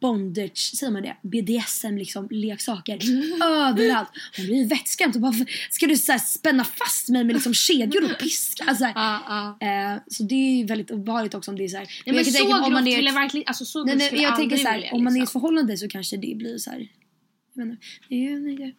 bondage, 0.00 0.72
säger 0.76 0.92
man 0.92 1.02
det? 1.02 1.16
BDSM 1.22 1.96
liksom, 1.96 2.28
leksaker 2.30 2.94
överallt. 3.42 4.08
Hon 4.36 4.46
blir 4.46 4.56
ju 4.56 4.66
vettskrämd 4.66 5.14
och 5.14 5.20
bara 5.22 5.34
ska 5.70 5.86
du 5.86 5.96
så 5.96 6.18
spänna 6.18 6.64
fast 6.64 7.08
mig 7.08 7.24
med 7.24 7.34
liksom 7.34 7.54
kedjor 7.54 8.04
och 8.04 8.18
piska? 8.18 8.64
Alltså, 8.66 8.84
Ja, 8.84 9.56
ja. 9.60 9.66
Eh, 9.66 10.00
så 10.06 10.22
det 10.22 10.34
är 10.34 10.56
ju 10.56 10.64
väldigt 10.64 10.90
obehagligt 10.90 11.34
också 11.34 11.50
om 11.50 11.56
det 11.56 11.64
är 11.64 11.68
så 11.68 11.76
här. 11.76 11.84
Nej, 12.06 12.14
men 12.14 12.16
jag 12.16 12.26
så 12.26 12.48
grovt 12.48 12.66
om 12.66 12.72
man 12.72 12.84
vill 12.84 13.06
jag 13.06 13.12
verkligen, 13.12 13.44
alltså 13.48 13.64
så 13.64 13.84
nej, 13.84 13.96
nej, 13.96 14.22
jag 14.22 14.36
tänker 14.36 14.56
så 14.56 14.68
här, 14.68 14.88
om 14.92 15.04
man 15.04 15.12
är 15.12 15.16
i 15.16 15.18
ett 15.18 15.22
liksom. 15.22 15.40
förhållande 15.40 15.76
så 15.76 15.88
kanske 15.88 16.16
det 16.16 16.34
blir 16.36 16.58
så 16.58 16.70
här. 16.70 16.88
Det 18.08 18.26
är, 18.26 18.38
nej, 18.38 18.74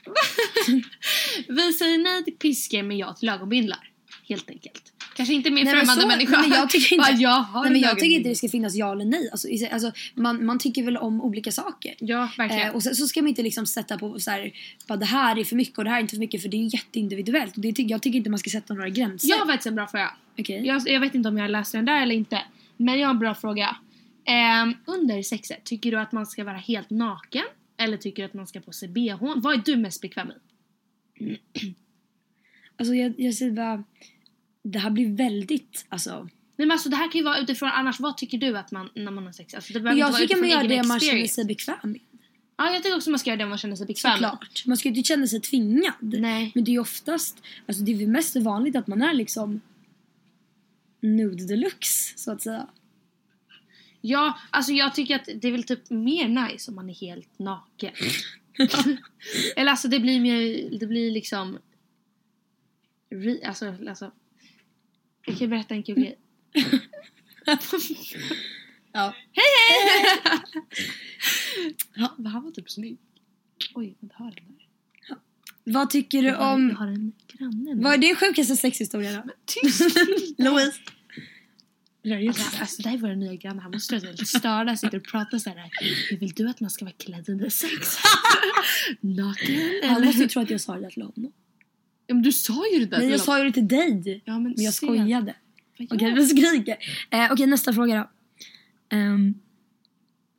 Vi 1.47 1.73
säger 1.73 1.97
nej 1.97 2.23
till 2.23 2.33
piskor 2.35 2.83
men 2.83 2.97
ja 2.97 3.13
till 3.13 3.29
ögonbindlar. 3.29 3.89
Helt 4.27 4.49
enkelt. 4.49 4.93
Kanske 5.15 5.33
inte 5.33 5.49
Nej, 5.49 5.63
men 5.63 5.73
främmande 5.73 6.01
så- 6.01 6.07
människa. 6.07 6.37
nej, 6.39 6.49
men 6.49 6.59
jag 6.59 6.69
tycker 6.69 6.95
inte- 6.95 7.11
jag 7.21 7.45
nej, 7.53 7.63
men 7.63 7.75
en 7.75 7.81
jag 7.81 7.99
tycker 7.99 8.15
inte 8.15 8.29
det 8.29 8.35
ska 8.35 8.49
finnas 8.49 8.75
ja 8.75 8.91
eller 8.91 9.05
nej. 9.05 9.29
Alltså, 9.31 9.47
alltså, 9.71 9.91
man, 10.15 10.45
man 10.45 10.59
tycker 10.59 10.83
väl 10.83 10.97
om 10.97 11.21
olika 11.21 11.51
saker. 11.51 11.95
Ja, 11.99 12.29
verkligen. 12.37 12.67
Eh, 12.67 12.75
och 12.75 12.83
sen 12.83 12.95
så 12.95 13.07
ska 13.07 13.21
man 13.21 13.27
inte 13.29 13.43
liksom 13.43 13.65
sätta 13.65 13.97
på 13.97 14.19
så 14.19 14.31
här, 14.31 14.51
bara 14.87 14.97
det 14.97 15.05
här 15.05 15.39
är 15.39 15.43
för 15.43 15.55
mycket 15.55 15.77
och 15.77 15.83
det 15.83 15.89
här 15.89 15.97
är 15.97 16.01
inte 16.01 16.15
för 16.15 16.19
mycket 16.19 16.41
för 16.41 16.49
det 16.49 16.57
är 16.57 16.73
jätteindividuellt. 16.73 17.55
Och 17.55 17.61
det, 17.61 17.79
jag 17.79 18.01
tycker 18.01 18.17
inte 18.17 18.29
man 18.29 18.39
ska 18.39 18.49
sätta 18.49 18.73
några 18.73 18.89
gränser. 18.89 19.29
jag 19.29 19.37
har 19.37 19.45
faktiskt 19.45 19.67
en 19.67 19.75
bra 19.75 19.87
fråga. 19.87 20.11
Okej. 20.39 20.65
Jag, 20.65 20.81
jag 20.89 20.99
vet 20.99 21.15
inte 21.15 21.29
om 21.29 21.37
jag 21.37 21.51
läste 21.51 21.77
den 21.77 21.85
där 21.85 22.01
eller 22.01 22.15
inte. 22.15 22.41
Men 22.77 22.99
jag 22.99 23.07
har 23.07 23.13
en 23.13 23.19
bra 23.19 23.35
fråga. 23.35 23.75
Ehm, 24.25 24.73
under 24.85 25.23
sexet, 25.23 25.63
tycker 25.63 25.91
du 25.91 25.99
att 25.99 26.11
man 26.11 26.25
ska 26.25 26.43
vara 26.43 26.57
helt 26.57 26.89
naken? 26.89 27.43
Eller 27.79 27.97
tycker 27.97 28.23
du 28.23 28.27
att 28.27 28.33
man 28.33 28.47
ska 28.47 28.59
på 28.59 28.71
sig 28.71 28.87
bh? 28.87 29.15
Vad 29.35 29.53
är 29.53 29.57
du 29.65 29.77
mest 29.77 30.01
bekväm 30.01 30.31
i? 30.31 31.39
Alltså 32.77 32.93
jag, 32.93 33.13
jag 33.17 33.33
säger 33.33 33.51
bara, 33.51 33.83
det 34.63 34.79
här 34.79 34.89
blir 34.89 35.15
väldigt, 35.15 35.85
alltså. 35.89 36.19
Nej 36.55 36.67
men 36.67 36.71
alltså 36.71 36.89
det 36.89 36.95
här 36.95 37.11
kan 37.11 37.19
ju 37.19 37.25
vara 37.25 37.37
utifrån 37.37 37.69
annars, 37.69 37.99
vad 37.99 38.17
tycker 38.17 38.37
du 38.37 38.57
att 38.57 38.71
man, 38.71 38.89
när 38.95 39.11
man 39.11 39.25
har 39.25 39.31
sex? 39.31 39.53
Alltså, 39.53 39.73
det 39.73 39.79
behöver 39.79 39.99
jag 39.99 40.09
inte 40.09 40.19
tycker 40.21 40.35
man 40.35 40.49
gör 40.49 40.63
det 40.63 40.75
man 40.75 40.83
känner 40.83 40.95
experience. 40.95 41.33
sig 41.33 41.45
bekväm 41.45 41.77
med. 41.83 42.01
Ja 42.57 42.73
jag 42.73 42.83
tycker 42.83 42.97
också 42.97 43.09
man 43.09 43.19
ska 43.19 43.29
göra 43.29 43.37
det 43.37 43.45
man 43.45 43.57
känner 43.57 43.75
sig 43.75 43.87
bekväm. 43.87 44.13
Såklart. 44.13 44.63
Man 44.65 44.77
ska 44.77 44.89
ju 44.89 44.95
inte 44.95 45.07
känna 45.07 45.27
sig 45.27 45.41
tvingad. 45.41 45.93
Nej. 45.99 46.51
Men 46.55 46.63
det 46.63 46.71
är 46.71 46.73
ju 46.73 46.79
oftast, 46.79 47.43
alltså 47.65 47.83
det 47.83 47.91
är 47.91 47.95
väl 47.95 48.07
mest 48.07 48.35
vanligt 48.35 48.75
att 48.75 48.87
man 48.87 49.01
är 49.01 49.13
liksom 49.13 49.61
nude 51.01 51.45
deluxe 51.45 52.17
så 52.17 52.31
att 52.31 52.41
säga. 52.41 52.67
Ja, 54.01 54.39
alltså 54.49 54.71
jag 54.71 54.95
tycker 54.95 55.15
att 55.15 55.29
det 55.35 55.47
är 55.47 55.51
väl 55.51 55.63
typ 55.63 55.89
mer 55.89 56.27
nice 56.27 56.71
om 56.71 56.75
man 56.75 56.89
är 56.89 56.93
helt 56.93 57.39
naken. 57.39 57.93
Eller 59.55 59.71
alltså 59.71 59.88
det 59.88 59.99
blir 59.99 60.19
mer, 60.19 60.69
det 60.79 60.88
blir 60.88 61.12
liksom... 61.12 61.57
Re, 63.09 63.39
alltså, 63.45 63.75
alltså... 63.89 64.12
Jag 65.25 65.38
kan 65.38 65.49
berätta 65.49 65.73
en 65.73 65.83
kul 65.83 65.95
grej. 65.95 66.17
Ja. 68.91 69.15
Ja, 71.95 72.15
men 72.17 72.31
han 72.31 72.43
var 72.43 72.51
typ 72.51 72.69
snygg. 72.69 72.97
Oj, 73.75 73.95
vänta, 73.99 74.15
hör 74.17 74.31
den 74.31 74.57
där? 74.57 74.69
Vad 75.63 75.89
tycker 75.89 76.21
du 76.21 76.29
har, 76.29 76.35
jag 76.35 76.53
om... 76.53 76.75
har 76.75 76.88
en 76.88 77.13
granne 77.27 77.73
nu. 77.73 77.83
Vad 77.83 77.93
är 77.93 77.97
din 77.97 78.15
sjukaste 78.15 78.55
sexhistoria 78.55 79.12
då? 79.12 79.31
Tyst! 79.45 79.81
Louise? 80.38 80.79
Alltså, 82.27 82.62
alltså, 82.62 82.81
det 82.81 82.89
här 82.89 82.97
är 82.97 83.01
våra 83.01 83.15
nya 83.15 83.35
grannar. 83.35 83.62
Han 83.62 83.71
måste 83.71 83.95
vara 83.95 84.05
väldigt 84.05 84.27
störda. 84.27 84.75
Sitter 84.75 84.97
och 84.97 85.03
pratar 85.03 85.38
så 85.38 85.49
här. 85.49 85.69
Vill 86.19 86.29
du 86.29 86.49
att 86.49 86.59
man 86.59 86.69
ska 86.69 86.85
vara 86.85 86.95
klädd 86.95 87.29
under 87.29 87.49
sex? 87.49 87.97
Naken? 89.01 89.59
Han 89.83 90.05
måste 90.05 90.21
ju 90.21 90.27
tro 90.27 90.41
att 90.41 90.49
jag 90.49 90.62
sa 90.62 90.75
det 90.75 90.81
där 90.81 90.89
till 90.89 91.01
honom. 91.01 91.31
Ja, 92.07 92.13
men 92.13 92.23
du 92.23 92.31
sa 92.31 92.63
ju 92.73 92.79
det 92.79 92.85
där 92.85 92.97
Nej 92.97 93.09
jag 93.09 93.19
sa 93.19 93.39
ju 93.39 93.43
det 93.43 93.51
till 93.51 93.67
dig. 93.67 94.21
Ja, 94.25 94.33
men, 94.33 94.43
Men 94.43 94.63
jag 94.63 94.73
se. 94.73 94.85
skojade. 94.85 95.35
Okej 95.79 96.09
gör 96.09 96.15
vi 96.15 96.25
skriker. 96.25 96.77
Eh, 97.09 97.31
Okej 97.31 97.47
nästa 97.47 97.73
fråga 97.73 97.95
då. 97.95 98.01
Um, 98.97 99.33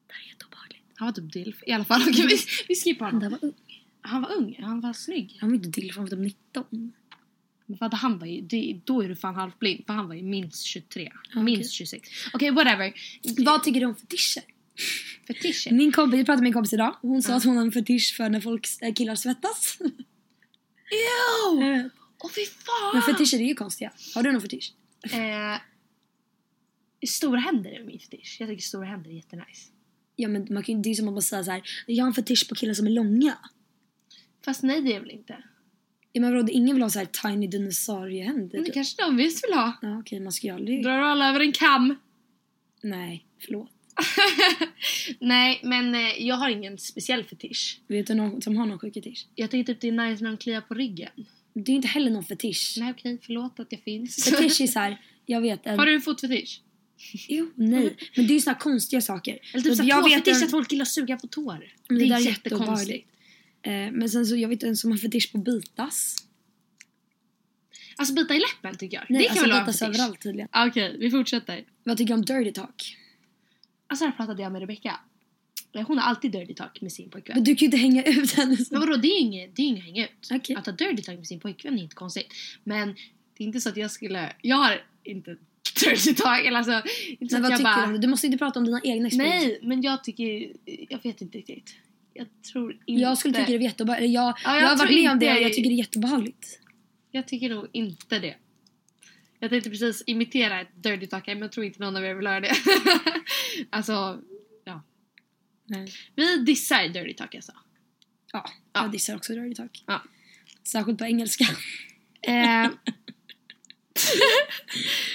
det 0.07 0.14
här 0.14 0.23
är 0.25 0.29
jätteobehagligt. 0.29 0.85
Han 0.94 1.07
var 1.07 1.12
typ 1.12 1.33
dilf. 1.33 1.62
I 1.66 1.73
alla 1.73 1.85
fall. 1.85 2.03
Okej, 2.09 2.27
vi, 2.27 2.37
vi 2.68 2.75
skippar 2.75 3.07
honom. 3.07 3.23
här 3.23 3.31
var 3.31 3.38
ung. 3.44 3.55
Han 4.01 4.23
var 4.23 4.33
ung. 4.37 4.57
Han 4.62 4.81
var 4.81 4.92
snygg. 4.92 5.38
Han 5.40 5.51
var 5.51 5.57
inte 5.57 5.73
till 5.73 5.92
han 5.94 6.05
var 6.05 6.11
typ 6.11 6.18
19. 6.18 6.92
Men 7.71 7.79
för 7.79 7.87
att 7.87 7.95
han 7.95 8.19
var 8.19 8.27
ju, 8.27 8.41
det, 8.41 8.81
då 8.85 9.03
är 9.03 9.09
du 9.09 9.17
fan 9.17 9.35
halvblind. 9.35 9.87
För 9.87 9.93
han 9.93 10.09
var 10.09 10.15
ju 10.15 10.23
minst 10.23 10.63
23. 10.63 11.13
okej. 11.31 11.43
Minst 11.43 11.73
26. 11.73 12.09
Okej, 12.33 12.51
whatever. 12.51 12.93
Vad 13.45 13.65
tycker 13.65 13.81
du 13.81 13.87
om 13.87 13.97
fetischer? 13.97 14.43
Fetischer. 15.27 15.73
Min 15.73 15.93
kompis, 15.93 16.19
jag 16.19 16.27
pratade 16.27 16.43
med 16.43 16.47
min 16.47 16.53
kompis 16.53 16.73
idag. 16.73 16.97
Hon 17.03 17.23
sa 17.23 17.35
att 17.35 17.45
hon 17.45 17.57
har 17.57 17.65
en 17.65 17.73
fetisch 17.73 18.15
för 18.17 18.29
när 18.29 18.41
folk, 18.41 18.67
äh, 18.81 18.95
killar 18.95 19.15
svettas. 19.15 19.79
Ew! 19.81 19.93
Åh 22.19 22.31
fy 22.31 22.47
fan! 22.47 22.91
Men 22.95 23.03
fetischer 23.03 23.41
är 23.41 23.49
ju 23.49 23.55
konstiga. 23.55 23.93
Har 24.15 24.23
du 24.23 24.33
någon 24.33 24.43
fetisch? 24.43 24.73
Eh, 25.13 25.61
stora 27.09 27.41
händer 27.41 27.71
är 27.71 27.85
min 27.85 27.99
fetisch. 27.99 28.37
Jag 28.41 28.49
tycker 28.49 28.63
stora 28.63 28.87
händer 28.87 29.11
är 29.11 29.15
jättenice. 29.15 29.71
Ja 30.17 30.29
men 30.29 30.47
man 30.51 30.63
kan, 30.63 30.83
det 30.83 30.91
är 30.91 30.95
som 30.95 31.09
att 31.09 31.15
man 31.15 31.23
säger 31.23 31.43
så 31.43 31.51
här. 31.51 31.63
Jag 31.87 32.05
har 32.05 32.09
en 32.09 32.15
fetisch 32.15 32.49
på 32.49 32.55
killar 32.55 32.75
som 32.75 32.87
är 32.87 32.91
långa. 32.91 33.39
Fast 34.45 34.63
nej 34.63 34.83
det 34.83 34.95
är 34.95 35.01
väl 35.01 35.11
inte. 35.11 35.45
Ja, 36.12 36.20
men 36.20 36.35
vadå, 36.35 36.49
ingen 36.53 36.77
vill 36.77 36.83
ha 36.83 36.90
så 36.90 36.99
här 36.99 37.07
tiny 37.07 37.46
dinosauriehänder. 37.46 38.59
Men 38.59 38.64
det 38.64 38.70
kanske 38.70 39.03
de 39.03 39.16
visst 39.16 39.44
vill 39.44 39.53
ha. 39.55 39.73
Ja 39.83 39.99
okej 39.99 40.20
man 40.20 40.33
ska 40.33 40.46
ju 40.46 40.53
aldrig... 40.55 40.83
Drar 40.85 40.99
alla 40.99 41.29
över 41.29 41.40
en 41.40 41.53
kam. 41.53 41.94
Nej, 42.83 43.27
förlåt. 43.40 43.70
nej 45.20 45.61
men 45.62 45.94
eh, 45.94 46.01
jag 46.27 46.37
har 46.37 46.51
ingen 46.51 46.79
speciell 46.79 47.25
fetisch. 47.25 47.81
Vet 47.87 48.07
du 48.07 48.14
någon 48.14 48.42
som 48.42 48.57
har 48.57 48.66
någon 48.66 48.79
sjuk 48.79 48.94
fetisch? 48.94 49.27
Jag 49.35 49.51
tycker 49.51 49.75
typ 49.75 49.81
det 49.81 49.88
är 49.88 49.92
nice 49.92 50.23
när 50.25 50.31
de 50.31 50.37
kliar 50.37 50.61
på 50.61 50.75
ryggen. 50.75 51.11
Det 51.53 51.73
är 51.73 51.77
inte 51.77 51.88
heller 51.88 52.11
någon 52.11 52.25
fetisch. 52.25 52.77
Nej 52.79 52.90
okej, 52.90 53.18
förlåt 53.23 53.61
att 53.61 53.66
jag 53.70 53.81
finns. 53.81 54.25
Fetisch 54.25 54.61
är 54.61 54.66
så 54.66 54.79
här, 54.79 55.01
jag 55.27 55.40
vet 55.40 55.66
en... 55.66 55.79
Har 55.79 55.87
du 55.87 55.94
en 55.94 56.01
fotfetisch? 56.03 56.61
Jo, 57.29 57.51
nej. 57.55 57.96
Men 58.16 58.27
det 58.27 58.33
är 58.33 58.35
ju 58.35 58.40
såna 58.40 58.55
här 58.55 58.61
konstiga 58.61 59.01
saker. 59.01 59.38
Eller 59.55 59.64
typ 59.64 59.77
Så 59.77 59.85
jag 59.85 60.05
vet 60.05 60.29
en- 60.29 60.35
att 60.35 60.51
folk 60.51 60.73
gillar 60.73 60.83
att 60.83 60.88
suga 60.88 61.16
på 61.16 61.27
tår. 61.27 61.73
Det, 61.88 61.94
där 61.94 62.01
är 62.01 62.03
är 62.03 62.07
jättekonstigt. 62.07 62.44
jätteobehagligt. 62.44 63.07
Eh, 63.62 63.73
men 63.92 64.09
sen 64.09 64.27
så, 64.27 64.37
jag 64.37 64.49
vet 64.49 64.62
en 64.62 64.77
som 64.77 64.90
har 64.90 64.99
fetisch 64.99 65.33
på 65.33 65.38
bitas. 65.38 66.16
Alltså 67.96 68.14
bita 68.14 68.35
i 68.35 68.40
läppen 68.40 68.79
tycker 68.79 68.96
jag. 68.96 69.07
Nej, 69.09 69.23
det 69.23 69.29
kan 69.29 69.31
alltså 69.31 69.44
väl 69.44 69.51
vara 69.51 69.61
en 69.61 69.73
fetisch? 69.73 69.88
överallt 69.88 70.20
tydligen. 70.20 70.49
Ah, 70.53 70.66
Okej, 70.66 70.96
vi 70.99 71.11
fortsätter. 71.11 71.64
Vad 71.85 71.96
tycker 71.96 72.14
du 72.14 72.14
om 72.14 72.25
dirty 72.25 72.53
talk? 72.53 72.96
Alltså 73.87 74.05
här 74.05 74.12
pratade 74.12 74.42
jag 74.42 74.53
med 74.53 74.61
Rebecca. 74.61 75.01
Hon 75.73 75.99
har 75.99 76.09
alltid 76.09 76.33
dirty 76.33 76.55
talk 76.55 76.81
med 76.81 76.92
sin 76.92 77.11
pojkvän. 77.11 77.35
Men 77.37 77.44
du 77.44 77.55
kan 77.55 77.59
ju 77.59 77.66
inte 77.66 77.77
hänga 77.77 78.03
ut 78.03 78.33
henne. 78.33 78.57
Men 78.70 78.81
vadå, 78.81 78.96
det 78.96 79.09
är 79.09 79.12
ju 79.12 79.18
inget, 79.18 79.57
det 79.57 79.62
är 79.62 79.66
inget 79.66 79.85
hänga 79.85 80.05
ut. 80.05 80.29
Okej. 80.31 80.57
Att 80.57 80.66
ha 80.66 80.73
dirty 80.73 81.03
talk 81.03 81.18
med 81.18 81.27
sin 81.27 81.40
pojkvän 81.40 81.79
är 81.79 81.83
inte 81.83 81.94
konstigt. 81.94 82.33
Men 82.64 82.88
det 83.37 83.44
är 83.44 83.46
inte 83.46 83.61
så 83.61 83.68
att 83.68 83.77
jag 83.77 83.90
skulle... 83.90 84.33
Jag 84.42 84.57
har 84.57 84.83
inte 85.05 85.37
dirty 85.85 86.14
talk. 86.14 86.46
Eller 86.46 86.59
alltså, 86.59 86.83
inte 87.18 87.35
Men 87.35 87.42
vad 87.42 87.53
jag 87.53 87.59
tycker 87.59 87.73
bara, 87.73 87.87
du 87.87 87.94
om? 87.94 88.01
Du 88.01 88.09
måste 88.09 88.27
inte 88.27 88.38
prata 88.38 88.59
om 88.59 88.64
dina 88.64 88.81
egna 88.85 89.07
experiencer. 89.07 89.49
Nej, 89.49 89.61
men 89.62 89.83
jag 89.83 90.05
tycker... 90.05 90.53
Jag 90.88 91.03
vet 91.03 91.20
inte 91.20 91.38
riktigt. 91.38 91.75
Jag 92.12 92.27
tror 92.53 92.73
inte... 92.73 92.92
Jag 93.03 93.18
skulle 93.18 93.35
tycka 93.35 93.53
det 93.53 93.59
var 93.59 93.64
jättebehagligt. 93.64 94.12
Jag, 94.12 94.35
Ja, 94.44 94.55
jag 94.55 94.62
jag, 94.62 94.68
har 94.68 94.77
varit 94.77 94.94
med 94.94 95.11
om 95.11 95.18
det 95.18 95.33
och 95.33 95.40
jag 95.42 95.53
tycker 95.53 95.70
det 95.70 95.75
är 95.75 95.79
jättebehagligt. 95.79 96.61
Jag 97.11 97.29
tycker 97.29 97.51
nog 97.51 97.68
inte 97.73 98.18
det. 98.18 98.37
Jag 99.38 99.51
tänkte 99.51 99.70
precis 99.70 100.03
imitera 100.07 100.61
ett 100.61 100.83
dirty 100.83 101.07
talk 101.07 101.27
men 101.27 101.38
jag 101.38 101.53
tror 101.53 101.66
inte 101.66 101.81
någon 101.81 101.96
av 101.96 102.05
er 102.05 102.14
vill 102.14 102.27
höra 102.27 102.40
det. 102.40 102.53
alltså, 103.70 104.20
ja. 104.64 104.83
Nej. 105.64 105.88
Vi 106.14 106.37
dissar 106.37 106.88
dirty 106.88 107.14
talk 107.14 107.35
alltså. 107.35 107.53
Ja, 108.33 108.51
Ja. 108.73 108.83
jag 108.83 108.92
dissar 108.92 109.16
också 109.16 109.35
dirty 109.35 109.55
talk. 109.55 109.85
Ja. 109.87 110.03
Särskilt 110.66 110.99
på 110.99 111.05
engelska. 111.05 111.44
Eh, 112.23 112.68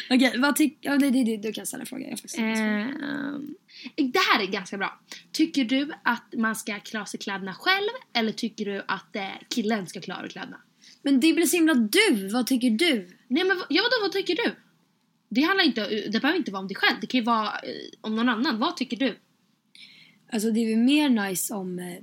Okej, 0.10 0.34
vad 0.38 0.55
tycker... 0.55 0.89
Ja, 0.89 0.97
det, 0.97 1.10
det, 1.12 1.23
det, 1.23 1.38
du 1.38 1.53
kan 1.53 1.65
ställa 1.65 1.81
en 1.81 1.88
fråga. 1.88 2.03
Jag 2.10 2.19
faktiskt 2.19 2.38
inte 2.38 2.55
svarat. 2.55 2.89
Det 3.95 4.19
här 4.19 4.43
är 4.43 4.48
ganska 4.48 4.78
bra. 4.78 5.00
Tycker 5.32 5.65
du 5.65 5.91
att 6.04 6.34
man 6.38 6.56
ska 6.56 6.80
av 6.93 7.06
sig 7.06 7.19
kläderna 7.19 7.54
själv 7.54 7.89
eller 8.13 8.32
tycker 8.32 8.65
du 8.65 8.84
att 8.88 9.15
eh, 9.15 9.30
killen 9.50 9.88
ska 9.88 10.02
sig 10.02 10.30
kläderna? 10.30 10.62
Men 11.02 11.19
det 11.19 11.34
blir 11.34 11.45
så 11.45 11.58
himla 11.58 11.74
du. 11.74 12.28
Vad 12.28 12.48
tycker 12.48 12.69
du? 12.69 13.17
Nej 13.28 13.43
men 13.43 13.58
ja, 13.69 13.84
vadå, 13.84 14.02
vad 14.02 14.12
tycker 14.12 14.36
du? 14.36 14.56
Det 15.30 15.41
handlar 15.41 15.65
inte, 15.65 15.89
det 15.89 16.19
behöver 16.19 16.38
inte 16.38 16.52
vara 16.52 16.62
om 16.62 16.67
dig 16.67 16.76
själv, 16.76 16.98
det 17.02 17.08
kan 17.08 17.19
ju 17.19 17.26
vara 17.26 17.48
eh, 17.48 18.00
om 18.02 18.15
någon 18.15 18.30
annan. 18.30 18.60
Vad 18.60 18.78
tycker 18.78 18.98
du? 18.98 19.17
Alltså 20.32 20.52
det 20.52 20.60
är 20.60 20.76
väl 20.76 20.86
mer 20.86 21.10
nice 21.10 21.54
om 21.54 21.80
eh, 21.80 21.95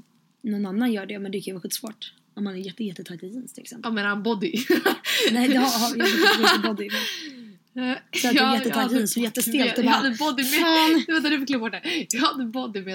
någon 0.42 0.66
annan 0.66 0.92
gör 0.92 1.06
det 1.06 1.18
men 1.18 1.32
det 1.32 1.40
kan 1.40 1.50
ju 1.50 1.52
vara 1.52 1.62
skitsvårt. 1.62 2.14
Om 2.34 2.44
man 2.44 2.54
är 2.54 2.58
jätte, 2.58 2.84
jättetajt 2.84 3.22
i 3.22 3.26
jeans 3.26 3.52
till 3.52 3.62
exempel. 3.62 3.90
Ja 3.90 3.94
men 3.94 4.06
en 4.06 4.22
body. 4.22 4.52
Nej 5.32 5.48
det 5.48 5.56
har, 5.56 5.96
jag 5.96 6.08
inte 6.08 6.68
body. 6.68 6.88
Men, 6.90 7.41
Så 7.74 7.80
att 8.28 8.34
det 8.34 8.40
är 8.40 8.54
jättetajt 8.54 8.92
jeans 8.92 9.16
och 9.16 9.22
jättestelt 9.22 9.78
och 9.78 9.84
Jag 9.84 9.90
hade 9.90 10.10
body 10.10 10.42
med... 10.42 11.04
Vänta 11.08 11.28
du 11.30 11.46
får 11.46 11.58
bort 11.58 11.72
det. 11.72 12.06
Jag 12.10 12.20
hade 12.20 12.44
body 12.44 12.80
med 12.80 12.94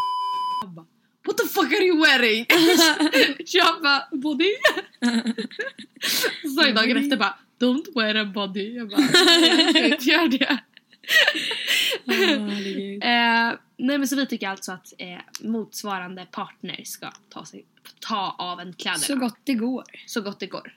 Jag 0.61 0.71
bara, 0.75 0.85
What 1.25 1.37
the 1.37 1.47
fuck 1.47 1.73
are 1.73 1.85
you 1.85 2.01
wearing? 2.01 2.45
jag 3.45 3.81
bara 3.81 4.07
body. 4.11 4.51
Så 6.55 6.61
jag 6.61 6.75
dagen 6.75 6.97
efter 6.97 7.17
bara 7.17 7.37
Don't 7.59 7.85
wear 7.95 8.15
a 8.15 8.25
body. 8.25 8.75
Jag 8.75 8.89
bara 8.89 9.01
jag 9.01 9.69
ska 9.69 9.85
inte 9.85 10.05
göra 10.05 10.27
det. 10.27 10.59
Eh, 13.01 13.53
nej 13.77 13.97
men 13.97 14.07
så 14.07 14.15
vi 14.15 14.25
tycker 14.25 14.49
alltså 14.49 14.71
att 14.71 14.93
eh, 14.97 15.19
motsvarande 15.41 16.25
partner 16.31 16.81
ska 16.83 17.11
ta, 17.29 17.45
sig, 17.45 17.65
ta 17.99 18.35
av 18.37 18.59
en 18.59 18.73
kläderna. 18.73 19.03
så 19.03 19.15
gott 19.15 19.39
det 19.43 19.53
går. 19.53 19.83
så 20.05 20.21
gott 20.21 20.39
det 20.39 20.47
går. 20.47 20.73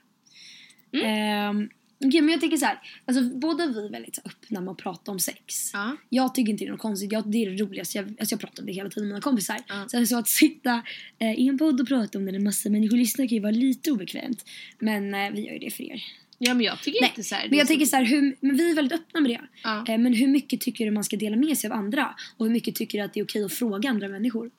Ehm, 1.03 1.69
Okej 2.05 2.21
men 2.21 2.29
jag 2.31 2.41
tycker 2.41 2.57
så 2.57 2.65
här, 2.65 2.79
alltså 3.05 3.23
båda 3.23 3.67
vi 3.67 3.85
är 3.85 3.89
väldigt 3.89 4.19
öppna 4.25 4.61
med 4.61 4.71
att 4.71 4.77
prata 4.77 5.11
om 5.11 5.19
sex. 5.19 5.69
Ja. 5.73 5.95
Jag 6.09 6.35
tycker 6.35 6.51
inte 6.51 6.63
det 6.63 6.67
är 6.67 6.71
något 6.71 6.79
konstigt, 6.81 7.11
jag, 7.11 7.31
det 7.31 7.37
är 7.45 7.49
det 7.51 7.63
roligaste. 7.63 7.97
Jag, 7.97 8.07
alltså 8.19 8.33
jag 8.33 8.39
pratar 8.39 8.63
om 8.63 8.67
det 8.67 8.73
hela 8.73 8.89
tiden 8.89 9.03
med 9.03 9.13
mina 9.13 9.21
kompisar. 9.21 9.57
Ja. 9.67 9.85
Så, 9.87 10.05
så 10.05 10.17
att 10.17 10.27
sitta 10.27 10.81
eh, 11.19 11.39
i 11.39 11.47
en 11.47 11.57
podd 11.57 11.81
och 11.81 11.87
prata 11.87 12.17
om 12.17 12.25
det 12.25 12.31
när 12.31 12.39
massa 12.39 12.69
människor 12.69 12.97
lyssnar 12.97 13.27
kan 13.27 13.35
ju 13.35 13.39
vara 13.41 13.51
lite 13.51 13.91
obekvämt. 13.91 14.45
Men 14.79 15.13
eh, 15.13 15.31
vi 15.31 15.41
gör 15.45 15.53
ju 15.53 15.59
det 15.59 15.71
för 15.71 15.83
er. 15.83 16.03
ja 16.37 16.53
men 16.53 16.65
jag 16.65 16.81
tycker 16.83 17.01
Nej, 17.01 17.09
inte 17.09 17.23
så 17.23 17.35
här. 17.35 17.49
Men 17.49 17.57
jag 17.57 17.67
så- 17.67 17.71
tänker 17.71 17.85
så 17.85 17.95
här, 17.95 18.05
hur, 18.05 18.35
men 18.39 18.57
vi 18.57 18.71
är 18.71 18.75
väldigt 18.75 18.99
öppna 18.99 19.19
med 19.19 19.31
det. 19.31 19.41
Ja. 19.63 19.85
Eh, 19.87 19.97
men 19.97 20.13
hur 20.13 20.27
mycket 20.27 20.61
tycker 20.61 20.85
du 20.85 20.91
man 20.91 21.03
ska 21.03 21.17
dela 21.17 21.35
med 21.35 21.57
sig 21.57 21.69
av 21.69 21.77
andra? 21.77 22.15
Och 22.37 22.45
hur 22.45 22.53
mycket 22.53 22.75
tycker 22.75 22.97
du 22.97 23.03
att 23.03 23.13
det 23.13 23.19
är 23.19 23.23
okej 23.23 23.43
att 23.43 23.53
fråga 23.53 23.89
andra 23.89 24.07
människor? 24.07 24.51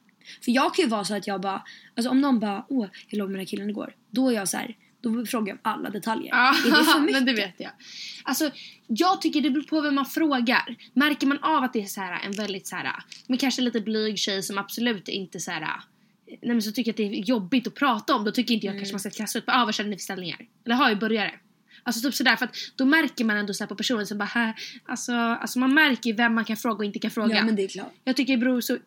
För 0.45 0.53
jag 0.53 0.75
kan 0.75 0.83
ju 0.85 0.89
vara 0.89 1.05
så 1.05 1.15
att 1.15 1.27
jag 1.27 1.41
bara, 1.41 1.63
alltså 1.97 2.11
om 2.11 2.21
någon 2.21 2.41
bara, 2.41 2.67
åh 2.69 2.87
jag 3.09 3.19
låg 3.19 3.29
med 3.29 3.35
den 3.35 3.41
här 3.41 3.47
killen 3.47 3.71
igår. 3.71 3.95
Då 4.11 4.29
är 4.29 4.33
jag 4.35 4.49
så 4.49 4.57
här, 4.57 4.77
då 5.03 5.27
frågar 5.27 5.49
jag 5.49 5.55
om 5.55 5.73
alla 5.73 5.91
detaljer. 5.91 6.29
Ja, 6.29 6.55
Är 6.67 6.79
det 6.79 6.85
för 6.85 7.01
mycket? 7.01 7.15
men 7.17 7.25
det 7.25 7.33
vet 7.33 7.55
jag. 7.59 7.71
Alltså, 8.23 8.51
jag 8.87 9.21
tycker 9.21 9.41
det 9.41 9.51
beror 9.51 9.65
på 9.65 9.81
vem 9.81 9.95
man 9.95 10.07
frågar. 10.07 10.77
Märker 10.95 11.27
man 11.27 11.39
av 11.43 11.65
att 11.65 11.73
det 11.73 11.83
är 11.83 11.87
så 11.87 12.01
här, 12.01 12.27
en 12.27 12.33
väldigt 12.33 12.67
så 12.67 12.77
här, 12.77 12.93
men 13.27 13.39
kanske 13.39 13.63
lite 13.63 13.81
blyg 13.81 14.19
tjej 14.19 14.43
som 14.43 14.59
absolut 14.59 15.09
inte 15.09 15.41
så 15.41 15.51
här, 15.51 15.81
nej 16.27 16.39
men 16.43 16.63
så 16.63 16.73
tycker 16.73 16.89
jag 16.89 16.93
att 16.93 16.97
det 17.13 17.19
är 17.19 17.25
jobbigt 17.25 17.67
att 17.67 17.75
prata 17.75 18.15
om. 18.15 18.25
Då 18.25 18.31
tycker 18.31 18.55
inte 18.55 18.67
jag 18.67 18.77
kanske 18.77 18.93
man 18.93 19.01
ska 19.01 19.11
kasta 19.11 19.39
ut, 19.39 19.45
ah, 19.47 19.65
vad 19.65 19.75
känner 19.75 19.91
ni 19.91 19.97
för 19.97 20.03
ställningar? 20.03 20.39
Eller 20.65 20.75
har 20.75 20.91
ju 20.91 20.97
börjare. 20.97 21.33
Alltså 21.83 22.09
typ 22.09 22.15
sådär 22.15 22.37
för 22.37 22.45
att 22.45 22.57
då 22.77 22.85
märker 22.85 23.25
man 23.25 23.37
ändå 23.37 23.55
så 23.55 23.67
på 23.67 23.75
personen 23.75 24.07
som 24.07 24.19
bara, 24.19 24.25
här, 24.25 24.55
alltså, 24.87 25.13
alltså 25.13 25.59
man 25.59 25.75
märker 25.75 26.15
vem 26.15 26.35
man 26.35 26.45
kan 26.45 26.57
fråga 26.57 26.79
och 26.79 26.85
inte 26.85 26.99
kan 26.99 27.11
fråga. 27.11 27.37
Ja 27.37 27.45
men 27.45 27.57
det 27.57 27.65
är 27.65 27.69
klart. 27.69 27.93
Jag 28.05 28.17
tycker 28.17 28.33
det 28.33 28.39
beror 28.39 28.61
så 28.61 28.79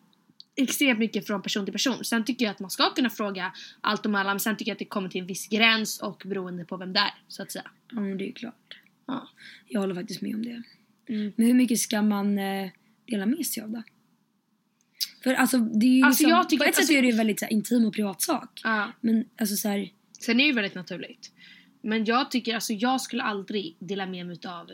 extremt 0.56 0.98
mycket 0.98 1.26
från 1.26 1.42
person 1.42 1.64
till 1.64 1.72
person. 1.72 2.04
Sen 2.04 2.24
tycker 2.24 2.44
jag 2.44 2.52
att 2.52 2.60
man 2.60 2.70
ska 2.70 2.94
kunna 2.94 3.10
fråga 3.10 3.52
allt 3.80 4.06
om 4.06 4.14
alla 4.14 4.30
men 4.30 4.40
sen 4.40 4.56
tycker 4.56 4.70
jag 4.70 4.74
att 4.74 4.78
det 4.78 4.84
kommer 4.84 5.08
till 5.08 5.20
en 5.20 5.26
viss 5.26 5.48
gräns 5.48 6.00
och 6.00 6.22
beroende 6.26 6.64
på 6.64 6.76
vem 6.76 6.92
det 6.92 7.00
är 7.00 7.14
så 7.28 7.42
att 7.42 7.52
säga. 7.52 7.70
Ja 7.92 8.00
men 8.00 8.18
det 8.18 8.28
är 8.28 8.32
klart. 8.32 8.78
Ja. 9.06 9.28
Jag 9.68 9.80
håller 9.80 9.94
faktiskt 9.94 10.22
med 10.22 10.34
om 10.34 10.44
det. 10.44 10.62
Mm. 11.08 11.32
Men 11.36 11.46
hur 11.46 11.54
mycket 11.54 11.78
ska 11.78 12.02
man 12.02 12.38
eh, 12.38 12.70
dela 13.06 13.26
med 13.26 13.46
sig 13.46 13.62
av 13.62 13.70
då? 13.70 13.82
För 15.22 15.34
alltså 15.34 15.58
det 15.58 15.86
är 15.86 15.90
ju 15.90 16.02
Alltså, 16.02 16.22
liksom, 16.22 16.38
jag 16.38 16.48
tycker 16.48 16.64
på 16.64 16.68
ett 16.68 16.74
sätt 16.74 16.82
alltså- 16.82 16.94
är 16.94 17.02
det 17.02 17.06
ju 17.08 17.12
en 17.12 17.18
väldigt 17.18 17.38
så 17.38 17.44
här, 17.44 17.52
intim 17.52 17.84
och 17.84 17.94
privat 17.94 18.22
sak. 18.22 18.60
Ja. 18.64 18.92
Men 19.00 19.24
alltså 19.36 19.56
så 19.56 19.68
här, 19.68 19.90
Sen 20.20 20.34
är 20.34 20.44
det 20.44 20.48
ju 20.48 20.52
väldigt 20.52 20.74
naturligt. 20.74 21.32
Men 21.80 22.04
jag 22.04 22.30
tycker, 22.30 22.54
alltså 22.54 22.72
jag 22.72 23.00
skulle 23.00 23.22
aldrig 23.22 23.76
dela 23.78 24.06
med 24.06 24.26
mig 24.26 24.38
av 24.46 24.70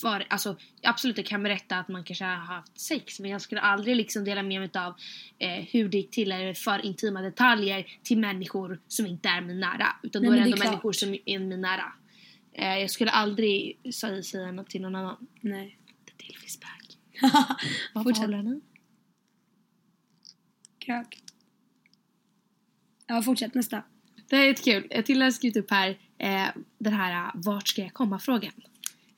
för, 0.00 0.26
alltså 0.30 0.56
absolut 0.82 1.16
jag 1.16 1.26
kan 1.26 1.42
berätta 1.42 1.78
att 1.78 1.88
man 1.88 2.04
kanske 2.04 2.24
har 2.24 2.36
haft 2.36 2.80
sex 2.80 3.20
men 3.20 3.30
jag 3.30 3.40
skulle 3.40 3.60
aldrig 3.60 3.96
liksom 3.96 4.24
dela 4.24 4.42
med 4.42 4.60
mig 4.60 4.70
av 4.74 4.94
eh, 5.38 5.64
hur 5.72 5.88
det 5.88 5.96
gick 5.96 6.10
till 6.10 6.32
eller 6.32 6.54
för 6.54 6.84
intima 6.84 7.22
detaljer 7.22 7.86
till 8.02 8.18
människor 8.18 8.80
som 8.88 9.06
inte 9.06 9.28
är 9.28 9.40
mig 9.40 9.54
nära. 9.54 9.96
Utan 10.02 10.22
Nej, 10.22 10.30
då 10.30 10.36
är 10.36 10.38
det 10.38 10.44
ändå 10.44 10.56
är 10.56 10.68
människor 10.68 10.92
som 10.92 11.16
är 11.26 11.38
mig 11.38 11.58
nära. 11.58 11.92
Eh, 12.52 12.78
jag 12.78 12.90
skulle 12.90 13.10
aldrig 13.10 13.80
säga, 13.94 14.22
säga 14.22 14.52
något 14.52 14.70
till 14.70 14.82
någon 14.82 14.94
annan. 14.94 15.26
nej. 15.40 15.78
The 16.06 16.26
deal 16.26 16.44
is 16.44 16.60
back. 16.60 16.98
Fortsätt. 18.04 18.24
håller 18.24 18.42
ni? 18.42 18.60
Krök. 20.78 21.22
Ja, 23.06 23.22
fortsätt 23.22 23.54
nästa. 23.54 23.82
Det 24.28 24.36
här 24.36 24.44
är 24.44 24.48
jättekul. 24.48 24.86
Jag 24.90 25.06
till 25.06 25.22
har 25.22 25.30
skrivit 25.30 25.56
upp 25.56 25.70
här 25.70 25.98
eh, 26.18 26.48
den 26.78 26.92
här 26.92 27.26
eh, 27.26 27.30
vart 27.34 27.68
ska 27.68 27.82
jag 27.82 27.92
komma-frågan. 27.92 28.52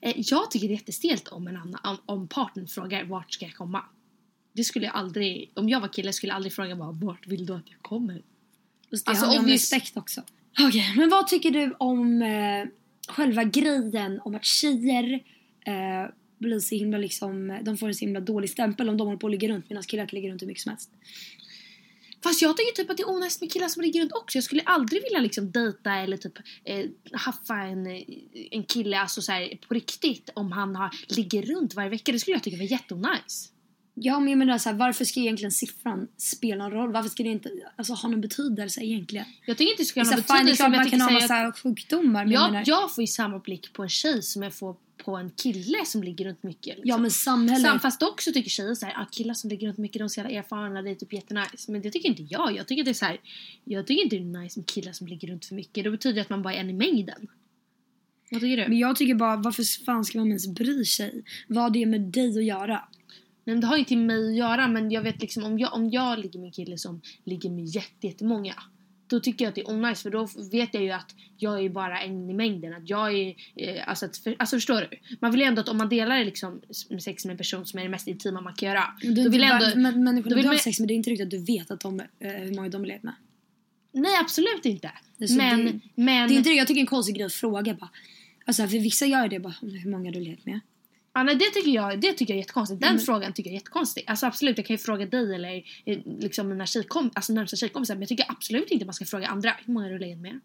Eh, 0.05 0.13
jag 0.17 0.51
tycker 0.51 0.67
det 0.67 0.73
är 0.73 0.77
jättestelt 0.77 1.27
om, 1.27 1.47
en 1.47 1.57
annan, 1.57 1.97
om, 2.05 2.27
partnern 2.27 2.67
frågar 2.67 3.03
vart 3.05 3.33
ska 3.33 3.45
jag 3.45 3.55
komma. 3.55 3.85
Det 4.53 4.63
skulle 4.63 4.85
jag 4.85 4.95
aldrig, 4.95 5.51
om 5.53 5.69
jag 5.69 5.79
var 5.81 5.87
kille 5.87 6.13
skulle 6.13 6.29
jag 6.29 6.35
aldrig 6.35 6.53
fråga 6.53 6.75
bara 6.75 6.91
vart 6.91 7.27
vill 7.27 7.45
du 7.45 7.53
att 7.53 7.69
jag 7.69 7.81
kommer? 7.81 8.21
Alltså, 8.91 9.11
handlar 9.11 9.39
om 9.39 9.45
obvious- 9.45 9.51
respekt 9.51 9.97
också. 9.97 10.23
Okej, 10.59 10.93
men 10.97 11.09
vad 11.09 11.27
tycker 11.27 11.51
du 11.51 11.75
om 11.79 12.21
eh, 12.21 12.65
själva 13.07 13.43
grejen 13.43 14.19
om 14.25 14.35
att 14.35 14.45
tjejer 14.45 15.13
eh, 15.65 16.11
blir 16.37 16.59
så 16.59 16.75
himla 16.75 16.97
liksom, 16.97 17.59
de 17.63 17.77
får 17.77 17.87
en 17.87 17.95
så 17.95 18.05
himla 18.05 18.19
dålig 18.19 18.49
stämpel 18.49 18.89
om 18.89 18.97
de 18.97 19.07
håller 19.07 19.19
på 19.19 19.27
att 19.27 19.31
ligga 19.31 19.47
runt 19.47 19.69
medan 19.69 19.83
killar 19.83 20.05
kan 20.05 20.17
ligga 20.19 20.31
runt 20.31 20.41
hur 20.41 20.47
mycket 20.47 20.63
som 20.63 20.69
helst. 20.69 20.91
Fast 22.23 22.41
jag 22.41 22.57
tycker 22.57 22.71
typ 22.71 22.89
att 22.89 22.97
det 22.97 23.03
är 23.03 23.09
onajs 23.09 23.41
med 23.41 23.51
killar 23.51 23.67
som 23.67 23.81
ligger 23.83 24.01
runt 24.01 24.13
också. 24.13 24.37
Jag 24.37 24.43
skulle 24.43 24.61
aldrig 24.61 25.03
vilja 25.03 25.19
liksom 25.19 25.51
dejta 25.51 25.95
eller 25.95 26.17
typ 26.17 26.37
eh, 26.63 26.85
haffa 27.11 27.55
en, 27.55 27.87
eh, 27.87 28.03
en 28.51 28.63
kille 28.63 28.99
alltså 28.99 29.21
så 29.21 29.31
här, 29.31 29.59
på 29.67 29.73
riktigt 29.73 30.29
om 30.33 30.51
han 30.51 30.75
har, 30.75 30.89
ligger 31.07 31.41
runt 31.41 31.75
varje 31.75 31.89
vecka. 31.89 32.11
Det 32.11 32.19
skulle 32.19 32.35
jag 32.35 32.43
tycka 32.43 32.57
var 32.57 32.63
jätteonajs. 32.63 33.51
Ja 33.97 34.19
men 34.19 34.29
jag 34.29 34.37
menar 34.37 34.57
så 34.57 34.69
här, 34.69 34.77
varför 34.77 35.05
ska 35.05 35.19
egentligen 35.19 35.51
siffran 35.51 36.07
spela 36.17 36.63
någon 36.63 36.71
roll? 36.71 36.91
Varför 36.91 37.09
ska 37.09 37.23
det 37.23 37.29
inte 37.29 37.49
alltså, 37.75 37.93
ha 37.93 38.09
någon 38.09 38.21
betydelse 38.21 38.81
egentligen? 38.81 39.25
Jag 39.45 39.57
tycker 39.57 39.71
inte 39.71 39.81
det 39.81 39.85
ska 39.85 39.99
ha 39.99 40.05
någon 40.05 40.23
fine, 40.23 40.25
det 40.27 40.33
är 40.33 40.43
betydelse. 40.43 40.57
klart 40.57 40.71
man 40.71 40.89
kan 40.89 41.01
ha 41.01 41.11
massa 41.11 41.53
sjukdomar 41.63 42.23
men 42.23 42.33
jag 42.33 42.43
jag, 42.43 42.51
menar, 42.51 42.63
jag 42.67 42.95
får 42.95 43.01
ju 43.01 43.07
samma 43.07 43.39
blick 43.39 43.73
på 43.73 43.83
en 43.83 43.89
tjej 43.89 44.21
som 44.21 44.43
jag 44.43 44.53
får 44.53 44.75
på 44.97 45.15
en 45.17 45.29
kille 45.29 45.85
som 45.85 46.03
ligger 46.03 46.25
runt 46.25 46.43
mycket. 46.43 46.65
Liksom. 46.65 46.83
ja 46.89 46.97
men 46.97 47.11
samhället. 47.11 47.61
Sam, 47.61 47.79
fast 47.79 48.03
också 48.03 48.31
tycker 48.31 48.49
tjejer 48.49 48.75
såhär, 48.75 48.93
ah, 48.97 49.05
killar 49.11 49.33
som 49.33 49.49
ligger 49.49 49.67
runt 49.67 49.77
mycket 49.77 49.99
de 49.99 50.03
är 50.03 50.07
så 50.07 50.19
jävla 50.19 50.33
erfarna, 50.39 50.81
det 50.81 50.89
är 50.91 50.95
typ 50.95 51.13
jättenice. 51.13 51.71
Men 51.71 51.81
det 51.81 51.91
tycker 51.91 52.09
inte 52.09 52.23
jag. 52.23 52.55
Jag 52.55 52.67
tycker 52.67 52.83
det 52.83 52.91
är 52.91 52.93
så 52.93 53.05
här, 53.05 53.17
jag 53.63 53.87
tycker 53.87 54.03
inte 54.03 54.15
det 54.15 54.21
är 54.21 54.41
nice 54.43 54.59
med 54.59 54.67
killar 54.67 54.91
som 54.91 55.07
ligger 55.07 55.27
runt 55.27 55.45
för 55.45 55.55
mycket. 55.55 55.83
Det 55.83 55.91
betyder 55.91 56.21
att 56.21 56.29
man 56.29 56.41
bara 56.41 56.53
är 56.53 56.59
en 56.59 56.69
i 56.69 56.73
mängden. 56.73 57.27
Vad 58.31 58.41
tycker 58.41 58.57
du? 58.57 58.67
Men 58.69 58.77
jag 58.77 58.95
tycker 58.95 59.15
bara, 59.15 59.35
varför 59.35 59.83
fan 59.85 60.05
ska 60.05 60.17
man 60.17 60.27
ens 60.27 60.47
bry 60.47 60.85
sig? 60.85 61.23
Vad 61.47 61.63
har 61.63 61.69
det 61.69 61.85
med 61.85 62.01
dig 62.01 62.37
att 62.37 62.45
göra? 62.45 62.81
Nej, 63.43 63.55
men 63.55 63.61
det 63.61 63.67
har 63.67 63.77
inte 63.77 63.95
med 63.95 64.05
mig 64.05 64.27
att 64.29 64.35
göra 64.37 64.67
men 64.67 64.91
jag 64.91 65.01
vet 65.01 65.21
liksom 65.21 65.43
om 65.43 65.59
jag, 65.59 65.73
om 65.73 65.89
jag 65.89 66.19
ligger 66.19 66.39
med 66.39 66.47
en 66.47 66.51
kille 66.51 66.77
som 66.77 67.01
ligger 67.23 67.49
med 67.49 67.65
jätte- 67.65 68.07
jättemånga 68.07 68.55
då 69.07 69.19
tycker 69.19 69.45
jag 69.45 69.49
att 69.49 69.55
det 69.55 69.61
är 69.61 69.69
onajs 69.69 70.03
för 70.03 70.09
då 70.09 70.27
vet 70.51 70.73
jag 70.73 70.83
ju 70.83 70.91
att 70.91 71.15
jag 71.37 71.65
är 71.65 71.69
bara 71.69 72.01
en 72.01 72.29
i 72.29 72.33
mängden. 72.33 72.73
Att 72.73 72.89
jag 72.89 73.13
är, 73.19 73.35
eh, 73.55 73.89
alltså, 73.89 74.05
att, 74.05 74.17
för, 74.17 74.35
alltså 74.39 74.55
förstår 74.55 74.81
du? 74.91 75.17
Man 75.19 75.31
vill 75.31 75.41
ju 75.41 75.45
ändå 75.47 75.61
att 75.61 75.69
om 75.69 75.77
man 75.77 75.89
delar 75.89 76.25
liksom 76.25 76.61
sex 76.99 77.25
med 77.25 77.31
en 77.31 77.37
person 77.37 77.65
som 77.65 77.79
är 77.79 77.83
det 77.83 77.89
mest 77.89 78.07
intima 78.07 78.41
man 78.41 78.53
kan 78.53 78.69
göra. 78.69 78.83
Du, 79.01 79.13
Då 79.23 79.29
vill 79.29 79.41
jag 79.41 79.63
ändå, 79.63 79.79
men, 79.79 80.03
människorna 80.03 80.35
du 80.35 80.41
har 80.41 80.47
man- 80.53 80.59
sex 80.59 80.79
med 80.79 80.87
det 80.87 80.93
är 80.93 80.95
inte 80.95 81.09
riktigt 81.09 81.25
att 81.25 81.31
du 81.31 81.43
vet 81.53 81.71
att 81.71 81.79
de, 81.79 81.99
eh, 81.99 82.05
hur 82.19 82.55
många 82.55 82.69
de 82.69 82.77
har 82.81 82.85
levt 82.87 83.03
med. 83.03 83.13
nej 83.91 84.17
absolut 84.21 84.65
inte. 84.65 84.91
Alltså, 85.21 85.35
men, 85.37 85.65
det- 85.65 85.79
men, 85.95 86.27
Det 86.29 86.33
är 86.33 86.37
inte 86.37 86.49
jag 86.49 86.67
tycker 86.67 86.73
det 86.75 86.79
är 86.79 86.81
en 86.81 86.87
konstig 86.87 87.15
grej 87.15 87.25
att 87.25 87.33
fråga 87.33 87.73
bara. 87.73 87.89
Alltså 88.45 88.67
för 88.67 88.79
vissa 88.79 89.05
gör 89.05 89.27
det 89.27 89.39
bara, 89.39 89.55
hur 89.61 89.89
många 89.91 90.07
har 90.09 90.13
du 90.13 90.19
levt 90.21 90.45
med? 90.45 90.59
Ja, 91.17 91.23
nej, 91.23 91.35
det, 91.35 91.45
tycker 91.53 91.71
jag, 91.71 92.01
det 92.01 92.13
tycker 92.13 92.33
jag 92.33 92.37
är 92.37 92.41
jättekonstigt. 92.41 92.81
Den 92.81 92.89
Mm. 92.89 93.01
frågan 93.01 93.33
tycker 93.33 93.49
jag 93.49 93.53
är 93.55 93.59
jättekonstig. 93.59 94.03
Alltså 94.07 94.25
absolut, 94.25 94.57
jag 94.57 94.65
kan 94.65 94.73
ju 94.73 94.77
fråga 94.77 95.05
dig 95.05 95.35
eller 95.35 95.55
eh, 95.85 95.99
liksom 96.19 96.49
mina 96.49 96.65
tjejkom, 96.65 97.11
alltså 97.13 97.33
närmsta 97.33 97.57
tjejkompisar 97.57 97.95
men 97.95 98.01
jag 98.01 98.09
tycker 98.09 98.25
absolut 98.31 98.71
inte 98.71 98.85
man 98.85 98.93
ska 98.93 99.05
fråga 99.05 99.27
andra. 99.27 99.55
Hur 99.65 99.73
många 99.73 99.87
du 99.87 99.99
legat 99.99 100.19
med? 100.19 100.39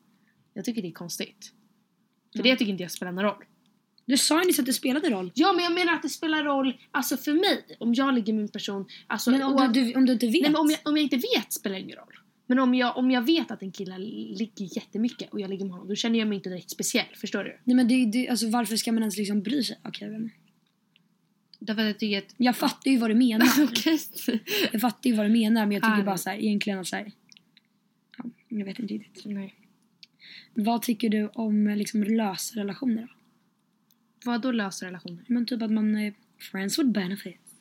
Jag 0.55 0.65
tycker 0.65 0.83
det 0.83 0.89
är 0.89 0.93
konstigt. 0.93 1.53
För 2.37 2.43
det 2.43 2.57
tycker 2.57 2.71
inte 2.73 2.83
jag 2.83 2.91
spelar 2.91 3.13
någon 3.13 3.25
roll. 3.25 3.45
Du 4.07 4.17
sa 4.19 4.41
ju 4.41 4.47
nyss 4.47 4.59
att 4.59 4.67
det 4.67 4.73
spelade 4.73 5.11
roll. 5.11 5.33
Ja 5.35 5.53
men 5.53 5.65
jag 5.65 5.73
menar 5.73 5.93
att 5.95 6.03
det 6.03 6.09
spelar 6.09 6.45
roll, 6.45 6.77
alltså 6.91 7.17
för 7.17 7.33
mig, 7.33 7.77
om 7.79 7.95
jag 7.95 8.15
ligger 8.15 8.33
med 8.33 8.43
en 8.43 8.49
person, 8.49 8.87
alltså 9.07 9.31
Men 9.31 9.43
om 9.43 9.57
oav- 9.57 9.73
du, 9.73 9.95
om 9.95 10.07
du 10.07 10.13
inte 10.13 10.27
vet. 10.27 10.33
Nej, 10.43 10.51
men 10.51 10.57
om, 10.61 10.71
jag, 10.71 10.79
om 10.85 10.97
jag 10.97 11.03
inte 11.03 11.17
vet 11.17 11.53
spelar 11.53 11.77
det 11.77 11.83
ingen 11.83 11.97
roll. 11.97 12.15
Men 12.47 12.59
om 12.59 12.75
jag, 12.75 12.97
om 12.97 13.11
jag 13.11 13.23
vet 13.23 13.51
att 13.51 13.63
en 13.63 13.73
kille 13.73 13.99
ligger 13.99 14.77
jättemycket 14.77 15.33
och 15.33 15.41
jag 15.41 15.51
ligger 15.51 15.65
med 15.65 15.73
honom, 15.73 15.89
då 15.89 15.95
känner 15.95 16.19
jag 16.19 16.29
mig 16.29 16.37
inte 16.37 16.49
direkt 16.51 16.71
speciell. 16.71 17.07
Förstår 17.21 17.45
du? 17.45 17.61
Nej 17.65 17.77
men 17.77 17.89
det, 17.89 18.05
det, 18.07 18.29
alltså 18.29 18.49
varför 18.49 18.77
ska 18.77 18.93
man 18.93 19.03
ens 19.03 19.17
liksom 19.17 19.43
bry 19.43 19.63
sig? 19.65 19.79
Okej, 19.85 20.09
inte. 20.15 20.35
Därför 21.77 21.83
att 21.83 21.89
jag 21.89 21.99
tycker 21.99 22.19
att... 22.19 22.35
Jag 22.37 22.57
fattar 22.57 22.91
ju 22.91 22.99
vad 22.99 23.11
du 23.11 23.15
menar. 23.15 23.47
Okej. 23.65 23.99
jag 24.73 24.81
fattar 24.81 25.11
ju 25.11 25.17
vad 25.17 25.27
du 25.27 25.31
menar 25.31 25.67
men 25.67 25.73
jag 25.73 25.83
tycker 25.83 25.95
Ah, 26.01 26.03
bara 26.03 26.11
nej. 26.11 26.19
så 26.19 26.31
här, 26.31 26.37
egentligen 26.37 26.79
att 26.79 26.87
så 26.87 26.97
här, 26.97 27.13
ja, 28.19 28.25
Jag 28.49 28.65
vet 28.65 28.79
inte 28.79 28.95
riktigt. 28.95 29.25
Nej. 29.25 29.55
Vad 30.55 30.83
tycker 30.83 31.09
du 31.09 31.29
om 31.29 31.67
eh, 31.67 31.77
liksom 31.77 32.03
lösa 32.03 32.61
relationer 32.61 33.03
då? 33.03 33.09
Vad 34.25 34.41
då 34.43 34.53
lösa 34.53 34.87
relationer? 34.87 35.25
Men 35.27 35.47
typ 35.47 35.63
att 35.63 35.71
man 35.71 35.97
är 35.97 36.15
friends 36.39 36.79
with 36.79 36.91
benefits. 36.91 37.55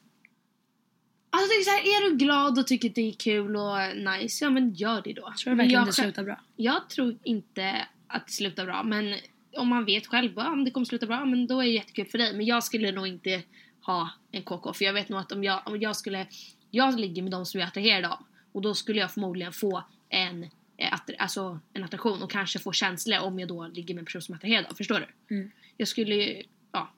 Alltså 1.31 1.47
det 1.49 1.53
är 1.61 1.63
så 1.63 1.69
här, 1.71 1.79
är 1.79 2.09
du 2.09 2.17
glad 2.17 2.59
och 2.59 2.67
tycker 2.67 2.89
att 2.89 2.95
det 2.95 3.09
är 3.09 3.13
kul 3.13 3.55
och 3.55 3.77
nice, 3.95 4.45
ja 4.45 4.49
men 4.49 4.73
gör 4.73 5.01
det 5.03 5.13
då. 5.13 5.33
Tror 5.43 5.51
du 5.51 5.57
verkligen 5.57 5.79
jag, 5.79 5.87
det 5.87 5.93
slutar 5.93 6.23
bra? 6.23 6.41
jag 6.55 6.89
tror 6.89 7.17
inte 7.23 7.87
att 8.07 8.27
det 8.27 8.33
slutar 8.33 8.65
bra 8.65 8.83
men 8.83 9.15
om 9.57 9.67
man 9.67 9.85
vet 9.85 10.07
själv 10.07 10.31
ja, 10.35 10.51
om 10.51 10.63
det 10.65 10.71
kommer 10.71 10.85
sluta 10.85 11.07
bra 11.07 11.25
men 11.25 11.47
då 11.47 11.59
är 11.59 11.65
det 11.65 11.71
jättekul 11.71 12.05
för 12.05 12.17
dig. 12.17 12.37
Men 12.37 12.45
jag 12.45 12.63
skulle 12.63 12.91
nog 12.91 13.07
inte 13.07 13.43
ha 13.81 14.09
en 14.31 14.43
KK 14.43 14.73
för 14.73 14.85
jag 14.85 14.93
vet 14.93 15.09
nog 15.09 15.19
att 15.19 15.31
om 15.31 15.43
jag, 15.43 15.61
om 15.65 15.81
jag 15.81 15.95
skulle, 15.95 16.27
jag 16.71 16.99
ligger 16.99 17.21
med 17.21 17.31
de 17.31 17.45
som 17.45 17.59
jag 17.59 17.65
är 17.65 17.69
attraherad 17.69 18.05
av 18.11 18.25
och 18.51 18.61
då 18.61 18.75
skulle 18.75 18.99
jag 18.99 19.11
förmodligen 19.11 19.53
få 19.53 19.83
en, 20.09 20.43
eh, 20.77 20.93
att, 20.93 21.09
alltså, 21.17 21.59
en 21.73 21.83
attraktion 21.83 22.23
och 22.23 22.31
kanske 22.31 22.59
få 22.59 22.71
känslor 22.71 23.19
om 23.19 23.39
jag 23.39 23.49
då 23.49 23.67
ligger 23.67 23.93
med 23.93 24.01
en 24.01 24.05
person 24.05 24.21
som 24.21 24.33
jag 24.33 24.35
är 24.35 24.47
attraherad 24.47 24.65
av. 24.65 24.75
Förstår 24.75 24.99
du? 25.27 25.35
Mm. 25.35 25.51
Jag 25.77 25.87
skulle 25.87 26.15
ju, 26.15 26.43
ja, 26.71 26.93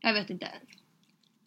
jag 0.00 0.14
vet 0.14 0.30
inte. 0.30 0.48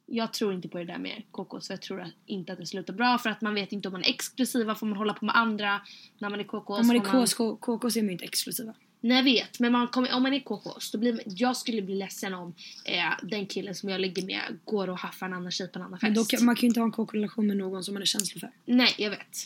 Jag 0.05 0.33
tror 0.33 0.53
inte 0.53 0.69
på 0.69 0.77
det 0.77 0.83
där 0.83 0.97
med 0.97 1.23
KK 1.31 1.61
så 1.61 1.73
jag 1.73 1.81
tror 1.81 2.11
inte 2.25 2.53
att 2.53 2.59
det 2.59 2.65
slutar 2.65 2.93
bra 2.93 3.17
för 3.17 3.29
att 3.29 3.41
man 3.41 3.53
vet 3.53 3.71
inte 3.71 3.87
om 3.87 3.91
man 3.91 4.03
är 4.03 4.09
exklusiva, 4.09 4.75
får 4.75 4.85
man 4.85 4.97
hålla 4.97 5.13
på 5.13 5.25
med 5.25 5.37
andra 5.37 5.81
när 6.17 6.29
man 6.29 6.39
är 6.39 6.43
KK? 6.43 6.73
Om 6.73 6.87
man 6.87 6.95
är 6.95 6.99
KK 6.99 7.89
så 7.89 7.99
är 7.99 8.03
man 8.03 8.07
ju 8.07 8.11
inte 8.11 8.25
exklusiva. 8.25 8.73
Nej 9.01 9.17
jag 9.17 9.23
vet, 9.23 9.59
men 9.59 9.71
man 9.71 9.87
kommer, 9.87 10.13
om 10.13 10.23
man 10.23 10.33
är 10.33 10.39
KK 10.39 10.79
så 10.79 10.97
blir 10.97 11.21
jag 11.25 11.57
skulle 11.57 11.81
bli 11.81 11.95
ledsen 11.95 12.33
om 12.33 12.55
eh, 12.85 13.11
den 13.23 13.45
killen 13.45 13.75
som 13.75 13.89
jag 13.89 14.01
ligger 14.01 14.25
med 14.25 14.59
går 14.65 14.87
och 14.89 14.97
haffar 14.99 15.25
en 15.25 15.33
annan 15.33 15.51
tjej 15.51 15.67
på 15.67 15.79
en 15.79 15.85
annan 15.85 15.99
Men 16.01 16.15
fest. 16.15 16.31
då 16.31 16.37
kan, 16.37 16.45
man 16.45 16.55
kan 16.55 16.61
ju 16.61 16.67
inte 16.67 16.79
ha 16.79 16.85
en 16.85 16.91
KK-relation 16.91 17.47
med 17.47 17.57
någon 17.57 17.83
som 17.83 17.93
man 17.93 18.01
är 18.01 18.05
känslig 18.05 18.39
för. 18.41 18.51
Nej, 18.65 18.95
jag 18.97 19.09
vet. 19.09 19.37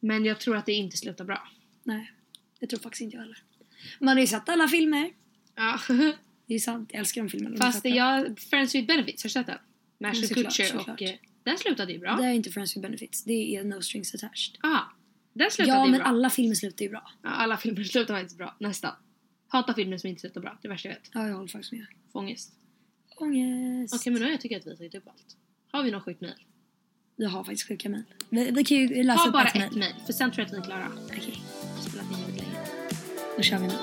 Men 0.00 0.24
jag 0.24 0.40
tror 0.40 0.56
att 0.56 0.66
det 0.66 0.72
inte 0.72 0.96
slutar 0.96 1.24
bra. 1.24 1.48
Nej, 1.82 2.12
det 2.60 2.66
tror 2.66 2.80
faktiskt 2.80 3.02
inte 3.02 3.16
jag 3.16 3.22
heller. 3.22 3.42
Man 3.98 4.16
har 4.16 4.20
ju 4.20 4.26
sett 4.26 4.48
alla 4.48 4.68
filmer. 4.68 5.10
Ja. 5.54 5.80
Det 6.46 6.54
är 6.54 6.58
sant, 6.58 6.90
jag 6.92 7.00
älskar 7.00 7.22
de 7.22 7.28
filmerna. 7.30 7.56
Fast 7.56 7.82
feta. 7.82 7.96
jag, 7.96 8.40
Friends 8.40 8.74
with 8.74 8.86
Benefits, 8.86 9.22
har 9.22 9.28
du 9.28 9.32
sett 9.32 9.46
den? 9.46 9.58
Med 9.98 10.10
Ashton 10.10 10.44
Kutcher 10.44 10.76
och 10.76 11.02
eh, 11.02 11.14
den 11.42 11.58
slutade 11.58 11.92
ju 11.92 11.98
bra. 11.98 12.16
Det 12.16 12.24
är 12.24 12.32
inte 12.32 12.50
Friends 12.50 12.76
with 12.76 12.82
Benefits, 12.82 13.24
det 13.24 13.56
är 13.56 13.64
No 13.64 13.82
Strings 13.82 14.14
Attached. 14.14 14.56
Ah, 14.60 14.80
den 15.38 15.50
slutade 15.50 15.76
Ja, 15.78 15.84
ju 15.84 15.90
men 15.90 16.00
bra. 16.00 16.08
alla 16.08 16.30
filmer 16.30 16.54
slutar 16.54 16.84
ju 16.84 16.90
bra. 16.90 17.10
Ja, 17.22 17.28
alla 17.30 17.56
filmer 17.56 17.84
slutar 17.94 18.14
faktiskt 18.14 18.36
bra, 18.38 18.56
nästan. 18.60 18.92
Hatar 19.48 19.74
filmer 19.74 19.98
som 19.98 20.08
inte 20.10 20.20
slutar 20.20 20.40
bra, 20.40 20.58
det 20.62 20.68
är 20.68 20.70
värsta 20.70 20.88
jag 20.88 20.94
vet. 20.96 21.10
Ja, 21.14 21.26
jag 21.28 21.34
håller 21.34 21.48
faktiskt 21.48 21.72
med. 21.72 21.86
Får 22.12 22.20
ångest. 22.20 22.52
Okej 23.20 24.12
men 24.12 24.22
nu 24.22 24.30
jag 24.30 24.40
tycker 24.40 24.56
att 24.56 24.66
vi 24.66 24.70
har 24.70 24.76
tagit 24.76 24.94
upp 24.94 25.08
allt. 25.08 25.36
Har 25.72 25.82
vi 25.82 25.90
något 25.90 26.02
sjukt 26.04 26.20
mejl? 26.20 26.34
Vi 27.16 27.24
har 27.24 27.44
faktiskt 27.44 27.68
sjuka 27.68 27.88
mejl. 27.88 28.04
Vi, 28.28 28.50
vi 28.50 28.64
kan 28.64 28.76
ju 28.76 29.02
läsa 29.02 29.18
Ha 29.20 29.26
upp 29.26 29.32
bara 29.32 29.44
ett 29.48 29.74
mejl. 29.74 29.94
för 30.06 30.12
sen 30.12 30.30
tror 30.30 30.40
jag 30.40 30.46
att 30.46 30.52
vi 30.52 30.56
är 30.58 30.62
klara. 30.62 30.88
Okej, 31.04 31.40
Spelat 31.80 32.06
in 32.12 32.18
väldigt 32.24 32.36
länge. 32.42 32.58
då 33.36 33.42
kör 33.42 33.58
vi 33.58 33.66
nu. 33.66 33.74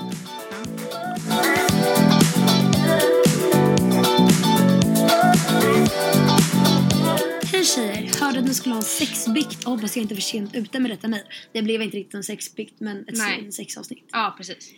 Hej 7.66 7.94
tjejer! 7.94 8.20
Hörde 8.20 8.40
att 8.40 8.46
ni 8.46 8.54
skulle 8.54 8.76
ha 8.76 8.80
en 8.80 8.86
sexbikt 8.86 9.64
och 9.64 9.72
hoppas 9.72 9.96
jag 9.96 10.04
inte 10.04 10.14
är 10.14 10.16
för 10.16 10.22
sent 10.22 10.56
ute 10.56 10.80
med 10.80 10.92
detta 10.92 11.08
mejl. 11.08 11.24
Det 11.54 11.62
blev 11.62 11.82
inte 11.82 11.98
riktigt 11.98 12.14
en 12.14 12.24
sexbikt 12.24 12.80
men 12.80 12.98
ett. 13.08 13.18
Nej. 13.18 13.52
sexavsnitt. 13.52 14.04
Ja, 14.12 14.34
precis. 14.38 14.74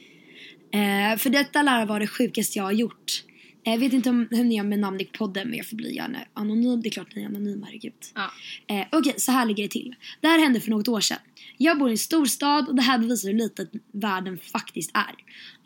Eh, 0.74 1.18
för 1.18 1.30
detta 1.30 1.62
lär 1.62 1.86
vara 1.86 2.00
det 2.00 2.08
sjukaste 2.08 2.60
jag 2.60 2.64
har 2.64 2.72
gjort. 2.72 3.24
Eh, 3.66 3.72
Jag 3.74 3.80
vet 3.80 3.94
inte 3.94 4.10
om, 4.10 4.28
hur 4.32 4.44
ni 4.44 4.56
gör 4.58 4.64
med 4.64 4.80
namn 4.80 5.02
i 5.02 5.06
podden 5.06 5.48
men 5.48 5.58
jag 5.58 5.66
får 5.66 5.78
bli 5.78 5.96
gärna 5.96 6.20
anonym. 6.34 6.82
Det 6.82 6.90
är 6.90 6.92
klart 6.92 7.16
ni 7.16 7.22
är 7.22 7.26
anonyma, 7.26 7.66
herregud. 7.66 7.94
Ja. 8.16 8.32
Eh, 8.68 8.86
Okej, 8.92 9.14
så 9.18 9.32
här 9.32 9.46
ligger 9.46 9.64
det 9.64 9.70
till. 9.70 9.96
Det 10.22 10.28
här 10.28 10.40
hände 10.40 10.60
för 10.60 10.70
något 10.70 10.88
år 10.88 11.00
sedan. 11.02 11.18
Jag 11.58 11.80
bor 11.80 11.90
i 11.90 11.92
en 11.92 11.98
storstad 11.98 12.68
och 12.68 12.76
det 12.76 12.82
här 12.82 12.98
bevisar 13.00 13.30
hur 13.30 13.38
litet 13.38 13.70
världen 13.92 14.38
faktiskt 14.38 14.92
är. 14.94 15.16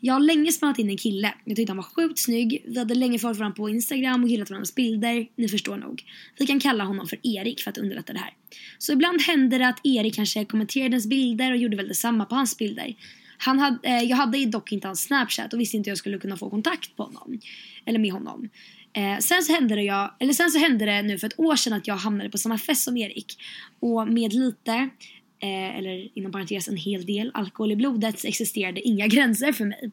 Jag 0.00 0.14
har 0.14 0.20
länge 0.20 0.52
spannat 0.52 0.78
in 0.78 0.90
en 0.90 0.96
kille. 0.96 1.34
Jag 1.44 1.56
tyckte 1.56 1.70
han 1.70 1.76
var 1.76 1.84
sjukt 1.84 2.18
snygg. 2.18 2.62
Vi 2.66 2.78
hade 2.78 2.94
länge 2.94 3.18
följt 3.18 3.38
varandra 3.38 3.56
på 3.56 3.68
Instagram 3.68 4.22
och 4.22 4.28
gillat 4.28 4.50
varandras 4.50 4.74
bilder. 4.74 5.26
Ni 5.36 5.48
förstår 5.48 5.76
nog. 5.76 6.02
Vi 6.38 6.46
kan 6.46 6.60
kalla 6.60 6.84
honom 6.84 7.06
för 7.06 7.18
Erik 7.22 7.60
för 7.60 7.70
att 7.70 7.78
underlätta 7.78 8.12
det 8.12 8.18
här. 8.18 8.30
Så 8.78 8.92
ibland 8.92 9.22
hände 9.22 9.58
det 9.58 9.68
att 9.68 9.80
Erik 9.86 10.14
kanske 10.14 10.44
kommenterade 10.44 10.90
ens 10.90 11.06
bilder 11.06 11.50
och 11.50 11.56
gjorde 11.56 11.76
väl 11.76 11.88
detsamma 11.88 12.24
på 12.24 12.34
hans 12.34 12.58
bilder. 12.58 12.94
Han 13.44 13.58
hade, 13.58 13.88
eh, 13.88 14.02
jag 14.02 14.16
hade 14.16 14.46
dock 14.46 14.72
inte 14.72 14.86
hans 14.86 15.02
snapchat 15.02 15.52
och 15.52 15.60
visste 15.60 15.76
inte 15.76 15.88
hur 15.88 15.92
jag 15.92 15.98
skulle 15.98 16.18
kunna 16.18 16.36
få 16.36 16.50
kontakt 16.50 16.96
på 16.96 17.02
honom. 17.02 17.40
Eller 17.84 17.98
med 17.98 18.12
honom. 18.12 18.48
Eh, 18.92 19.18
sen, 19.18 19.42
så 19.42 19.52
hände 19.52 19.74
det 19.74 19.82
jag, 19.82 20.14
eller 20.18 20.32
sen 20.32 20.50
så 20.50 20.58
hände 20.58 20.86
det 20.86 21.02
nu 21.02 21.18
för 21.18 21.26
ett 21.26 21.38
år 21.38 21.56
sedan 21.56 21.72
att 21.72 21.86
jag 21.86 21.96
hamnade 21.96 22.30
på 22.30 22.38
samma 22.38 22.58
fest 22.58 22.82
som 22.82 22.96
Erik. 22.96 23.38
Och 23.80 24.08
med 24.08 24.32
lite 24.32 24.72
eh, 25.42 25.78
eller 25.78 26.18
inom 26.18 26.32
parentes 26.32 26.68
en 26.68 26.76
hel 26.76 27.06
del, 27.06 27.30
alkohol 27.34 27.72
i 27.72 27.76
blodet 27.76 28.18
så 28.18 28.28
existerade 28.28 28.80
inga 28.80 29.06
gränser 29.06 29.52
för 29.52 29.64
mig. 29.64 29.90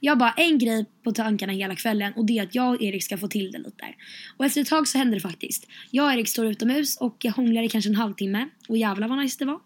Jag 0.00 0.12
har 0.12 0.16
bara 0.16 0.32
en 0.32 0.58
grej 0.58 0.86
på 1.02 1.12
tankarna 1.12 1.52
hela 1.52 1.76
kvällen 1.76 2.12
och 2.12 2.26
det 2.26 2.38
är 2.38 2.42
att 2.42 2.54
jag 2.54 2.74
och 2.74 2.82
Erik 2.82 3.04
ska 3.04 3.18
få 3.18 3.28
till 3.28 3.52
det 3.52 3.58
lite. 3.58 3.84
Och 4.36 4.44
efter 4.44 4.60
ett 4.60 4.68
tag 4.68 4.88
så 4.88 4.98
händer 4.98 5.14
det 5.14 5.20
faktiskt. 5.20 5.66
Jag 5.90 6.06
och 6.06 6.12
Erik 6.12 6.28
står 6.28 6.46
utomhus 6.46 6.96
och 6.96 7.16
jag 7.22 7.32
hånglar 7.32 7.62
i 7.62 7.68
kanske 7.68 7.90
en 7.90 7.94
halvtimme 7.94 8.48
och 8.68 8.76
jävlar 8.76 9.08
vad 9.08 9.18
nice 9.18 9.36
det 9.38 9.44
var. 9.44 9.60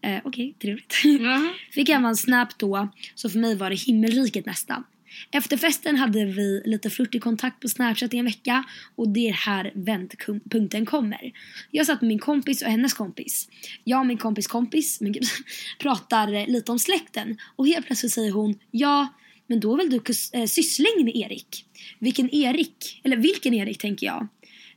Eh, 0.00 0.20
Okej, 0.24 0.54
trevligt. 0.62 0.94
Fick 1.70 1.88
även 1.88 2.04
en 2.04 2.16
snap 2.16 2.58
då, 2.58 2.88
så 3.14 3.30
för 3.30 3.38
mig 3.38 3.56
var 3.56 3.70
det 3.70 3.76
himmelriket 3.76 4.46
nästan. 4.46 4.84
Efter 5.30 5.56
festen 5.56 5.96
hade 5.96 6.24
vi 6.24 6.62
lite 6.64 6.90
flörtig 6.90 7.22
kontakt 7.22 7.60
på 7.60 7.68
Snapchat 7.68 8.14
i 8.14 8.18
en 8.18 8.24
vecka 8.24 8.64
och 8.96 9.08
det 9.08 9.28
är 9.28 9.32
här 9.32 9.72
vändpunkten 9.74 10.86
kommer. 10.86 11.32
Jag 11.70 11.86
satt 11.86 12.00
med 12.00 12.08
min 12.08 12.18
kompis 12.18 12.62
och 12.62 12.68
hennes 12.68 12.94
kompis. 12.94 13.48
Jag 13.84 14.00
och 14.00 14.06
min 14.06 14.18
kompis 14.18 14.46
kompis 14.46 15.00
men 15.00 15.12
gud, 15.12 15.24
pratar 15.78 16.46
lite 16.46 16.72
om 16.72 16.78
släkten 16.78 17.38
och 17.56 17.66
helt 17.66 17.86
plötsligt 17.86 18.12
säger 18.12 18.32
hon 18.32 18.58
ja, 18.70 19.08
men 19.46 19.60
då 19.60 19.72
är 19.72 19.76
väl 19.76 19.90
du 19.90 19.98
kus- 19.98 20.36
äh, 20.36 20.46
syssling 20.46 21.04
med 21.04 21.16
Erik? 21.16 21.64
Vilken 21.98 22.34
Erik? 22.34 23.00
Eller 23.04 23.16
vilken 23.16 23.54
Erik 23.54 23.78
tänker 23.78 24.06
jag. 24.06 24.28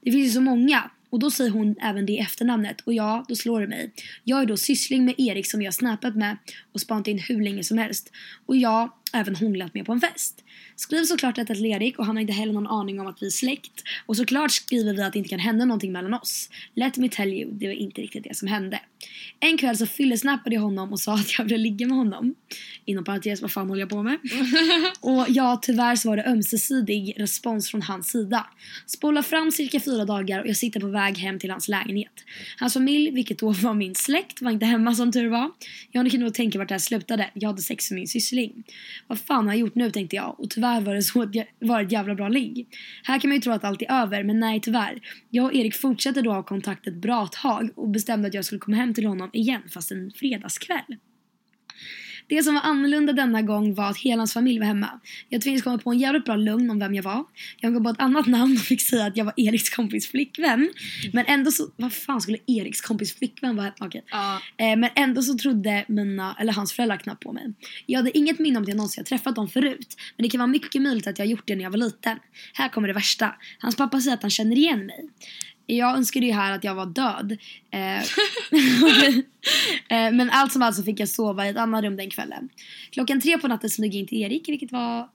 Det 0.02 0.12
finns 0.12 0.28
ju 0.28 0.32
så 0.32 0.42
många. 0.42 0.92
Och 1.10 1.20
då 1.20 1.32
säger 1.32 1.52
hon 1.52 1.76
även 1.82 2.06
det 2.06 2.20
efternamnet 2.20 2.82
och 2.82 2.94
ja, 2.94 3.26
då 3.28 3.36
slår 3.36 3.62
det 3.62 3.68
mig. 3.68 3.92
Jag 4.24 4.42
är 4.42 4.46
då 4.46 4.58
syssling 4.58 5.06
med 5.06 5.16
Erik 5.18 5.52
som 5.52 5.62
jag 5.62 5.74
snappat 5.74 6.16
med 6.16 6.38
och 6.74 6.82
spanat 6.82 7.08
in 7.08 7.20
hur 7.20 7.42
länge 7.42 7.64
som 7.64 7.78
helst. 7.78 8.12
Och 8.46 8.58
ja, 8.58 8.97
även 9.14 9.36
hånglat 9.36 9.74
med 9.74 9.86
på 9.86 9.92
en 9.92 10.02
fest. 10.02 10.44
Skriver 10.76 11.04
såklart 11.04 11.36
detta 11.36 11.56
till 11.56 11.66
Erik 11.66 12.00
och 12.00 12.06
han 12.06 12.16
har 12.16 12.22
inte 12.22 12.34
heller 12.34 12.54
någon 12.54 12.68
aning 12.68 13.00
om 13.00 13.08
att 13.08 13.22
vi 13.22 13.26
är 13.26 13.32
släkt. 13.32 13.84
Och 14.06 14.18
såklart 14.18 14.52
skriver 14.52 14.94
vi 14.94 15.02
att 15.02 15.14
det 15.14 15.20
inte 15.20 15.30
kan 15.30 15.40
hända 15.40 15.66
någonting 15.66 15.92
mellan 15.92 16.14
oss. 16.14 16.50
Let 16.74 16.98
me 16.98 17.10
tell 17.10 17.34
you, 17.34 17.52
det 17.52 17.68
var 17.68 17.74
inte 17.74 18.02
riktigt 18.02 18.24
det 18.24 18.36
som 18.36 18.48
hände. 18.48 18.80
En 19.40 19.58
kväll 19.58 19.78
så 19.78 19.86
fyllesnappade 19.86 20.56
jag 20.56 20.62
honom 20.62 20.92
och 20.92 21.00
sa 21.00 21.14
att 21.14 21.38
jag 21.38 21.46
ville 21.46 21.58
ligga 21.58 21.88
med 21.88 21.98
honom. 21.98 22.36
Inom 22.86 23.04
parentes, 23.04 23.42
vad 23.42 23.52
fan 23.52 23.70
håller 23.70 23.82
jag 23.82 23.90
på 23.90 24.04
med? 24.04 24.18
och 25.02 25.26
ja, 25.30 25.60
tyvärr 25.62 25.96
så 25.96 26.10
var 26.10 26.18
det 26.18 26.24
ömsesidig 26.24 27.14
respons 27.18 27.72
från 27.72 27.82
hans 27.82 28.08
sida. 28.08 28.48
Spola 28.86 29.24
fram 29.24 29.52
cirka 29.52 29.80
fyra 29.80 30.06
dagar 30.06 30.40
och 30.40 30.48
jag 30.48 30.58
sitter 30.58 30.80
på 30.80 30.88
väg 30.88 31.18
hem 31.18 31.40
till 31.40 31.52
hans 31.52 31.68
lägenhet. 31.68 32.12
Hans 32.60 32.74
familj, 32.74 33.12
vilket 33.12 33.40
då 33.40 33.52
var 33.52 33.74
min 33.74 33.96
släkt, 33.96 34.42
var 34.42 34.52
inte 34.52 34.66
hemma 34.66 34.96
som 34.96 35.12
tur 35.12 35.30
var. 35.30 35.52
Jag 35.92 36.12
kunde 36.12 36.26
nog 36.26 36.34
tänka 36.34 36.60
vart 36.60 36.68
det 36.68 36.74
här 36.74 36.80
slutade. 36.80 37.30
Jag 37.34 37.50
hade 37.50 37.62
sex 37.62 37.92
med 37.92 37.96
min 37.96 38.08
syssling. 38.08 38.64
Vad 39.08 39.20
fan 39.20 39.46
har 39.46 39.54
jag 39.54 39.60
gjort 39.60 39.76
nu 39.76 39.92
tänkte 39.92 40.16
jag 40.16 40.40
och 40.40 40.50
tyvärr 40.50 40.82
var 40.82 40.96
det 40.96 41.02
så 41.02 41.22
ett, 41.22 41.48
var 41.60 41.82
ett 41.82 41.92
jävla 41.92 42.16
bra 42.16 42.28
ligg. 42.28 42.68
Här 43.04 43.20
kan 43.20 43.30
man 43.30 43.36
ju 43.36 43.42
tro 43.42 43.54
att 43.54 43.64
allt 43.64 43.82
är 43.82 43.92
över 43.92 44.24
men 44.24 44.40
nej 44.40 44.60
tyvärr. 44.62 45.00
Jag 45.30 45.46
och 45.46 45.54
Erik 45.54 45.76
fortsatte 45.76 46.22
då 46.22 46.32
ha 46.32 46.44
kontakt 46.44 46.88
ett 46.88 47.02
bra 47.02 47.28
tag 47.28 47.70
och 47.76 47.90
bestämde 47.90 48.28
att 48.28 48.34
jag 48.34 48.46
skulle 48.46 48.60
komma 48.60 48.78
hem 48.78 48.94
till 48.94 49.06
honom 49.06 49.30
igen 49.34 49.62
fast 49.74 49.92
en 49.92 50.12
fredagskväll. 50.12 50.98
Det 52.28 52.44
som 52.44 52.54
var 52.54 52.62
annorlunda 52.62 53.14
denna 53.14 53.42
gång 53.42 53.76
var 53.76 53.90
att 53.90 53.98
hela 53.98 54.20
hans 54.20 54.34
familj 54.34 54.60
var 54.60 54.66
hemma. 54.66 55.00
Jag 55.30 55.42
tvingades 55.42 55.64
komma 55.64 55.78
på 55.78 55.92
en 55.92 56.00
jävligt 56.00 56.26
bra 56.26 56.36
lugn 56.36 56.70
om 56.70 56.80
vem 56.80 56.96
jag 56.96 57.04
var. 57.04 57.24
Jag 57.60 57.74
kom 57.74 57.84
på 57.84 57.90
ett 57.90 58.00
annat 58.00 58.28
namn 58.38 58.54
och 58.54 58.62
fick 58.62 58.82
säga 58.82 59.06
att 59.06 59.18
jag 59.18 59.26
var 59.26 59.34
Eriks 59.38 59.70
kompis 59.70 60.08
flickvän. 60.08 60.70
Men 61.14 61.26
ändå 61.28 61.52
så, 61.52 61.70
vad 61.76 61.94
fan 61.94 62.22
skulle 62.22 62.38
Eriks 62.48 62.82
kompis 62.82 63.16
flickvän 63.16 63.56
vara? 63.56 63.74
Okej. 63.80 64.04
Ja. 64.12 64.42
Eh, 64.58 64.78
men 64.78 64.90
ändå 64.96 65.22
så 65.22 65.38
trodde 65.38 65.86
mina, 65.88 66.36
eller 66.40 66.54
hans 66.54 66.74
föräldrar 66.74 66.98
knappt 66.98 67.24
på 67.24 67.34
mig. 67.34 67.54
Jag 67.86 68.00
hade 68.00 68.18
inget 68.18 68.40
minne 68.40 68.58
om 68.58 68.64
att 68.64 68.70
jag 68.70 68.78
någonsin 68.78 69.04
träffat 69.04 69.36
dem 69.36 69.50
förut. 69.50 69.96
Men 70.18 70.24
det 70.24 70.30
kan 70.30 70.40
vara 70.40 70.48
mycket 70.48 70.82
möjligt 70.82 71.08
att 71.08 71.20
jag 71.20 71.28
gjort 71.28 71.44
det 71.46 71.56
när 71.56 71.64
jag 71.64 71.72
var 71.72 71.78
liten. 71.78 72.18
Här 72.54 72.70
kommer 72.70 72.88
det 72.88 72.94
värsta. 72.94 73.36
Hans 73.60 73.76
pappa 73.76 74.02
säger 74.02 74.18
att 74.18 74.22
han 74.22 74.32
känner 74.32 74.56
igen 74.56 74.86
mig. 74.86 75.10
Jag 75.70 75.96
önskade 75.96 76.26
ju 76.26 76.32
här 76.32 76.56
att 76.56 76.64
jag 76.64 76.76
var 76.76 76.86
död. 76.86 77.38
Eh, 77.72 77.98
eh, 80.08 80.14
men 80.14 80.30
allt 80.30 80.54
som 80.54 80.62
allt 80.62 80.76
så 80.76 80.84
fick 80.84 81.00
jag 81.00 81.10
sova 81.10 81.46
i 81.46 81.50
ett 81.50 81.58
annat 81.58 81.84
rum 81.84 81.96
den 81.96 82.10
kvällen. 82.10 82.50
Klockan 82.92 83.22
tre 83.22 83.38
på 83.38 83.48
natten 83.48 83.70
smög 83.70 83.94
jag 83.94 84.00
in 84.00 84.08
till 84.08 84.22
Erik 84.22 84.50
vilket 84.50 84.72
var 84.72 85.10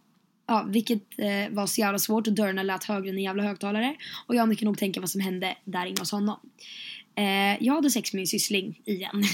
Ja, 0.47 0.65
vilket 0.69 1.19
eh, 1.19 1.51
var 1.51 1.67
så 1.67 1.81
jävla 1.81 1.99
svårt 1.99 2.27
och 2.27 2.33
dörrarna 2.33 2.63
lät 2.63 2.85
högre 2.85 3.11
än 3.11 3.17
en 3.17 3.23
jävla 3.23 3.43
högtalare. 3.43 3.97
Och 4.27 4.35
jag 4.35 4.59
kan 4.59 4.67
nog 4.67 4.79
tänka 4.79 5.01
vad 5.01 5.11
som 5.11 5.21
hände 5.21 5.57
där 5.65 5.87
inne 5.87 6.01
hos 6.01 6.13
honom. 6.13 6.41
Eh, 7.15 7.65
jag 7.65 7.75
hade 7.75 7.91
sex 7.91 8.13
med 8.13 8.19
min 8.19 8.27
syssling 8.27 8.81
igen. 8.85 9.25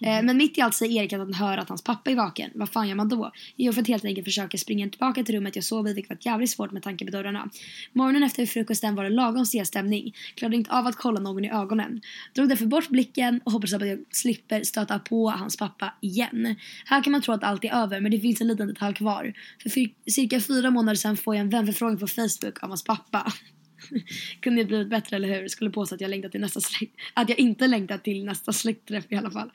eh, 0.00 0.22
men 0.22 0.36
mitt 0.36 0.58
i 0.58 0.60
allt 0.60 0.74
säger 0.74 1.02
Erik 1.02 1.12
att 1.12 1.18
han 1.18 1.34
hör 1.34 1.58
att 1.58 1.68
hans 1.68 1.82
pappa 1.82 2.10
är 2.10 2.16
vaken. 2.16 2.50
Vad 2.54 2.68
fan 2.68 2.88
gör 2.88 2.94
man 2.94 3.08
då? 3.08 3.32
Jo, 3.56 3.72
för 3.72 3.80
att 3.80 3.88
helt 3.88 4.04
enkelt 4.04 4.24
försöka 4.24 4.58
springa 4.58 4.88
tillbaka 4.88 5.24
till 5.24 5.34
rummet 5.34 5.56
jag 5.56 5.64
sov 5.64 5.88
i 5.88 5.92
vilket 5.92 6.10
var 6.10 6.18
jävligt 6.20 6.50
svårt 6.50 6.72
med 6.72 6.82
tanke 6.82 7.04
på 7.04 7.10
dörrarna. 7.10 7.50
Morgonen 7.92 8.22
efter 8.22 8.46
frukosten 8.46 8.94
var 8.94 9.04
det 9.04 9.10
lagom 9.10 9.46
stel 9.46 9.66
stämning. 9.66 10.14
Klarade 10.34 10.56
inte 10.56 10.70
av 10.70 10.86
att 10.86 10.96
kolla 10.96 11.20
någon 11.20 11.44
i 11.44 11.50
ögonen. 11.50 12.00
Drog 12.34 12.48
därför 12.48 12.66
bort 12.66 12.88
blicken 12.88 13.40
och 13.44 13.52
hoppades 13.52 13.74
att 13.74 13.88
jag 13.88 14.04
slipper 14.10 14.62
stöta 14.62 14.98
på 14.98 15.30
hans 15.30 15.56
pappa 15.56 15.94
igen. 16.00 16.56
Här 16.84 17.02
kan 17.02 17.12
man 17.12 17.22
tro 17.22 17.34
att 17.34 17.44
allt 17.44 17.64
är 17.64 17.74
över 17.74 18.00
men 18.00 18.10
det 18.10 18.20
finns 18.20 18.40
en 18.40 18.46
liten 18.46 18.68
detalj 18.68 18.94
kvar. 18.94 19.32
För 19.62 19.70
cirka 20.10 20.40
fyra 20.40 20.70
månader 20.70 20.96
sedan 20.96 21.16
får 21.16 21.34
jag 21.34 21.40
en 21.40 21.50
vänförfrågan 21.50 21.98
på 21.98 22.06
Facebook 22.06 22.62
av 22.62 22.68
hans 22.68 22.84
pappa. 22.84 23.32
Kunde 24.40 24.60
ju 24.60 24.66
blivit 24.66 24.88
bättre 24.90 25.16
eller 25.16 25.40
hur? 25.40 25.48
Skulle 25.48 25.70
påstå 25.70 25.94
att 25.94 26.00
jag 26.00 26.10
längtar 26.10 26.28
till 26.28 26.40
nästa 26.40 26.60
släkt. 26.60 26.94
Att 27.14 27.28
jag 27.28 27.38
inte 27.38 27.66
längtar 27.66 27.98
till 27.98 28.24
nästa 28.24 28.52
släktträff 28.52 29.04
i 29.08 29.16
alla 29.16 29.30
fall. 29.30 29.50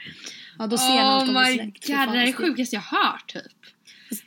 Ja 0.60 0.68
då 0.68 0.78
ser 0.78 0.86
Oh 0.88 1.26
min 1.26 1.34
my 1.34 1.54
släkt. 1.54 1.88
god, 1.88 1.96
fan, 1.96 2.12
det 2.16 2.22
är 2.22 2.26
det 2.26 2.34
sjukaste 2.34 2.76
jag 2.76 2.82
hört 2.82 3.34
typ. 3.34 3.42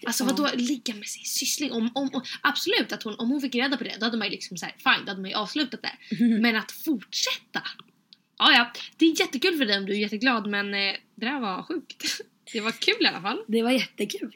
Alltså 0.07 0.25
Ja. 0.25 0.31
vadå 0.31 0.51
ligga 0.55 0.95
med 0.95 1.07
sin 1.07 1.25
syssling? 1.25 1.73
Om, 1.73 1.91
om, 1.95 2.11
om, 2.13 2.23
absolut 2.41 2.93
att 2.93 3.03
hon, 3.03 3.15
om 3.19 3.31
hon 3.31 3.41
fick 3.41 3.55
reda 3.55 3.77
på 3.77 3.85
det 3.85 3.97
då 4.01 4.05
hade 4.07 4.17
man 4.17 4.27
ju 4.27 4.31
liksom 4.31 4.57
såhär, 4.57 4.75
fine 4.79 5.05
då 5.05 5.11
hade 5.11 5.21
man 5.21 5.31
ju 5.31 5.37
avslutat 5.37 5.81
det. 5.83 6.17
Men 6.41 6.57
att 6.57 6.73
fortsätta? 6.73 7.63
Ja 8.39 8.53
ja, 8.53 8.73
det 8.97 9.07
är 9.07 9.21
jättekul 9.21 9.59
för 9.59 9.65
dig 9.67 9.79
om 9.79 9.87
du 9.87 9.93
är 9.93 9.99
jätteglad 9.99 10.47
men 10.51 10.75
eh, 10.75 10.93
det 11.15 11.27
där 11.27 11.41
var 11.41 11.63
sjukt. 11.63 12.21
Det 12.53 12.61
var 12.61 12.71
kul 12.73 12.95
i 13.01 13.07
alla 13.07 13.21
fall. 13.23 13.39
Det 13.49 13.63
var 13.63 13.71
jättekul. 13.71 14.33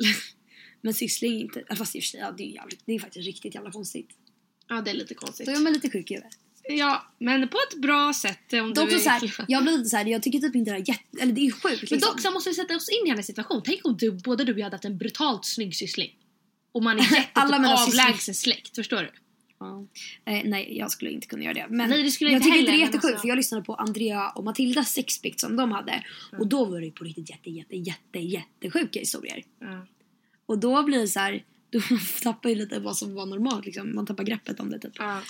Men 0.81 0.95
syssling 0.95 1.41
inte, 1.41 1.65
fast 1.77 1.97
i 1.97 1.99
och 1.99 2.03
för 2.03 2.09
sig, 2.09 2.21
ja, 2.21 2.35
det 2.37 2.43
är, 2.43 2.55
jävligt, 2.55 2.83
det 2.87 2.93
är 2.93 2.99
faktiskt 2.99 3.27
riktigt 3.27 3.55
jävla 3.55 3.71
konstigt. 3.71 4.09
Ja 4.71 4.81
det 4.81 4.91
är 4.91 4.95
lite 4.95 5.14
konstigt. 5.14 5.47
Så 5.47 5.53
jag 5.53 5.66
är 5.66 5.71
lite 5.71 5.91
sjuk 5.91 6.11
i 6.11 6.14
huvudet. 6.14 6.39
Ja 6.68 7.07
men 7.18 7.49
på 7.49 7.59
ett 7.71 7.81
bra 7.81 8.12
sätt 8.14 8.53
om 8.53 8.75
Dock 8.75 8.91
du 8.91 8.99
så 8.99 9.09
här, 9.11 9.25
är 9.25 9.45
jag 9.49 9.62
blir 9.62 9.73
lite 9.79 9.89
såhär, 9.91 10.05
jag 10.07 10.23
tycker 10.23 10.39
typ 10.39 10.55
inte 10.55 10.71
det 10.71 10.75
här 10.75 10.81
är 10.83 10.89
jätte, 10.89 11.23
eller 11.23 11.33
det 11.33 11.41
är 11.41 11.45
ju 11.45 11.53
sjukt 11.53 11.64
Men 11.64 11.79
liksom. 11.81 11.99
dock 12.01 12.21
så 12.21 12.31
måste 12.31 12.51
vi 12.51 12.55
sätta 12.55 12.77
oss 12.77 12.89
in 12.89 13.07
i 13.07 13.11
hennes 13.11 13.27
situation. 13.27 13.62
Tänk 13.64 13.81
om 13.87 13.97
du, 13.97 14.11
både 14.11 14.45
du 14.45 14.53
och 14.53 14.59
jag 14.59 14.64
hade 14.64 14.77
haft 14.77 14.85
en 14.85 14.99
brutalt 14.99 15.45
snygg 15.45 15.77
syssling. 15.77 16.11
Och 16.73 16.83
man 16.83 16.99
är 16.99 17.03
jätte 17.16 17.29
Alla 17.33 17.57
typ 17.59 17.66
syssling- 17.66 18.01
avlägsen 18.07 18.35
släkt, 18.35 18.75
förstår 18.77 18.97
du? 19.03 19.11
Ja. 19.61 19.87
Eh, 20.33 20.41
nej, 20.45 20.79
jag 20.79 20.91
skulle 20.91 21.11
inte 21.11 21.27
kunna 21.27 21.43
göra 21.45 21.55
det. 21.55 21.66
Men 21.71 21.91
Nej, 21.91 22.03
det 22.03 22.11
skulle 22.11 22.31
jag 22.31 22.37
inte 22.39 22.45
tycker 22.45 22.57
heller, 22.59 22.61
inte 22.61 22.73
det 22.73 22.77
är 22.77 22.79
men 22.79 22.87
jättesjukt 22.87 23.05
alltså- 23.14 23.21
för 23.23 23.29
jag 23.29 23.37
lyssnade 23.37 23.64
på 23.64 23.75
Andrea 23.75 24.29
och 24.31 24.45
Matildas 24.45 24.93
sexpikt 24.93 25.41
som 25.41 25.57
de 25.57 25.73
hade. 25.73 26.05
Och 26.39 26.47
då 26.47 26.64
var 26.64 26.81
det 26.81 26.87
ju 26.87 26.93
på 26.93 27.05
riktigt 27.05 27.31
jätte, 27.31 27.51
jätte, 27.51 27.77
jätte, 27.77 28.18
jättesjuka 28.18 28.99
historier. 28.99 29.43
Ja. 29.61 29.87
Och 30.47 30.59
då 30.59 30.83
blir 30.83 30.99
det 30.99 31.09
så 31.09 31.21
här, 31.21 31.45
då 31.79 31.81
tappar 32.23 32.49
ju 32.49 32.55
lite 32.55 32.81
vad 32.81 32.97
som 32.97 33.14
var 33.14 33.27
normalt 33.27 33.66
liksom. 33.66 33.95
Man 33.95 34.07
tappar 34.07 34.25
greppet 34.25 34.61
om 34.61 34.71
det 34.71 34.79
typ. 34.79 34.93
Ja. 34.99 35.21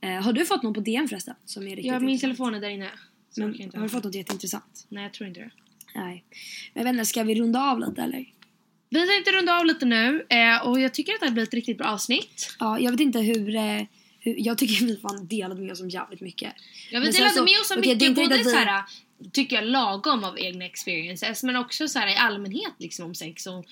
Eh, 0.00 0.10
har 0.22 0.32
du 0.32 0.46
fått 0.46 0.62
någon 0.62 0.74
på 0.74 0.80
DM 0.80 1.08
förresten? 1.08 1.34
Som 1.44 1.62
är 1.62 1.70
riktigt 1.76 1.86
Ja, 1.86 2.00
min 2.00 2.18
telefon 2.18 2.54
är 2.54 2.60
där 2.60 2.68
inne. 2.68 2.90
Så 3.30 3.40
Men, 3.40 3.70
har 3.74 3.82
du 3.82 3.88
fått 3.88 4.04
något 4.04 4.14
jätteintressant? 4.14 4.86
Nej, 4.88 5.02
jag 5.02 5.12
tror 5.12 5.28
inte 5.28 5.40
det. 5.40 5.50
Nej. 5.94 6.24
Men 6.74 6.80
jag 6.80 6.84
vet 6.84 6.92
inte, 6.98 7.06
ska 7.06 7.22
vi 7.22 7.34
runda 7.34 7.60
av 7.60 7.80
lite 7.80 8.02
eller? 8.02 8.24
Vi 8.90 9.06
tänkte 9.06 9.32
runda 9.32 9.58
av 9.58 9.66
lite 9.66 9.86
nu 9.86 10.26
eh, 10.28 10.66
och 10.66 10.80
jag 10.80 10.94
tycker 10.94 11.12
att 11.14 11.20
det 11.20 11.26
här 11.26 11.32
blir 11.32 11.42
ett 11.42 11.54
riktigt 11.54 11.78
bra 11.78 11.86
avsnitt. 11.86 12.56
Ja, 12.60 12.78
jag 12.80 12.90
vet 12.90 13.00
inte 13.00 13.18
hur... 13.20 13.56
Eh, 13.56 13.82
hur 14.22 14.34
jag 14.38 14.58
tycker 14.58 14.86
vi 14.86 14.96
fan 14.96 15.26
delade 15.26 15.60
med 15.60 15.72
oss 15.72 15.80
om 15.80 15.88
jävligt 15.90 16.20
mycket. 16.20 16.52
Ja, 16.90 16.98
vi 16.98 17.04
Men 17.04 17.12
delade 17.12 17.34
så- 17.34 17.44
med 17.44 17.60
oss 17.60 17.68
det 17.68 17.74
är 17.74 17.94
mycket, 17.94 18.14
både 18.14 18.36
vi- 18.38 18.44
såhär, 18.44 18.82
tycker 19.32 19.56
jag 19.56 19.64
lagom 19.64 20.24
av 20.24 20.38
egna 20.38 20.64
experiences 20.64 21.42
men 21.42 21.56
också 21.56 21.88
såhär 21.88 22.08
i 22.08 22.16
allmänhet 22.16 22.72
liksom 22.78 23.04
om 23.06 23.14
sex 23.14 23.46
och 23.46 23.66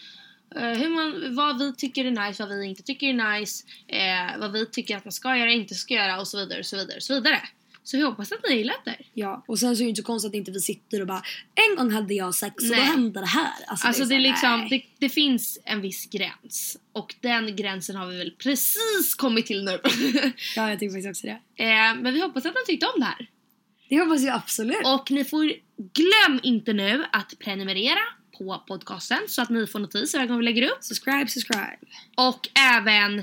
hur 0.54 0.88
man, 0.88 1.34
vad 1.34 1.58
vi 1.58 1.74
tycker 1.74 2.04
är 2.04 2.26
nice, 2.28 2.46
vad 2.46 2.58
vi 2.58 2.66
inte 2.66 2.82
tycker 2.82 3.06
är 3.06 3.38
nice, 3.40 3.64
eh, 3.88 4.38
vad 4.40 4.52
vi 4.52 4.66
tycker 4.66 4.96
att 4.96 5.04
man 5.04 5.12
ska 5.12 5.36
göra, 5.36 5.50
inte 5.52 5.74
ska 5.74 5.94
göra 5.94 6.20
och 6.20 6.28
så 6.28 6.38
vidare 6.38 6.58
och 6.58 6.66
så 6.66 6.76
vidare 6.76 6.96
och 6.96 7.02
så 7.02 7.14
vidare. 7.14 7.40
Så 7.82 7.96
vi 7.96 8.02
hoppas 8.02 8.32
att 8.32 8.38
ni 8.48 8.56
gillar 8.56 8.76
det. 8.84 8.96
Ja, 9.14 9.44
och 9.48 9.58
sen 9.58 9.76
så 9.76 9.82
är 9.82 9.84
det 9.84 9.88
inte 9.88 10.02
så 10.02 10.06
konstigt 10.06 10.28
att 10.30 10.34
inte 10.34 10.50
vi 10.50 10.60
sitter 10.60 11.00
och 11.00 11.06
bara 11.06 11.22
En 11.70 11.76
gång 11.76 11.90
hade 11.90 12.14
jag 12.14 12.34
sex 12.34 12.54
och 12.56 12.76
då 12.76 12.82
hände 12.82 13.20
det 13.20 13.26
här. 13.26 13.52
Alltså, 13.66 13.86
Alltså 13.86 14.04
det, 14.04 14.14
är 14.14 14.18
så 14.36 14.46
här, 14.46 14.58
liksom, 14.58 14.68
det, 14.70 14.82
det 14.98 15.08
finns 15.08 15.58
en 15.64 15.80
viss 15.80 16.06
gräns 16.10 16.78
och 16.92 17.14
den 17.20 17.56
gränsen 17.56 17.96
har 17.96 18.06
vi 18.06 18.18
väl 18.18 18.30
precis 18.30 19.14
kommit 19.16 19.46
till 19.46 19.64
nu. 19.64 19.80
Ja, 20.56 20.70
jag 20.70 20.78
tycker 20.78 20.92
faktiskt 20.92 21.08
också 21.08 21.26
det. 21.26 21.64
eh, 21.64 21.94
men 22.02 22.14
vi 22.14 22.20
hoppas 22.20 22.46
att 22.46 22.54
ni 22.54 22.72
tyckte 22.72 22.86
om 22.86 23.00
det 23.00 23.06
här. 23.06 23.30
Det 23.88 23.98
hoppas 24.00 24.22
jag 24.22 24.34
absolut. 24.36 24.86
Och 24.86 25.10
ni 25.10 25.24
får 25.24 25.52
glöm 25.94 26.40
inte 26.42 26.72
nu 26.72 27.04
att 27.12 27.34
prenumerera 27.38 28.00
på 28.38 28.62
podcasten 28.68 29.18
så 29.28 29.42
att 29.42 29.50
ni 29.50 29.66
får 29.66 29.78
notiser 29.78 30.18
varje 30.18 30.28
gång 30.28 30.38
vi 30.38 30.44
lägger 30.44 30.62
upp. 30.62 30.78
Subscribe, 30.84 31.26
subscribe. 31.30 31.76
Och 32.16 32.48
även 32.58 33.18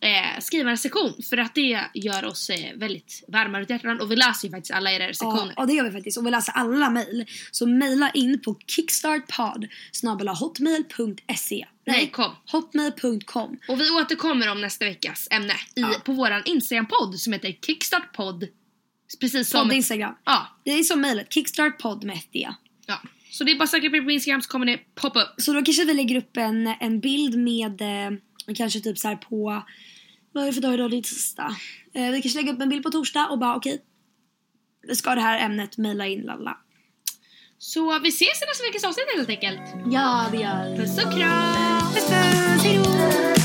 eh, 0.00 0.40
skriva 0.40 0.62
en 0.70 0.76
recension 0.76 1.14
för 1.30 1.36
att 1.36 1.54
det 1.54 1.80
gör 1.94 2.24
oss 2.24 2.50
eh, 2.50 2.76
väldigt 2.76 3.24
varma 3.28 3.60
runt 3.60 3.70
hjärtan 3.70 4.00
och 4.00 4.10
vi 4.12 4.16
läser 4.16 4.48
ju 4.48 4.52
faktiskt 4.52 4.70
alla 4.74 4.92
era 4.92 5.02
Ja, 5.02 5.08
recensioner. 5.08 5.54
ja, 5.56 5.66
det 5.66 5.72
gör 5.72 5.84
vi 5.84 5.90
faktiskt. 5.90 6.18
Och 6.18 6.26
vi 6.26 6.30
läser 6.30 6.52
alla 6.52 6.90
mejl. 6.90 7.26
Så 7.50 7.66
mejla 7.66 8.10
in 8.10 8.40
på 8.42 8.56
kickstartpod 8.66 9.68
hotmail.se 10.40 11.66
Nej, 11.86 12.10
kom. 12.10 12.32
Hotmail.com 12.52 13.58
Och 13.68 13.80
vi 13.80 13.90
återkommer 13.90 14.50
om 14.50 14.60
nästa 14.60 14.84
veckas 14.84 15.28
ämne 15.30 15.52
i, 15.52 15.80
Ja. 15.80 15.94
på 16.04 16.12
våran 16.12 16.42
Instagram-podd 16.44 17.14
som 17.18 17.32
heter 17.32 17.52
Kickstartpodd. 17.66 18.48
Precis 19.20 19.50
som... 19.50 19.68
Podd 19.68 19.76
Instagram. 19.76 20.14
Ja, 20.24 20.46
Det 20.64 20.70
är 20.70 20.82
som 20.82 21.00
mejlet, 21.00 21.32
kickstartpodd 21.32 22.04
med 22.04 22.16
ett 22.16 22.32
D. 22.32 22.48
ja. 22.86 23.00
Så 23.30 23.44
det 23.44 23.52
är 23.52 23.56
bara 23.56 23.64
att 23.64 23.70
söka 23.70 23.86
er 23.86 24.02
på 24.04 24.10
Instagram 24.10 24.42
så 24.42 24.48
kommer 24.48 24.66
det 24.66 24.78
poppa 24.94 25.22
upp. 25.22 25.34
Så 25.36 25.52
då 25.52 25.62
kanske 25.62 25.84
vi 25.84 25.94
lägger 25.94 26.16
upp 26.16 26.36
en, 26.36 26.66
en 26.80 27.00
bild 27.00 27.38
med 27.38 27.80
eh, 27.80 28.54
kanske 28.54 28.80
typ 28.80 28.98
så 28.98 29.08
här 29.08 29.16
på 29.16 29.62
vad 30.32 30.42
är 30.42 30.46
det 30.46 30.52
för 30.52 30.60
dag 30.60 30.74
idag? 30.74 30.90
Det 30.90 30.96
är 30.96 31.02
tisdag. 31.02 31.56
Eh, 31.94 32.10
vi 32.10 32.22
kanske 32.22 32.38
lägger 32.38 32.52
upp 32.52 32.60
en 32.60 32.68
bild 32.68 32.82
på 32.82 32.90
torsdag 32.90 33.26
och 33.30 33.38
bara 33.38 33.56
okej. 33.56 33.82
ska 34.92 35.14
det 35.14 35.20
här 35.20 35.44
ämnet 35.44 35.78
mejla 35.78 36.06
in 36.06 36.20
lalla. 36.20 36.58
Så 37.58 37.98
vi 37.98 38.08
ses 38.08 38.42
i 38.42 38.46
nästa 38.46 38.64
veckas 38.64 38.84
avsnitt 38.84 39.06
helt 39.16 39.28
enkelt. 39.28 39.60
Ja 39.92 40.26
det 40.32 40.38
gör 40.38 40.70
vi. 40.70 40.76
Puss 40.76 41.04
och 41.04 41.12
kram! 41.12 41.92
Puss 41.94 42.08
puss, 42.08 42.62
hejdå! 42.64 43.37